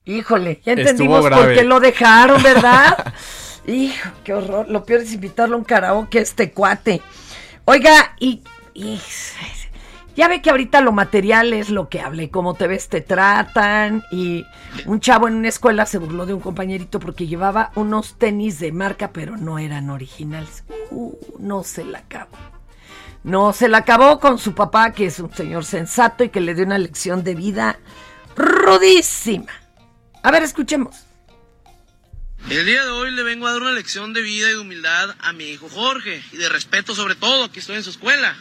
Híjole, 0.06 0.62
ya 0.66 0.74
entendimos 0.90 1.22
por 1.38 1.54
qué 1.54 1.64
lo 1.64 1.80
dejaron, 1.80 2.44
¿verdad? 2.44 3.14
Hijo, 3.68 4.10
qué 4.24 4.34
horror. 4.34 4.68
Lo 4.70 4.84
peor 4.84 5.02
es 5.02 5.14
invitarlo 5.14 5.56
a 5.56 5.60
un 5.60 5.64
karaoke 5.64 6.20
a 6.20 6.22
este 6.22 6.52
cuate. 6.52 7.02
Oiga, 7.66 8.14
y, 8.20 8.44
y- 8.74 9.00
ya 10.16 10.28
ve 10.28 10.42
que 10.42 10.50
ahorita 10.52 10.82
lo 10.82 10.92
material 10.92 11.54
es 11.54 11.70
lo 11.70 11.90
que 11.90 12.00
habla 12.02 12.22
y 12.24 12.28
cómo 12.28 12.54
te 12.54 12.68
ves 12.68 12.90
te 12.90 13.00
tratan. 13.02 14.04
Y 14.12 14.46
un 14.86 15.00
chavo 15.00 15.28
en 15.30 15.36
una 15.36 15.48
escuela 15.48 15.86
se 15.86 15.98
burló 15.98 16.26
de 16.26 16.34
un 16.34 16.42
compañerito 16.42 17.00
porque 17.00 17.26
llevaba 17.26 17.72
unos 17.76 18.20
tenis 18.20 18.60
de 18.60 18.72
marca, 18.74 19.12
pero 19.12 19.38
no 19.38 19.58
eran 19.58 19.90
originales. 19.90 20.66
Uh, 20.92 21.14
no 21.40 21.64
se 21.64 21.86
la 21.86 22.00
acabó. 22.00 22.38
No 23.24 23.54
se 23.54 23.70
la 23.70 23.80
acabó 23.80 24.20
con 24.20 24.38
su 24.38 24.54
papá, 24.54 24.92
que 24.92 25.06
es 25.06 25.20
un 25.20 25.34
señor 25.34 25.64
sensato 25.64 26.26
y 26.26 26.30
que 26.30 26.42
le 26.42 26.54
dio 26.54 26.66
una 26.66 26.78
lección 26.78 27.24
de 27.24 27.36
vida 27.36 27.80
rudísima. 28.36 29.52
A 30.24 30.32
ver, 30.32 30.42
escuchemos. 30.42 30.96
El 32.50 32.66
día 32.66 32.84
de 32.84 32.90
hoy 32.90 33.12
le 33.12 33.24
vengo 33.24 33.46
a 33.46 33.52
dar 33.52 33.62
una 33.62 33.74
lección 33.74 34.14
de 34.14 34.22
vida 34.22 34.48
y 34.48 34.54
de 34.54 34.58
humildad 34.58 35.16
a 35.20 35.34
mi 35.34 35.46
hijo 35.46 35.68
Jorge 35.70 36.24
y 36.32 36.38
de 36.38 36.48
respeto 36.48 36.96
sobre 36.96 37.16
todo, 37.16 37.44
aquí 37.44 37.60
estoy 37.60 37.76
en 37.76 37.84
su 37.84 37.90
escuela. 37.90 38.34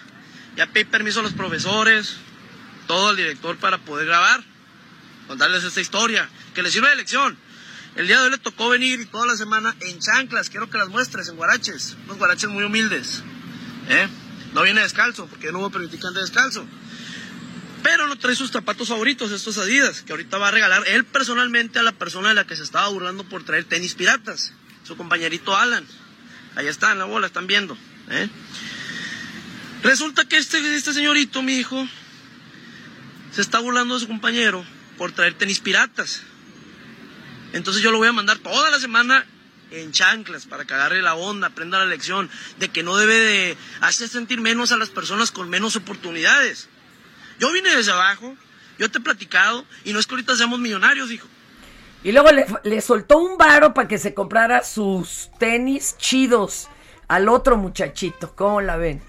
Ya 0.56 0.66
pedí 0.66 0.84
permiso 0.84 1.20
a 1.20 1.22
los 1.24 1.32
profesores, 1.32 2.16
todo 2.86 3.08
al 3.08 3.16
director 3.16 3.56
para 3.58 3.78
poder 3.78 4.06
grabar, 4.06 4.44
contarles 5.26 5.64
esta 5.64 5.80
historia, 5.80 6.28
que 6.54 6.62
les 6.62 6.72
sirva 6.72 6.88
de 6.90 6.96
lección. 6.96 7.36
El 7.96 8.06
día 8.06 8.18
de 8.18 8.26
hoy 8.26 8.30
le 8.30 8.38
tocó 8.38 8.68
venir 8.68 9.00
y 9.00 9.06
toda 9.06 9.26
la 9.26 9.36
semana 9.36 9.74
en 9.80 9.98
chanclas, 9.98 10.50
quiero 10.50 10.70
que 10.70 10.78
las 10.78 10.88
muestres 10.88 11.28
en 11.28 11.36
guaraches, 11.36 11.96
unos 12.04 12.18
guaraches 12.18 12.48
muy 12.48 12.62
humildes. 12.62 13.24
¿eh? 13.88 14.08
No 14.54 14.62
viene 14.62 14.82
descalzo, 14.82 15.26
porque 15.26 15.50
no 15.50 15.58
voy 15.58 15.68
a 15.68 15.72
permitir 15.72 15.98
que 15.98 16.06
ande 16.06 16.20
descalzo. 16.20 16.64
Pero 17.82 18.06
no 18.06 18.16
trae 18.16 18.36
sus 18.36 18.50
zapatos 18.50 18.88
favoritos, 18.88 19.32
estos 19.32 19.58
Adidas, 19.58 20.02
que 20.02 20.12
ahorita 20.12 20.38
va 20.38 20.48
a 20.48 20.50
regalar 20.50 20.86
él 20.86 21.04
personalmente 21.04 21.78
a 21.78 21.82
la 21.82 21.92
persona 21.92 22.28
de 22.28 22.34
la 22.34 22.46
que 22.46 22.56
se 22.56 22.62
estaba 22.62 22.88
burlando 22.88 23.24
por 23.24 23.44
traer 23.44 23.64
tenis 23.64 23.94
piratas, 23.94 24.52
su 24.84 24.96
compañerito 24.96 25.56
Alan. 25.56 25.84
Ahí 26.54 26.66
está 26.68 26.92
en 26.92 26.98
la 26.98 27.04
bola, 27.04 27.26
están 27.26 27.46
viendo. 27.46 27.76
¿eh? 28.10 28.28
Resulta 29.82 30.24
que 30.26 30.36
este, 30.36 30.58
este 30.76 30.92
señorito, 30.92 31.42
mi 31.42 31.56
hijo, 31.56 31.88
se 33.32 33.40
está 33.40 33.58
burlando 33.58 33.94
de 33.94 34.00
su 34.00 34.06
compañero 34.06 34.64
por 34.96 35.12
traer 35.12 35.34
tenis 35.34 35.60
piratas. 35.60 36.22
Entonces 37.52 37.82
yo 37.82 37.90
lo 37.90 37.98
voy 37.98 38.08
a 38.08 38.12
mandar 38.12 38.38
toda 38.38 38.70
la 38.70 38.78
semana 38.78 39.26
en 39.70 39.90
chanclas 39.92 40.46
para 40.46 40.64
que 40.64 40.74
agarre 40.74 41.02
la 41.02 41.14
onda, 41.14 41.48
aprenda 41.48 41.78
la 41.78 41.86
lección 41.86 42.30
de 42.58 42.68
que 42.68 42.82
no 42.82 42.96
debe 42.96 43.14
de 43.14 43.56
hacer 43.80 44.08
sentir 44.08 44.40
menos 44.40 44.70
a 44.70 44.76
las 44.76 44.90
personas 44.90 45.30
con 45.30 45.50
menos 45.50 45.76
oportunidades. 45.76 46.68
Yo 47.42 47.50
vine 47.50 47.74
desde 47.74 47.90
abajo, 47.90 48.34
yo 48.78 48.88
te 48.88 48.98
he 48.98 49.00
platicado 49.00 49.64
y 49.82 49.92
no 49.92 49.98
es 49.98 50.06
que 50.06 50.14
ahorita 50.14 50.36
seamos 50.36 50.60
millonarios, 50.60 51.10
hijo. 51.10 51.26
Y 52.04 52.12
luego 52.12 52.30
le, 52.30 52.46
le 52.62 52.80
soltó 52.80 53.18
un 53.18 53.36
varo 53.36 53.74
para 53.74 53.88
que 53.88 53.98
se 53.98 54.14
comprara 54.14 54.62
sus 54.62 55.28
tenis 55.40 55.96
chidos 55.98 56.68
al 57.08 57.28
otro 57.28 57.56
muchachito. 57.56 58.32
¿Cómo 58.36 58.60
la 58.60 58.76
ven? 58.76 59.02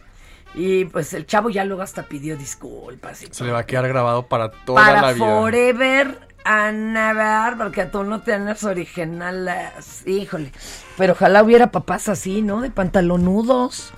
Y 0.56 0.86
pues 0.86 1.14
el 1.14 1.28
chavo 1.28 1.52
ya 1.52 1.64
luego 1.64 1.84
hasta 1.84 2.08
pidió 2.08 2.36
disculpas. 2.36 3.22
y 3.22 3.28
Se 3.30 3.44
le 3.44 3.52
va 3.52 3.60
a 3.60 3.66
quedar 3.68 3.88
grabado 3.88 4.26
para 4.26 4.50
toda 4.50 4.84
para 4.84 5.02
la 5.02 5.14
vida. 5.14 5.24
forever 5.24 6.28
and 6.44 6.98
ever, 6.98 7.56
porque 7.56 7.86
tú 7.86 8.04
no 8.04 8.22
tienes 8.22 8.64
originales. 8.64 10.08
Híjole. 10.08 10.52
Pero 10.98 11.14
ojalá 11.14 11.44
hubiera 11.44 11.72
papás 11.72 12.10
así, 12.10 12.42
¿no? 12.42 12.62
De 12.62 12.72
pantalonudos. 12.72 13.94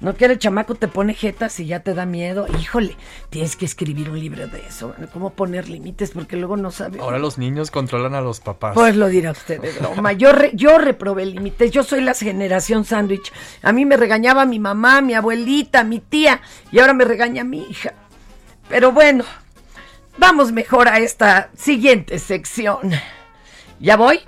No 0.00 0.14
quiere 0.14 0.34
el 0.34 0.38
chamaco, 0.38 0.76
te 0.76 0.86
pone 0.86 1.12
jetas 1.12 1.58
y 1.58 1.66
ya 1.66 1.80
te 1.80 1.92
da 1.92 2.06
miedo. 2.06 2.46
Híjole, 2.60 2.96
tienes 3.30 3.56
que 3.56 3.64
escribir 3.64 4.10
un 4.10 4.20
libro 4.20 4.46
de 4.46 4.60
eso. 4.66 4.94
¿Cómo 5.12 5.30
poner 5.30 5.68
límites? 5.68 6.12
Porque 6.12 6.36
luego 6.36 6.56
no 6.56 6.70
sabes. 6.70 7.00
Ahora 7.00 7.18
los 7.18 7.36
niños 7.36 7.72
controlan 7.72 8.14
a 8.14 8.20
los 8.20 8.38
papás. 8.38 8.74
Pues 8.74 8.94
lo 8.94 9.08
dirá 9.08 9.32
usted 9.32 9.60
de 9.60 9.72
broma. 9.72 10.12
Yo, 10.12 10.30
re- 10.32 10.52
yo 10.54 10.78
reprobé 10.78 11.26
límites. 11.26 11.72
Yo 11.72 11.82
soy 11.82 12.00
la 12.00 12.14
generación 12.14 12.84
sándwich. 12.84 13.32
A 13.62 13.72
mí 13.72 13.84
me 13.86 13.96
regañaba 13.96 14.46
mi 14.46 14.60
mamá, 14.60 15.00
mi 15.00 15.14
abuelita, 15.14 15.82
mi 15.82 15.98
tía. 15.98 16.40
Y 16.70 16.78
ahora 16.78 16.94
me 16.94 17.04
regaña 17.04 17.42
mi 17.42 17.62
hija. 17.62 17.94
Pero 18.68 18.92
bueno, 18.92 19.24
vamos 20.16 20.52
mejor 20.52 20.86
a 20.88 20.98
esta 20.98 21.50
siguiente 21.56 22.20
sección. 22.20 22.92
¿Ya 23.80 23.96
voy? 23.96 24.20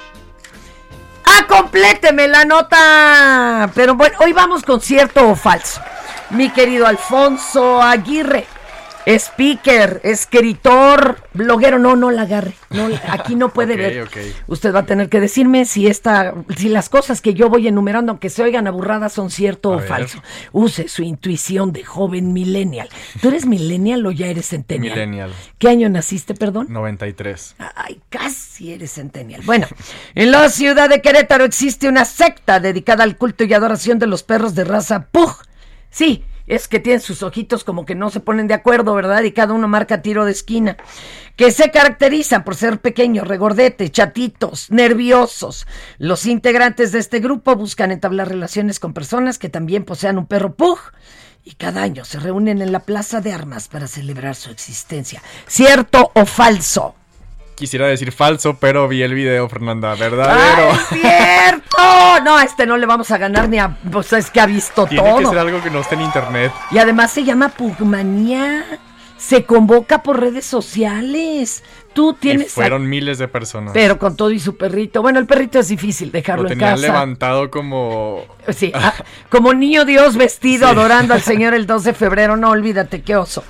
¡Ah, 1.41 1.47
compléteme 1.47 2.29
la 2.29 2.45
nota! 2.45 3.71
Pero 3.75 3.95
bueno, 3.95 4.15
hoy 4.21 4.33
vamos 4.35 4.63
con 4.63 4.81
cierto 4.81 5.27
o 5.31 5.35
falso. 5.35 5.81
Mi 6.31 6.51
querido 6.51 6.87
Alfonso 6.87 7.81
Aguirre, 7.81 8.47
speaker, 9.07 10.01
escritor, 10.05 11.23
bloguero, 11.33 11.79
no, 11.79 11.97
no 11.97 12.11
la 12.11 12.23
agarre. 12.23 12.55
No, 12.71 12.89
aquí 13.09 13.35
no 13.35 13.51
puede 13.53 13.77
ver. 13.79 14.09
Usted 14.47 14.75
va 14.75 14.81
a 14.81 14.87
tener 14.87 15.09
que 15.09 15.21
decirme 15.21 15.65
si 15.65 15.87
esta, 15.87 16.35
si 16.57 16.69
las 16.69 16.89
cosas 16.89 17.21
que 17.21 17.35
yo 17.35 17.49
voy 17.49 17.67
enumerando, 17.69 18.13
aunque 18.13 18.31
se 18.31 18.43
oigan 18.43 18.67
aburradas, 18.67 19.13
son 19.13 19.31
cierto 19.31 19.73
A 19.73 19.77
o 19.77 19.79
ver. 19.79 19.89
falso. 19.89 20.23
Use 20.53 20.89
su 20.89 21.03
intuición 21.03 21.73
de 21.73 21.85
joven 21.85 22.33
millennial. 22.33 22.89
¿Tú 23.21 23.29
eres 23.29 23.47
millennial 23.47 24.05
o 24.07 24.11
ya 24.11 24.27
eres 24.29 24.49
centennial? 24.49 24.95
Millennial. 24.95 25.33
¿Qué 25.59 25.69
año 25.69 25.89
naciste, 25.89 26.35
perdón? 26.35 26.67
93. 26.71 27.57
Ay, 27.75 28.01
casi 28.09 28.73
eres 28.73 28.93
centennial. 28.93 29.43
Bueno, 29.45 29.67
en 30.15 30.31
la 30.31 30.49
ciudad 30.49 30.89
de 30.89 31.01
Querétaro 31.03 31.45
existe 31.45 31.89
una 31.89 32.05
secta 32.05 32.61
dedicada 32.61 33.05
al 33.05 33.17
culto 33.17 33.45
y 33.45 33.53
adoración 33.55 33.99
de 33.99 34.07
los 34.07 34.23
perros 34.23 34.55
de 34.55 34.65
raza 34.65 35.07
Pug. 35.11 35.35
Sí, 35.91 36.25
es 36.51 36.67
que 36.67 36.81
tienen 36.81 37.01
sus 37.01 37.23
ojitos 37.23 37.63
como 37.63 37.87
que 37.87 37.95
no 37.95 38.11
se 38.11 38.19
ponen 38.19 38.49
de 38.49 38.55
acuerdo, 38.55 38.93
¿verdad? 38.95 39.23
Y 39.23 39.31
cada 39.31 39.55
uno 39.55 39.69
marca 39.69 40.03
tiro 40.03 40.25
de 40.25 40.33
esquina. 40.33 40.77
Que 41.37 41.53
se 41.53 41.71
caracterizan 41.71 42.43
por 42.43 42.57
ser 42.57 42.81
pequeños, 42.81 43.29
regordetes, 43.29 43.93
chatitos, 43.93 44.69
nerviosos. 44.69 45.69
Los 45.99 46.27
integrantes 46.27 46.91
de 46.91 46.99
este 46.99 47.21
grupo 47.21 47.55
buscan 47.55 47.93
entablar 47.93 48.29
relaciones 48.29 48.81
con 48.81 48.93
personas 48.93 49.39
que 49.39 49.49
también 49.49 49.85
posean 49.85 50.19
un 50.19 50.27
perro 50.27 50.55
Pug. 50.55 50.79
Y 51.45 51.53
cada 51.53 51.83
año 51.83 52.05
se 52.05 52.19
reúnen 52.19 52.61
en 52.61 52.73
la 52.73 52.81
Plaza 52.81 53.21
de 53.21 53.33
Armas 53.33 53.69
para 53.69 53.87
celebrar 53.87 54.35
su 54.35 54.51
existencia. 54.51 55.23
¿Cierto 55.47 56.11
o 56.15 56.27
falso? 56.27 56.97
Quisiera 57.61 57.87
decir 57.89 58.11
falso, 58.11 58.57
pero 58.59 58.89
vi 58.89 59.03
el 59.03 59.13
video, 59.13 59.47
Fernanda. 59.47 59.95
Verdadero. 59.95 60.71
¡Ay, 60.73 60.99
cierto! 60.99 61.77
No, 62.25 62.39
a 62.39 62.43
este 62.45 62.65
no 62.65 62.79
le 62.79 62.87
vamos 62.87 63.11
a 63.11 63.19
ganar 63.19 63.51
ni 63.51 63.59
a... 63.59 63.77
Pues 63.93 64.11
es 64.15 64.31
que 64.31 64.41
ha 64.41 64.47
visto 64.47 64.87
Tiene 64.87 65.05
que 65.05 65.21
todo. 65.23 65.29
ser 65.31 65.39
algo 65.41 65.63
que 65.63 65.69
no 65.71 65.81
esté 65.81 65.95
en 65.97 66.01
internet. 66.01 66.51
Y 66.71 66.79
además 66.79 67.11
se 67.13 67.23
llama 67.23 67.51
Pugmanía. 67.51 68.65
Se 69.19 69.45
convoca 69.45 70.03
por 70.03 70.19
redes 70.21 70.47
sociales. 70.47 71.63
Tú 71.93 72.13
Y 72.13 72.15
tienes... 72.15 72.47
a- 72.47 72.55
fueron 72.63 72.89
miles 72.89 73.19
de 73.19 73.29
personas. 73.29 73.73
Pero 73.75 73.99
con 73.99 74.17
todo 74.17 74.31
y 74.31 74.41
su 74.41 74.57
perrito. 74.57 75.03
Bueno, 75.03 75.19
el 75.19 75.27
perrito 75.27 75.59
es 75.59 75.69
difícil 75.69 76.11
dejarlo 76.11 76.45
Lo 76.45 76.51
en 76.53 76.59
casa. 76.61 76.77
levantado 76.77 77.51
como... 77.51 78.25
Sí, 78.49 78.73
ah, 78.75 78.95
como 79.29 79.53
niño 79.53 79.85
Dios 79.85 80.17
vestido 80.17 80.67
Sí. 80.71 80.73
adorando 80.73 81.13
al 81.13 81.21
Señor 81.21 81.53
el 81.53 81.67
2 81.67 81.85
de 81.85 81.93
febrero, 81.93 82.39
no 82.39 82.49
olvídate 82.49 83.03
qué 83.03 83.17
oso. 83.17 83.45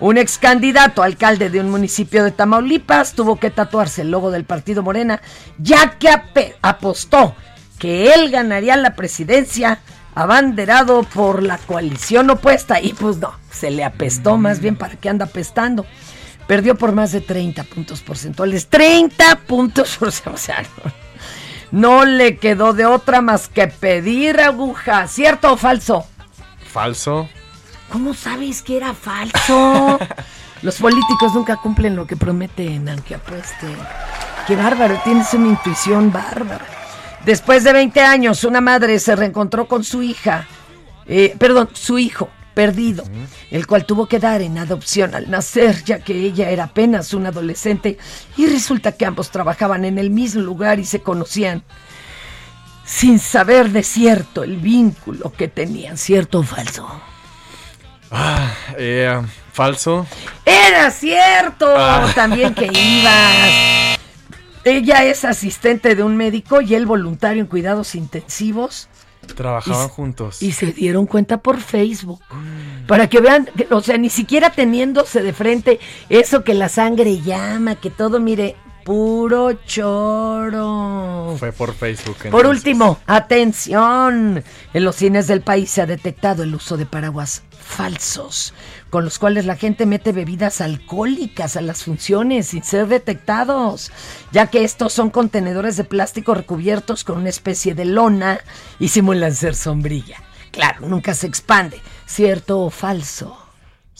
Un 0.00 0.16
ex 0.16 0.38
candidato 0.38 1.02
alcalde 1.02 1.50
de 1.50 1.60
un 1.60 1.70
municipio 1.70 2.24
de 2.24 2.30
Tamaulipas 2.30 3.12
tuvo 3.12 3.36
que 3.36 3.50
tatuarse 3.50 4.00
el 4.00 4.10
logo 4.10 4.30
del 4.30 4.44
partido 4.44 4.82
Morena, 4.82 5.20
ya 5.58 5.98
que 5.98 6.08
apostó 6.62 7.34
que 7.78 8.14
él 8.14 8.30
ganaría 8.30 8.76
la 8.76 8.96
presidencia 8.96 9.80
abanderado 10.14 11.02
por 11.02 11.42
la 11.42 11.58
coalición 11.58 12.30
opuesta. 12.30 12.80
Y 12.80 12.94
pues 12.94 13.18
no, 13.18 13.34
se 13.50 13.70
le 13.70 13.84
apestó 13.84 14.38
más 14.38 14.60
bien 14.60 14.76
para 14.76 14.96
que 14.96 15.08
anda 15.08 15.26
apestando. 15.26 15.84
perdió 16.46 16.76
por 16.76 16.92
más 16.92 17.12
de 17.12 17.20
30 17.20 17.64
puntos 17.64 18.00
porcentuales. 18.00 18.68
30 18.68 19.36
puntos 19.46 19.96
porcentuales. 19.96 20.10
O 20.30 20.36
sea, 20.36 20.64
no 21.70 22.04
le 22.04 22.38
quedó 22.38 22.72
de 22.72 22.86
otra 22.86 23.20
más 23.20 23.48
que 23.48 23.68
pedir 23.68 24.40
aguja. 24.40 25.06
¿Cierto 25.08 25.52
o 25.52 25.56
falso? 25.56 26.06
Falso. 26.72 27.28
¿Cómo 27.90 28.14
sabes 28.14 28.62
que 28.62 28.76
era 28.76 28.94
falso? 28.94 29.98
Los 30.62 30.76
políticos 30.76 31.34
nunca 31.34 31.56
cumplen 31.56 31.96
lo 31.96 32.06
que 32.06 32.16
prometen, 32.16 32.88
aunque 32.88 33.14
apuesten. 33.14 33.76
Qué 34.46 34.56
bárbaro, 34.56 35.00
tienes 35.02 35.32
una 35.32 35.48
intuición 35.48 36.12
bárbara. 36.12 36.66
Después 37.24 37.64
de 37.64 37.72
20 37.72 38.00
años, 38.00 38.44
una 38.44 38.60
madre 38.60 38.98
se 38.98 39.16
reencontró 39.16 39.66
con 39.66 39.84
su 39.84 40.02
hija, 40.02 40.46
eh, 41.06 41.34
perdón, 41.38 41.70
su 41.72 41.98
hijo 41.98 42.28
perdido, 42.54 43.04
el 43.50 43.66
cual 43.66 43.86
tuvo 43.86 44.06
que 44.06 44.18
dar 44.18 44.42
en 44.42 44.58
adopción 44.58 45.14
al 45.14 45.30
nacer, 45.30 45.82
ya 45.84 46.00
que 46.00 46.12
ella 46.12 46.50
era 46.50 46.64
apenas 46.64 47.14
un 47.14 47.26
adolescente 47.26 47.96
y 48.36 48.46
resulta 48.46 48.92
que 48.92 49.06
ambos 49.06 49.30
trabajaban 49.30 49.84
en 49.84 49.98
el 49.98 50.10
mismo 50.10 50.42
lugar 50.42 50.78
y 50.78 50.84
se 50.84 51.00
conocían 51.00 51.62
sin 52.84 53.18
saber 53.18 53.70
de 53.70 53.82
cierto 53.82 54.42
el 54.42 54.56
vínculo 54.58 55.32
que 55.32 55.48
tenían, 55.48 55.96
cierto 55.96 56.40
o 56.40 56.42
falso. 56.42 57.00
Ah, 58.10 58.52
eh, 58.76 59.20
falso. 59.52 60.06
Era 60.44 60.90
cierto, 60.90 61.66
Ah. 61.76 62.10
también 62.14 62.54
que 62.54 62.66
ibas. 62.66 63.98
Ella 64.64 65.04
es 65.04 65.24
asistente 65.24 65.94
de 65.94 66.02
un 66.02 66.16
médico 66.16 66.60
y 66.60 66.74
él 66.74 66.86
voluntario 66.86 67.40
en 67.42 67.46
cuidados 67.48 67.94
intensivos 67.94 68.88
Trabajaban 69.36 69.86
Y- 69.86 69.90
juntos. 69.90 70.42
y 70.42 70.52
se 70.52 70.66
dieron 70.72 71.06
cuenta 71.06 71.38
por 71.38 71.60
Facebook. 71.60 72.20
Para 72.88 73.08
que 73.08 73.20
vean, 73.20 73.48
o 73.70 73.80
sea, 73.80 73.96
ni 73.96 74.10
siquiera 74.10 74.50
teniéndose 74.50 75.22
de 75.22 75.32
frente 75.32 75.78
eso 76.08 76.42
que 76.42 76.52
la 76.54 76.68
sangre 76.68 77.20
llama, 77.20 77.76
que 77.76 77.90
todo, 77.90 78.18
mire, 78.18 78.56
puro 78.84 79.52
choro. 79.64 81.36
Fue 81.38 81.52
por 81.52 81.74
Facebook. 81.74 82.16
Por 82.16 82.26
entonces. 82.26 82.50
último, 82.50 82.98
atención. 83.06 84.42
En 84.74 84.84
los 84.84 84.96
cines 84.96 85.26
del 85.26 85.42
país 85.42 85.70
se 85.70 85.82
ha 85.82 85.86
detectado 85.86 86.42
el 86.42 86.54
uso 86.54 86.76
de 86.76 86.86
paraguas 86.86 87.42
falsos, 87.70 88.52
con 88.90 89.04
los 89.04 89.18
cuales 89.18 89.46
la 89.46 89.56
gente 89.56 89.86
mete 89.86 90.12
bebidas 90.12 90.60
alcohólicas 90.60 91.56
a 91.56 91.60
las 91.60 91.84
funciones 91.84 92.48
sin 92.48 92.62
ser 92.62 92.88
detectados, 92.88 93.90
ya 94.32 94.48
que 94.48 94.64
estos 94.64 94.92
son 94.92 95.10
contenedores 95.10 95.76
de 95.76 95.84
plástico 95.84 96.34
recubiertos 96.34 97.04
con 97.04 97.18
una 97.18 97.30
especie 97.30 97.74
de 97.74 97.86
lona 97.86 98.40
y 98.78 98.88
simulan 98.88 99.34
ser 99.34 99.54
sombrilla. 99.54 100.18
Claro, 100.50 100.88
nunca 100.88 101.14
se 101.14 101.26
expande, 101.26 101.80
cierto 102.06 102.60
o 102.60 102.70
falso. 102.70 103.36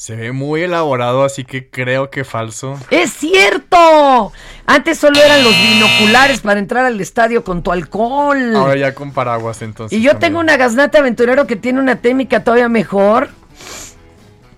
Se 0.01 0.16
ve 0.16 0.33
muy 0.33 0.62
elaborado, 0.62 1.25
así 1.25 1.45
que 1.45 1.68
creo 1.68 2.09
que 2.09 2.25
falso. 2.25 2.79
¡Es 2.91 3.12
cierto! 3.12 4.33
Antes 4.64 4.97
solo 4.97 5.21
eran 5.23 5.45
los 5.45 5.53
binoculares 5.55 6.41
para 6.41 6.59
entrar 6.59 6.87
al 6.87 6.99
estadio 7.03 7.45
con 7.45 7.62
tu 7.62 7.71
alcohol. 7.71 8.57
Ahora 8.57 8.77
ya 8.77 8.95
con 8.95 9.12
paraguas 9.12 9.61
entonces. 9.61 9.97
Y 9.99 10.01
yo 10.01 10.12
también. 10.12 10.33
tengo 10.33 10.41
una 10.41 10.57
gaznate 10.57 10.97
aventurero 10.97 11.47
que 11.47 11.57
tiene 11.57 11.81
una 11.81 11.97
técnica 11.97 12.43
todavía 12.43 12.71
mejor. 12.71 13.29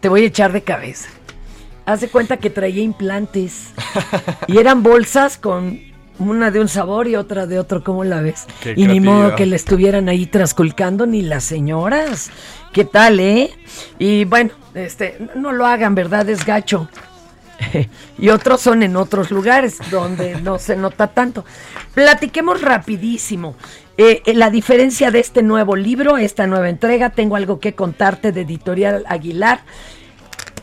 Te 0.03 0.09
voy 0.09 0.25
a 0.25 0.27
echar 0.27 0.53
de 0.53 0.63
cabeza. 0.63 1.09
Haz 1.87 2.01
de 2.01 2.09
cuenta 2.09 2.37
que 2.37 2.51
traía 2.51 2.83
implantes. 2.83 3.69
y 4.49 4.59
eran 4.59 4.83
bolsas 4.83 5.39
con 5.39 5.79
una 6.19 6.51
de 6.51 6.59
un 6.59 6.67
sabor 6.67 7.07
y 7.07 7.15
otra 7.15 7.47
de 7.47 7.61
otro. 7.61 7.85
¿Cómo 7.85 8.03
la 8.03 8.21
ves? 8.21 8.47
Qué 8.61 8.75
y 8.77 8.89
ni 8.89 8.99
modo 8.99 9.37
que 9.37 9.47
le 9.47 9.55
estuvieran 9.55 10.09
ahí 10.09 10.27
trasculcando 10.27 11.07
ni 11.07 11.23
las 11.23 11.45
señoras. 11.45 12.33
¿Qué 12.73 12.85
tal, 12.85 13.21
eh? 13.21 13.53
Y 14.01 14.25
bueno, 14.25 14.51
este, 14.75 15.19
no 15.37 15.53
lo 15.53 15.67
hagan, 15.67 15.95
¿verdad? 15.95 16.29
Es 16.29 16.45
gacho. 16.45 16.89
y 18.19 18.29
otros 18.31 18.61
son 18.61 18.83
en 18.83 18.97
otros 18.97 19.31
lugares 19.31 19.79
donde 19.89 20.41
no 20.41 20.59
se 20.59 20.75
nota 20.75 21.07
tanto. 21.07 21.45
Platiquemos 21.95 22.61
rapidísimo. 22.61 23.55
Eh, 23.99 24.23
eh, 24.25 24.35
la 24.35 24.51
diferencia 24.51 25.11
de 25.11 25.21
este 25.21 25.43
nuevo 25.43 25.77
libro, 25.77 26.17
esta 26.17 26.47
nueva 26.47 26.69
entrega, 26.69 27.11
tengo 27.11 27.37
algo 27.37 27.61
que 27.61 27.75
contarte 27.75 28.33
de 28.33 28.43
Editorial 28.43 29.05
Aguilar. 29.07 29.61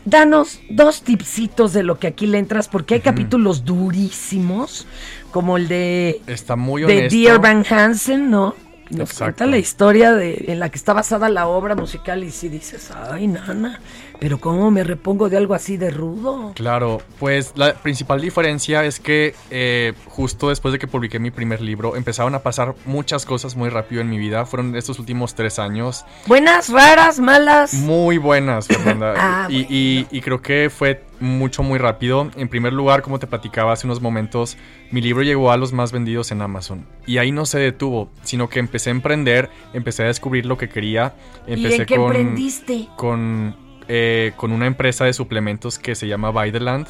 Danos 0.04 0.60
dos 0.70 1.02
tipsitos 1.02 1.72
de 1.72 1.82
lo 1.82 1.98
que 1.98 2.06
aquí 2.08 2.26
le 2.26 2.38
entras, 2.38 2.68
porque 2.68 2.94
hay 2.94 3.00
capítulos 3.00 3.64
durísimos, 3.64 4.86
como 5.30 5.58
el 5.58 5.68
de, 5.68 6.22
Está 6.26 6.56
muy 6.56 6.82
de. 6.82 7.08
Dear 7.08 7.40
Van 7.40 7.64
Hansen, 7.68 8.30
¿no? 8.30 8.54
Nos 8.88 9.10
Exacto. 9.10 9.24
cuenta 9.24 9.46
la 9.46 9.58
historia 9.58 10.12
de, 10.12 10.46
en 10.48 10.58
la 10.58 10.68
que 10.68 10.76
está 10.76 10.92
basada 10.92 11.28
la 11.28 11.46
obra 11.46 11.76
musical 11.76 12.24
y 12.24 12.30
si 12.30 12.48
dices, 12.48 12.90
ay, 12.90 13.28
nana, 13.28 13.78
pero 14.20 14.38
¿cómo 14.38 14.70
me 14.70 14.84
repongo 14.84 15.28
de 15.28 15.36
algo 15.38 15.54
así 15.54 15.76
de 15.76 15.90
rudo? 15.90 16.52
Claro, 16.54 17.00
pues 17.18 17.52
la 17.56 17.74
principal 17.74 18.20
diferencia 18.20 18.84
es 18.84 19.00
que 19.00 19.34
eh, 19.50 19.94
justo 20.06 20.50
después 20.50 20.72
de 20.72 20.78
que 20.78 20.86
publiqué 20.86 21.18
mi 21.18 21.30
primer 21.30 21.60
libro 21.62 21.96
empezaron 21.96 22.34
a 22.34 22.40
pasar 22.40 22.74
muchas 22.84 23.24
cosas 23.26 23.56
muy 23.56 23.70
rápido 23.70 24.00
en 24.02 24.10
mi 24.10 24.18
vida. 24.18 24.44
Fueron 24.46 24.76
estos 24.76 24.98
últimos 24.98 25.34
tres 25.34 25.58
años 25.58 26.04
Buenas, 26.26 26.68
raras, 26.68 27.18
malas. 27.18 27.74
muy 27.74 28.18
buenas, 28.18 28.66
Fernanda. 28.66 29.14
Ah, 29.16 29.46
y, 29.50 29.60
y- 29.74 30.06
y 30.10 30.20
creo 30.20 30.40
que 30.42 30.70
fue 30.70 31.02
mucho, 31.18 31.62
muy 31.62 31.78
rápido. 31.78 32.30
En 32.36 32.48
primer 32.48 32.72
lugar, 32.72 33.02
como 33.02 33.18
te 33.18 33.26
platicaba 33.26 33.72
hace 33.72 33.86
unos 33.86 34.00
momentos, 34.00 34.56
mi 34.90 35.00
libro 35.00 35.22
llegó 35.22 35.50
a 35.50 35.56
los 35.56 35.72
más 35.72 35.92
vendidos 35.92 36.30
en 36.30 36.42
Amazon. 36.42 36.86
Y 37.06 37.18
ahí 37.18 37.32
no 37.32 37.46
se 37.46 37.58
detuvo, 37.58 38.10
sino 38.22 38.48
que 38.48 38.58
empecé 38.58 38.90
a 38.90 38.92
emprender, 38.92 39.50
empecé 39.72 40.02
a 40.04 40.06
descubrir 40.06 40.46
lo 40.46 40.56
que 40.58 40.68
quería. 40.68 41.14
¿Y 41.46 41.54
Empecé 41.54 41.76
en 41.76 41.86
qué 41.86 41.96
con, 41.96 42.04
emprendiste? 42.16 42.88
con, 42.96 43.56
eh, 43.92 44.32
con 44.36 44.52
una 44.52 44.66
empresa 44.66 45.04
de 45.04 45.12
suplementos 45.12 45.80
que 45.80 45.96
se 45.96 46.06
llama 46.06 46.30
By 46.30 46.52
the 46.52 46.60
Land. 46.60 46.86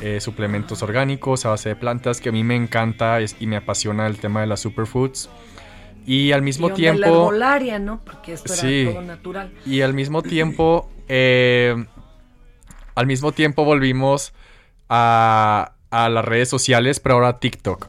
eh, 0.00 0.20
suplementos 0.20 0.82
orgánicos 0.82 1.44
a 1.46 1.50
base 1.50 1.68
de 1.68 1.76
plantas 1.76 2.20
que 2.20 2.30
a 2.30 2.32
mí 2.32 2.42
me 2.42 2.56
encanta 2.56 3.20
es- 3.20 3.36
y 3.38 3.46
me 3.46 3.56
apasiona 3.56 4.06
el 4.08 4.18
tema 4.18 4.40
de 4.40 4.48
las 4.48 4.58
superfoods. 4.60 5.28
Y 6.06 6.32
al 6.32 6.42
mismo 6.42 6.70
Y 6.70 6.72
tiempo... 6.72 7.00
La 7.00 7.06
herbolaria, 7.08 7.78
¿no? 7.78 8.00
Porque 8.04 8.32
esto 8.32 8.52
Sí. 8.52 8.82
era 8.82 8.92
todo 8.92 9.02
natural. 9.02 9.52
Y 9.64 9.82
al 9.82 9.94
mismo 9.94 10.22
tiempo, 10.22 10.90
eh, 11.08 11.84
al 12.96 13.06
mismo 13.06 13.30
tiempo 13.32 13.64
volvimos 13.64 14.32
a, 14.88 15.72
a 15.90 16.08
las 16.08 16.24
redes 16.24 16.48
sociales, 16.48 16.98
pero 16.98 17.14
ahora 17.16 17.28
a 17.28 17.38
TikTok. 17.38 17.86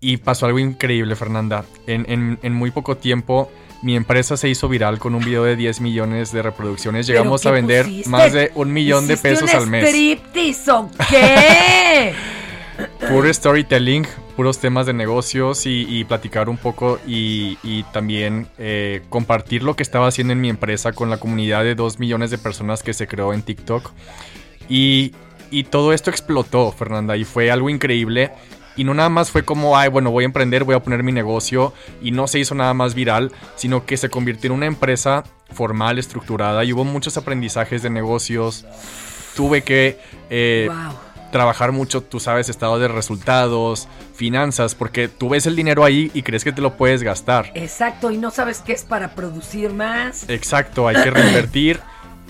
Y 0.00 0.18
pasó 0.18 0.46
algo 0.46 0.58
increíble, 0.60 1.16
Fernanda. 1.16 1.64
En, 1.88 2.04
en- 2.08 2.38
en 2.42 2.52
muy 2.54 2.70
poco 2.70 2.96
tiempo, 2.96 3.50
mi 3.82 3.96
empresa 3.96 4.36
se 4.36 4.48
hizo 4.48 4.68
viral 4.68 4.98
con 4.98 5.14
un 5.14 5.24
video 5.24 5.44
de 5.44 5.56
10 5.56 5.80
millones 5.80 6.32
de 6.32 6.40
reproducciones. 6.42 7.06
¿Pero 7.06 7.18
Llegamos 7.18 7.44
a 7.46 7.50
vender 7.50 7.84
pusiste? 7.86 8.08
más 8.10 8.32
de 8.32 8.50
un 8.54 8.72
millón 8.72 9.06
de 9.06 9.14
¿Hiciste 9.14 9.28
pesos 9.30 9.50
un 9.52 9.56
al 9.60 9.66
mes. 9.66 9.88
striptease 9.88 10.70
o 10.70 10.90
qué? 11.10 12.14
Puro 13.08 13.32
storytelling, 13.32 14.06
puros 14.36 14.58
temas 14.58 14.86
de 14.86 14.92
negocios 14.94 15.66
y, 15.66 15.86
y 15.88 16.04
platicar 16.04 16.48
un 16.48 16.56
poco 16.56 16.98
y, 17.06 17.58
y 17.62 17.82
también 17.92 18.48
eh, 18.58 19.02
compartir 19.08 19.62
lo 19.62 19.76
que 19.76 19.82
estaba 19.82 20.06
haciendo 20.06 20.32
en 20.32 20.40
mi 20.40 20.48
empresa 20.48 20.92
con 20.92 21.10
la 21.10 21.18
comunidad 21.18 21.64
de 21.64 21.74
2 21.74 21.98
millones 21.98 22.30
de 22.30 22.38
personas 22.38 22.82
que 22.82 22.94
se 22.94 23.06
creó 23.06 23.34
en 23.34 23.42
TikTok. 23.42 23.90
Y, 24.68 25.12
y 25.50 25.64
todo 25.64 25.92
esto 25.92 26.08
explotó, 26.10 26.72
Fernanda, 26.72 27.16
y 27.16 27.24
fue 27.24 27.50
algo 27.50 27.68
increíble. 27.68 28.30
Y 28.76 28.84
no 28.84 28.94
nada 28.94 29.08
más 29.08 29.30
fue 29.30 29.44
como, 29.44 29.76
ay, 29.76 29.88
bueno, 29.90 30.10
voy 30.10 30.24
a 30.24 30.26
emprender, 30.26 30.64
voy 30.64 30.74
a 30.74 30.80
poner 30.82 31.02
mi 31.02 31.12
negocio. 31.12 31.72
Y 32.02 32.10
no 32.12 32.26
se 32.26 32.38
hizo 32.38 32.54
nada 32.54 32.74
más 32.74 32.94
viral, 32.94 33.32
sino 33.56 33.84
que 33.86 33.96
se 33.96 34.08
convirtió 34.08 34.48
en 34.50 34.56
una 34.56 34.66
empresa 34.66 35.24
formal, 35.52 35.98
estructurada. 35.98 36.64
Y 36.64 36.72
hubo 36.72 36.84
muchos 36.84 37.16
aprendizajes 37.16 37.82
de 37.82 37.90
negocios. 37.90 38.64
Tuve 39.36 39.62
que 39.62 39.98
eh, 40.30 40.68
Wow. 40.70 40.94
trabajar 41.30 41.72
mucho, 41.72 42.02
tú 42.02 42.20
sabes, 42.20 42.48
estado 42.48 42.78
de 42.78 42.88
resultados, 42.88 43.88
finanzas, 44.14 44.74
porque 44.74 45.08
tú 45.08 45.30
ves 45.30 45.46
el 45.46 45.56
dinero 45.56 45.84
ahí 45.84 46.10
y 46.14 46.22
crees 46.22 46.44
que 46.44 46.52
te 46.52 46.60
lo 46.62 46.76
puedes 46.76 47.02
gastar. 47.02 47.50
Exacto, 47.54 48.10
y 48.10 48.18
no 48.18 48.30
sabes 48.30 48.60
qué 48.60 48.72
es 48.72 48.84
para 48.84 49.14
producir 49.14 49.72
más. 49.72 50.28
Exacto, 50.28 50.86
hay 50.88 50.96
que 51.02 51.10
reinvertir. 51.10 51.80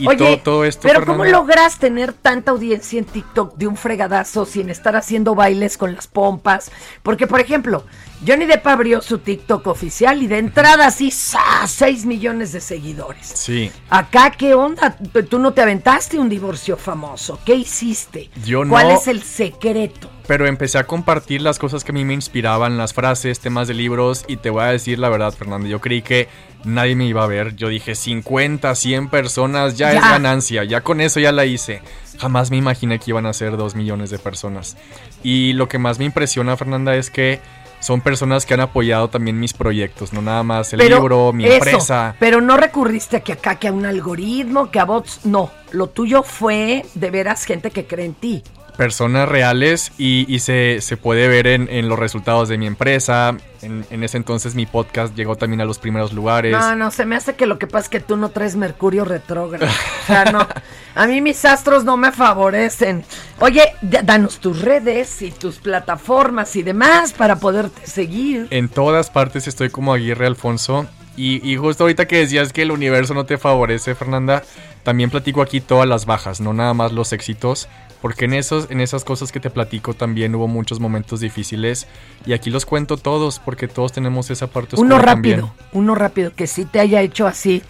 Y 0.03 0.09
Oye, 0.09 0.17
todo, 0.17 0.39
todo 0.39 0.65
esto, 0.65 0.83
pero 0.83 1.07
¿cómo 1.07 1.25
logras 1.25 1.79
tener 1.79 2.13
tanta 2.13 2.51
audiencia 2.51 2.99
en 2.99 3.05
TikTok 3.05 3.57
de 3.57 3.69
un 3.69 3.77
fregadazo 3.77 4.45
sin 4.45 4.69
estar 4.69 4.97
haciendo 4.97 5.37
bailes 5.37 5.79
con 5.79 5.95
las 5.95 6.09
pompas? 6.09 6.73
Porque, 7.05 7.29
por 7.29 7.39
ejemplo, 7.39 7.85
Johnny 8.27 8.47
Depp 8.47 8.67
abrió 8.67 9.01
su 9.01 9.19
TikTok 9.19 9.65
oficial 9.69 10.21
y 10.21 10.27
de 10.27 10.39
entrada 10.39 10.89
así, 10.89 11.13
¡sa! 11.13 11.65
6 11.67 12.05
millones 12.05 12.51
de 12.51 12.61
seguidores. 12.61 13.27
Sí, 13.27 13.71
Acá, 13.91 14.33
¿qué 14.33 14.55
onda? 14.55 14.97
Tú 15.31 15.39
no 15.39 15.53
te 15.53 15.63
aventaste 15.63 16.19
un 16.19 16.29
divorcio 16.29 16.77
famoso. 16.77 17.39
¿Qué 17.45 17.55
hiciste? 17.55 18.29
Yo 18.45 18.63
¿Cuál 18.69 18.89
no. 18.89 18.95
es 18.95 19.07
el 19.07 19.23
secreto? 19.23 20.11
pero 20.27 20.47
empecé 20.47 20.79
a 20.79 20.85
compartir 20.85 21.43
las 21.43 21.59
cosas 21.59 21.85
que 21.85 21.93
a 21.93 21.95
mí 21.95 22.05
me 22.05 22.15
inspiraban, 22.15 22.79
las 22.79 22.95
frases, 22.95 23.41
temas 23.41 23.69
de 23.69 23.75
libros, 23.75 24.25
y 24.29 24.37
te 24.37 24.51
voy 24.51 24.63
a 24.63 24.67
decir 24.67 24.99
la 24.99 25.09
verdad, 25.09 25.33
Fernanda, 25.33 25.69
yo 25.69 25.81
creí 25.81 26.03
que 26.03 26.29
nadie 26.65 26.95
me 26.97 27.07
iba 27.07 27.23
a 27.25 27.27
ver. 27.27 27.57
Yo 27.57 27.69
dije 27.69 27.95
50, 27.95 28.75
100 28.75 29.09
personas, 29.09 29.77
ya, 29.77 29.93
Ya. 29.93 29.99
es 29.99 30.05
ganancia, 30.05 30.65
ya 30.65 30.81
con 30.81 31.01
eso 31.01 31.21
ya 31.21 31.33
la 31.33 31.45
hice. 31.45 31.83
Jamás 32.19 32.51
me 32.51 32.57
imaginé 32.57 32.99
que 32.99 33.11
iban 33.11 33.27
a 33.27 33.33
ser 33.33 33.57
2 33.57 33.75
millones 33.75 34.11
de 34.11 34.19
personas. 34.19 34.77
Y 35.23 35.53
lo 35.55 35.69
que 35.69 35.79
más 35.79 35.99
me 35.99 36.05
impresiona, 36.05 36.57
Fernanda, 36.57 36.95
es 36.95 37.11
que 37.11 37.41
son 37.81 38.01
personas 38.01 38.47
que 38.47 38.55
han 38.55 38.61
apoyado 38.61 39.09
también 39.11 39.41
mis 39.41 39.55
proyectos, 39.55 40.13
no 40.13 40.23
nada 40.23 40.45
más 40.45 40.73
el 40.73 40.79
libro, 40.79 41.33
mi 41.33 41.45
eso, 41.45 41.55
empresa. 41.55 42.15
Pero 42.21 42.41
no 42.41 42.57
recurriste 42.57 43.17
a 43.17 43.21
que 43.21 43.33
acá, 43.33 43.57
que 43.57 43.67
a 43.67 43.73
un 43.73 43.85
algoritmo, 43.87 44.71
que 44.71 44.79
a 44.79 44.85
bots. 44.85 45.27
No, 45.27 45.51
lo 45.73 45.89
tuyo 45.89 46.23
fue 46.23 46.85
de 46.95 47.11
veras 47.11 47.45
gente 47.45 47.73
que 47.73 47.85
cree 47.87 48.07
en 48.07 48.15
ti. 48.15 48.45
Personas 48.77 49.29
reales 49.29 49.93
y, 49.99 50.25
y 50.33 50.39
se, 50.39 50.81
se 50.81 50.97
puede 50.97 51.29
ver 51.29 51.47
en, 51.47 51.69
en 51.71 51.89
los 51.89 51.99
resultados 51.99 52.49
de 52.49 52.59
mi 52.59 52.67
empresa. 52.67 53.37
En, 53.61 53.85
en 53.91 54.03
ese 54.03 54.17
entonces 54.17 54.55
mi 54.55 54.67
podcast 54.67 55.15
llegó 55.15 55.37
también 55.37 55.61
a 55.61 55.65
los 55.65 55.79
primeros 55.79 56.13
lugares. 56.13 56.53
No, 56.53 56.75
no, 56.75 56.91
se 56.91 57.05
me 57.05 57.15
hace 57.17 57.35
que 57.35 57.47
lo 57.47 57.59
que 57.59 57.67
pasa 57.67 57.85
es 57.85 57.89
que 57.91 58.01
tú 58.01 58.17
no 58.17 58.31
traes 58.31 58.57
Mercurio 58.57 59.05
retrógrado. 59.05 59.73
o 60.03 60.07
sea, 60.07 60.25
no. 60.27 60.47
A 60.95 61.07
mí 61.07 61.21
mis 61.21 61.45
astros 61.45 61.85
no 61.85 61.97
me 61.97 62.13
favorecen. 62.13 63.05
Oye, 63.41 63.75
danos 63.83 64.39
tus 64.39 64.63
redes 64.63 65.23
y 65.23 65.31
tus 65.31 65.59
plataformas 65.59 66.57
y 66.57 66.63
demás 66.63 67.13
para 67.13 67.37
poderte 67.37 67.87
seguir. 67.87 68.49
En 68.51 68.69
todas 68.69 69.11
partes 69.11 69.47
estoy 69.47 69.71
como 69.71 69.93
Aguirre 69.93 70.27
Alfonso. 70.27 70.87
Y, 71.15 71.47
y 71.47 71.57
justo 71.57 71.85
ahorita 71.85 72.09
que 72.09 72.17
decías 72.17 72.55
que 72.55 72.63
el 72.63 72.71
universo 72.71 73.13
no 73.13 73.27
te 73.27 73.37
favorece, 73.37 73.95
Fernanda, 73.95 74.43
también 74.83 75.11
platico 75.11 75.43
aquí 75.43 75.61
todas 75.61 75.87
las 75.87 76.07
bajas, 76.07 76.41
no 76.41 76.55
nada 76.55 76.73
más 76.73 76.91
los 76.93 77.13
éxitos. 77.13 77.69
Porque 78.03 78.25
en, 78.25 78.35
esos, 78.35 78.69
en 78.71 78.81
esas 78.81 79.05
cosas 79.05 79.31
que 79.31 79.39
te 79.39 79.49
platico 79.49 79.95
también 79.95 80.35
hubo 80.35 80.49
muchos 80.49 80.81
momentos 80.81 81.21
difíciles. 81.21 81.87
Y 82.27 82.33
aquí 82.33 82.51
los 82.51 82.67
cuento 82.67 82.97
todos, 82.97 83.39
porque 83.39 83.69
todos 83.69 83.93
tenemos 83.93 84.29
esa 84.31 84.49
parte 84.49 84.75
Uno 84.79 84.99
rápido, 84.99 85.37
también. 85.47 85.69
uno 85.73 85.95
rápido, 85.95 86.33
que 86.35 86.49
sí 86.49 86.65
te 86.65 86.81
haya 86.81 87.01
hecho 87.01 87.29
así. 87.29 87.63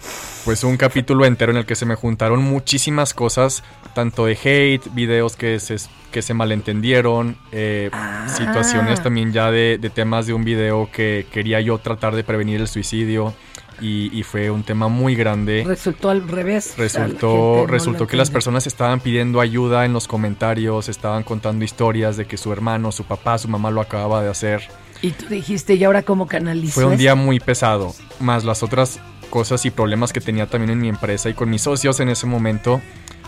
Pues 0.43 0.63
un 0.63 0.75
capítulo 0.75 1.25
entero 1.25 1.51
en 1.51 1.59
el 1.59 1.65
que 1.67 1.75
se 1.75 1.85
me 1.85 1.93
juntaron 1.95 2.43
muchísimas 2.43 3.13
cosas, 3.13 3.63
tanto 3.93 4.25
de 4.25 4.33
hate, 4.43 4.91
videos 4.93 5.35
que 5.35 5.59
se, 5.59 5.77
que 6.11 6.23
se 6.23 6.33
malentendieron, 6.33 7.37
eh, 7.51 7.91
situaciones 8.27 9.03
también 9.03 9.31
ya 9.33 9.51
de, 9.51 9.77
de 9.79 9.89
temas 9.91 10.25
de 10.25 10.33
un 10.33 10.43
video 10.43 10.89
que 10.91 11.27
quería 11.31 11.61
yo 11.61 11.77
tratar 11.77 12.15
de 12.15 12.23
prevenir 12.23 12.59
el 12.59 12.67
suicidio 12.67 13.33
y, 13.81 14.17
y 14.17 14.23
fue 14.23 14.49
un 14.49 14.63
tema 14.63 14.87
muy 14.87 15.15
grande. 15.15 15.63
Resultó 15.65 16.09
al 16.09 16.27
revés. 16.27 16.73
Resultó, 16.77 17.57
no 17.61 17.67
resultó 17.67 18.03
lo 18.03 18.07
que 18.07 18.17
las 18.17 18.29
personas 18.31 18.67
estaban 18.67 18.99
pidiendo 18.99 19.39
ayuda 19.41 19.85
en 19.85 19.93
los 19.93 20.07
comentarios, 20.07 20.89
estaban 20.89 21.23
contando 21.23 21.63
historias 21.65 22.17
de 22.17 22.25
que 22.25 22.37
su 22.37 22.51
hermano, 22.51 22.91
su 22.91 23.03
papá, 23.03 23.37
su 23.37 23.47
mamá 23.47 23.71
lo 23.71 23.81
acababa 23.81 24.21
de 24.23 24.29
hacer. 24.29 24.61
Y 25.01 25.11
tú 25.11 25.25
dijiste, 25.27 25.73
¿y 25.75 25.83
ahora 25.83 26.01
cómo 26.03 26.27
canalizo 26.27 26.73
Fue 26.75 26.85
un 26.85 26.95
día 26.97 27.15
muy 27.15 27.39
pesado, 27.39 27.93
más 28.19 28.43
las 28.45 28.63
otras 28.63 28.99
cosas 29.29 29.65
y 29.65 29.71
problemas 29.71 30.13
que 30.13 30.21
tenía 30.21 30.47
también 30.47 30.69
en 30.71 30.79
mi 30.79 30.87
empresa 30.89 31.27
y 31.29 31.33
con 31.33 31.49
mis 31.49 31.61
socios 31.63 31.99
en 31.99 32.09
ese 32.09 32.25
momento. 32.25 32.81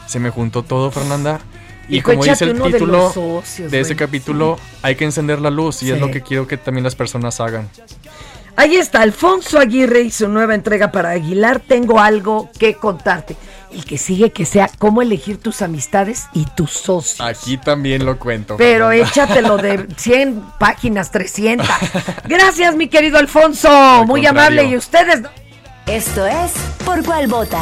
Se 0.08 0.20
me 0.20 0.30
juntó 0.30 0.64
todo, 0.64 0.92
Fernanda. 0.92 1.42
Y 1.90 1.98
Hijo, 1.98 2.12
como 2.12 2.24
dice 2.24 2.46
el 2.46 2.58
de 2.58 2.64
título 2.72 2.94
los 2.98 3.14
socios, 3.14 3.72
de 3.72 3.80
ese 3.80 3.96
capítulo, 3.96 4.58
hay 4.82 4.96
que 4.96 5.04
encender 5.06 5.40
la 5.40 5.50
luz 5.52 5.84
y 5.84 5.90
es 5.92 5.96
Sí. 5.96 6.00
lo 6.00 6.10
que 6.12 6.22
quiero 6.22 6.48
que 6.48 6.58
también 6.58 6.84
las 6.84 6.96
personas 6.96 7.40
hagan. 7.40 7.70
Ahí 8.58 8.76
está 8.78 9.02
Alfonso 9.02 9.60
Aguirre 9.60 10.02
y 10.02 10.12
su 10.12 10.28
nueva 10.30 10.56
entrega 10.56 10.92
para 10.92 11.10
Aguilar. 11.12 11.60
Tengo 11.60 12.00
algo 12.00 12.50
que 12.58 12.76
contarte. 12.76 13.36
El 13.72 13.84
que 13.84 13.98
sigue 13.98 14.32
que 14.32 14.46
sea 14.46 14.70
cómo 14.80 15.02
elegir 15.02 15.38
tus 15.42 15.62
amistades 15.62 16.28
y 16.34 16.46
tus 16.46 16.72
socios. 16.72 17.20
Aquí 17.20 17.58
también 17.58 18.06
lo 18.06 18.18
cuento. 18.18 18.56
Pero 18.56 18.88
Fernanda. 18.90 19.10
échatelo 19.12 19.58
de 19.58 19.88
100 19.98 20.42
páginas, 20.60 21.12
300. 21.12 21.68
Gracias, 22.30 22.76
mi 22.76 22.88
querido 22.88 23.18
Alfonso. 23.18 23.70
Muy 24.08 24.22
contrario. 24.24 24.30
amable. 24.30 24.64
Y 24.64 24.78
ustedes. 24.78 25.22
Esto 25.88 26.26
es 26.26 26.52
Por 26.86 27.04
Cuál 27.04 27.28
Vota. 27.28 27.62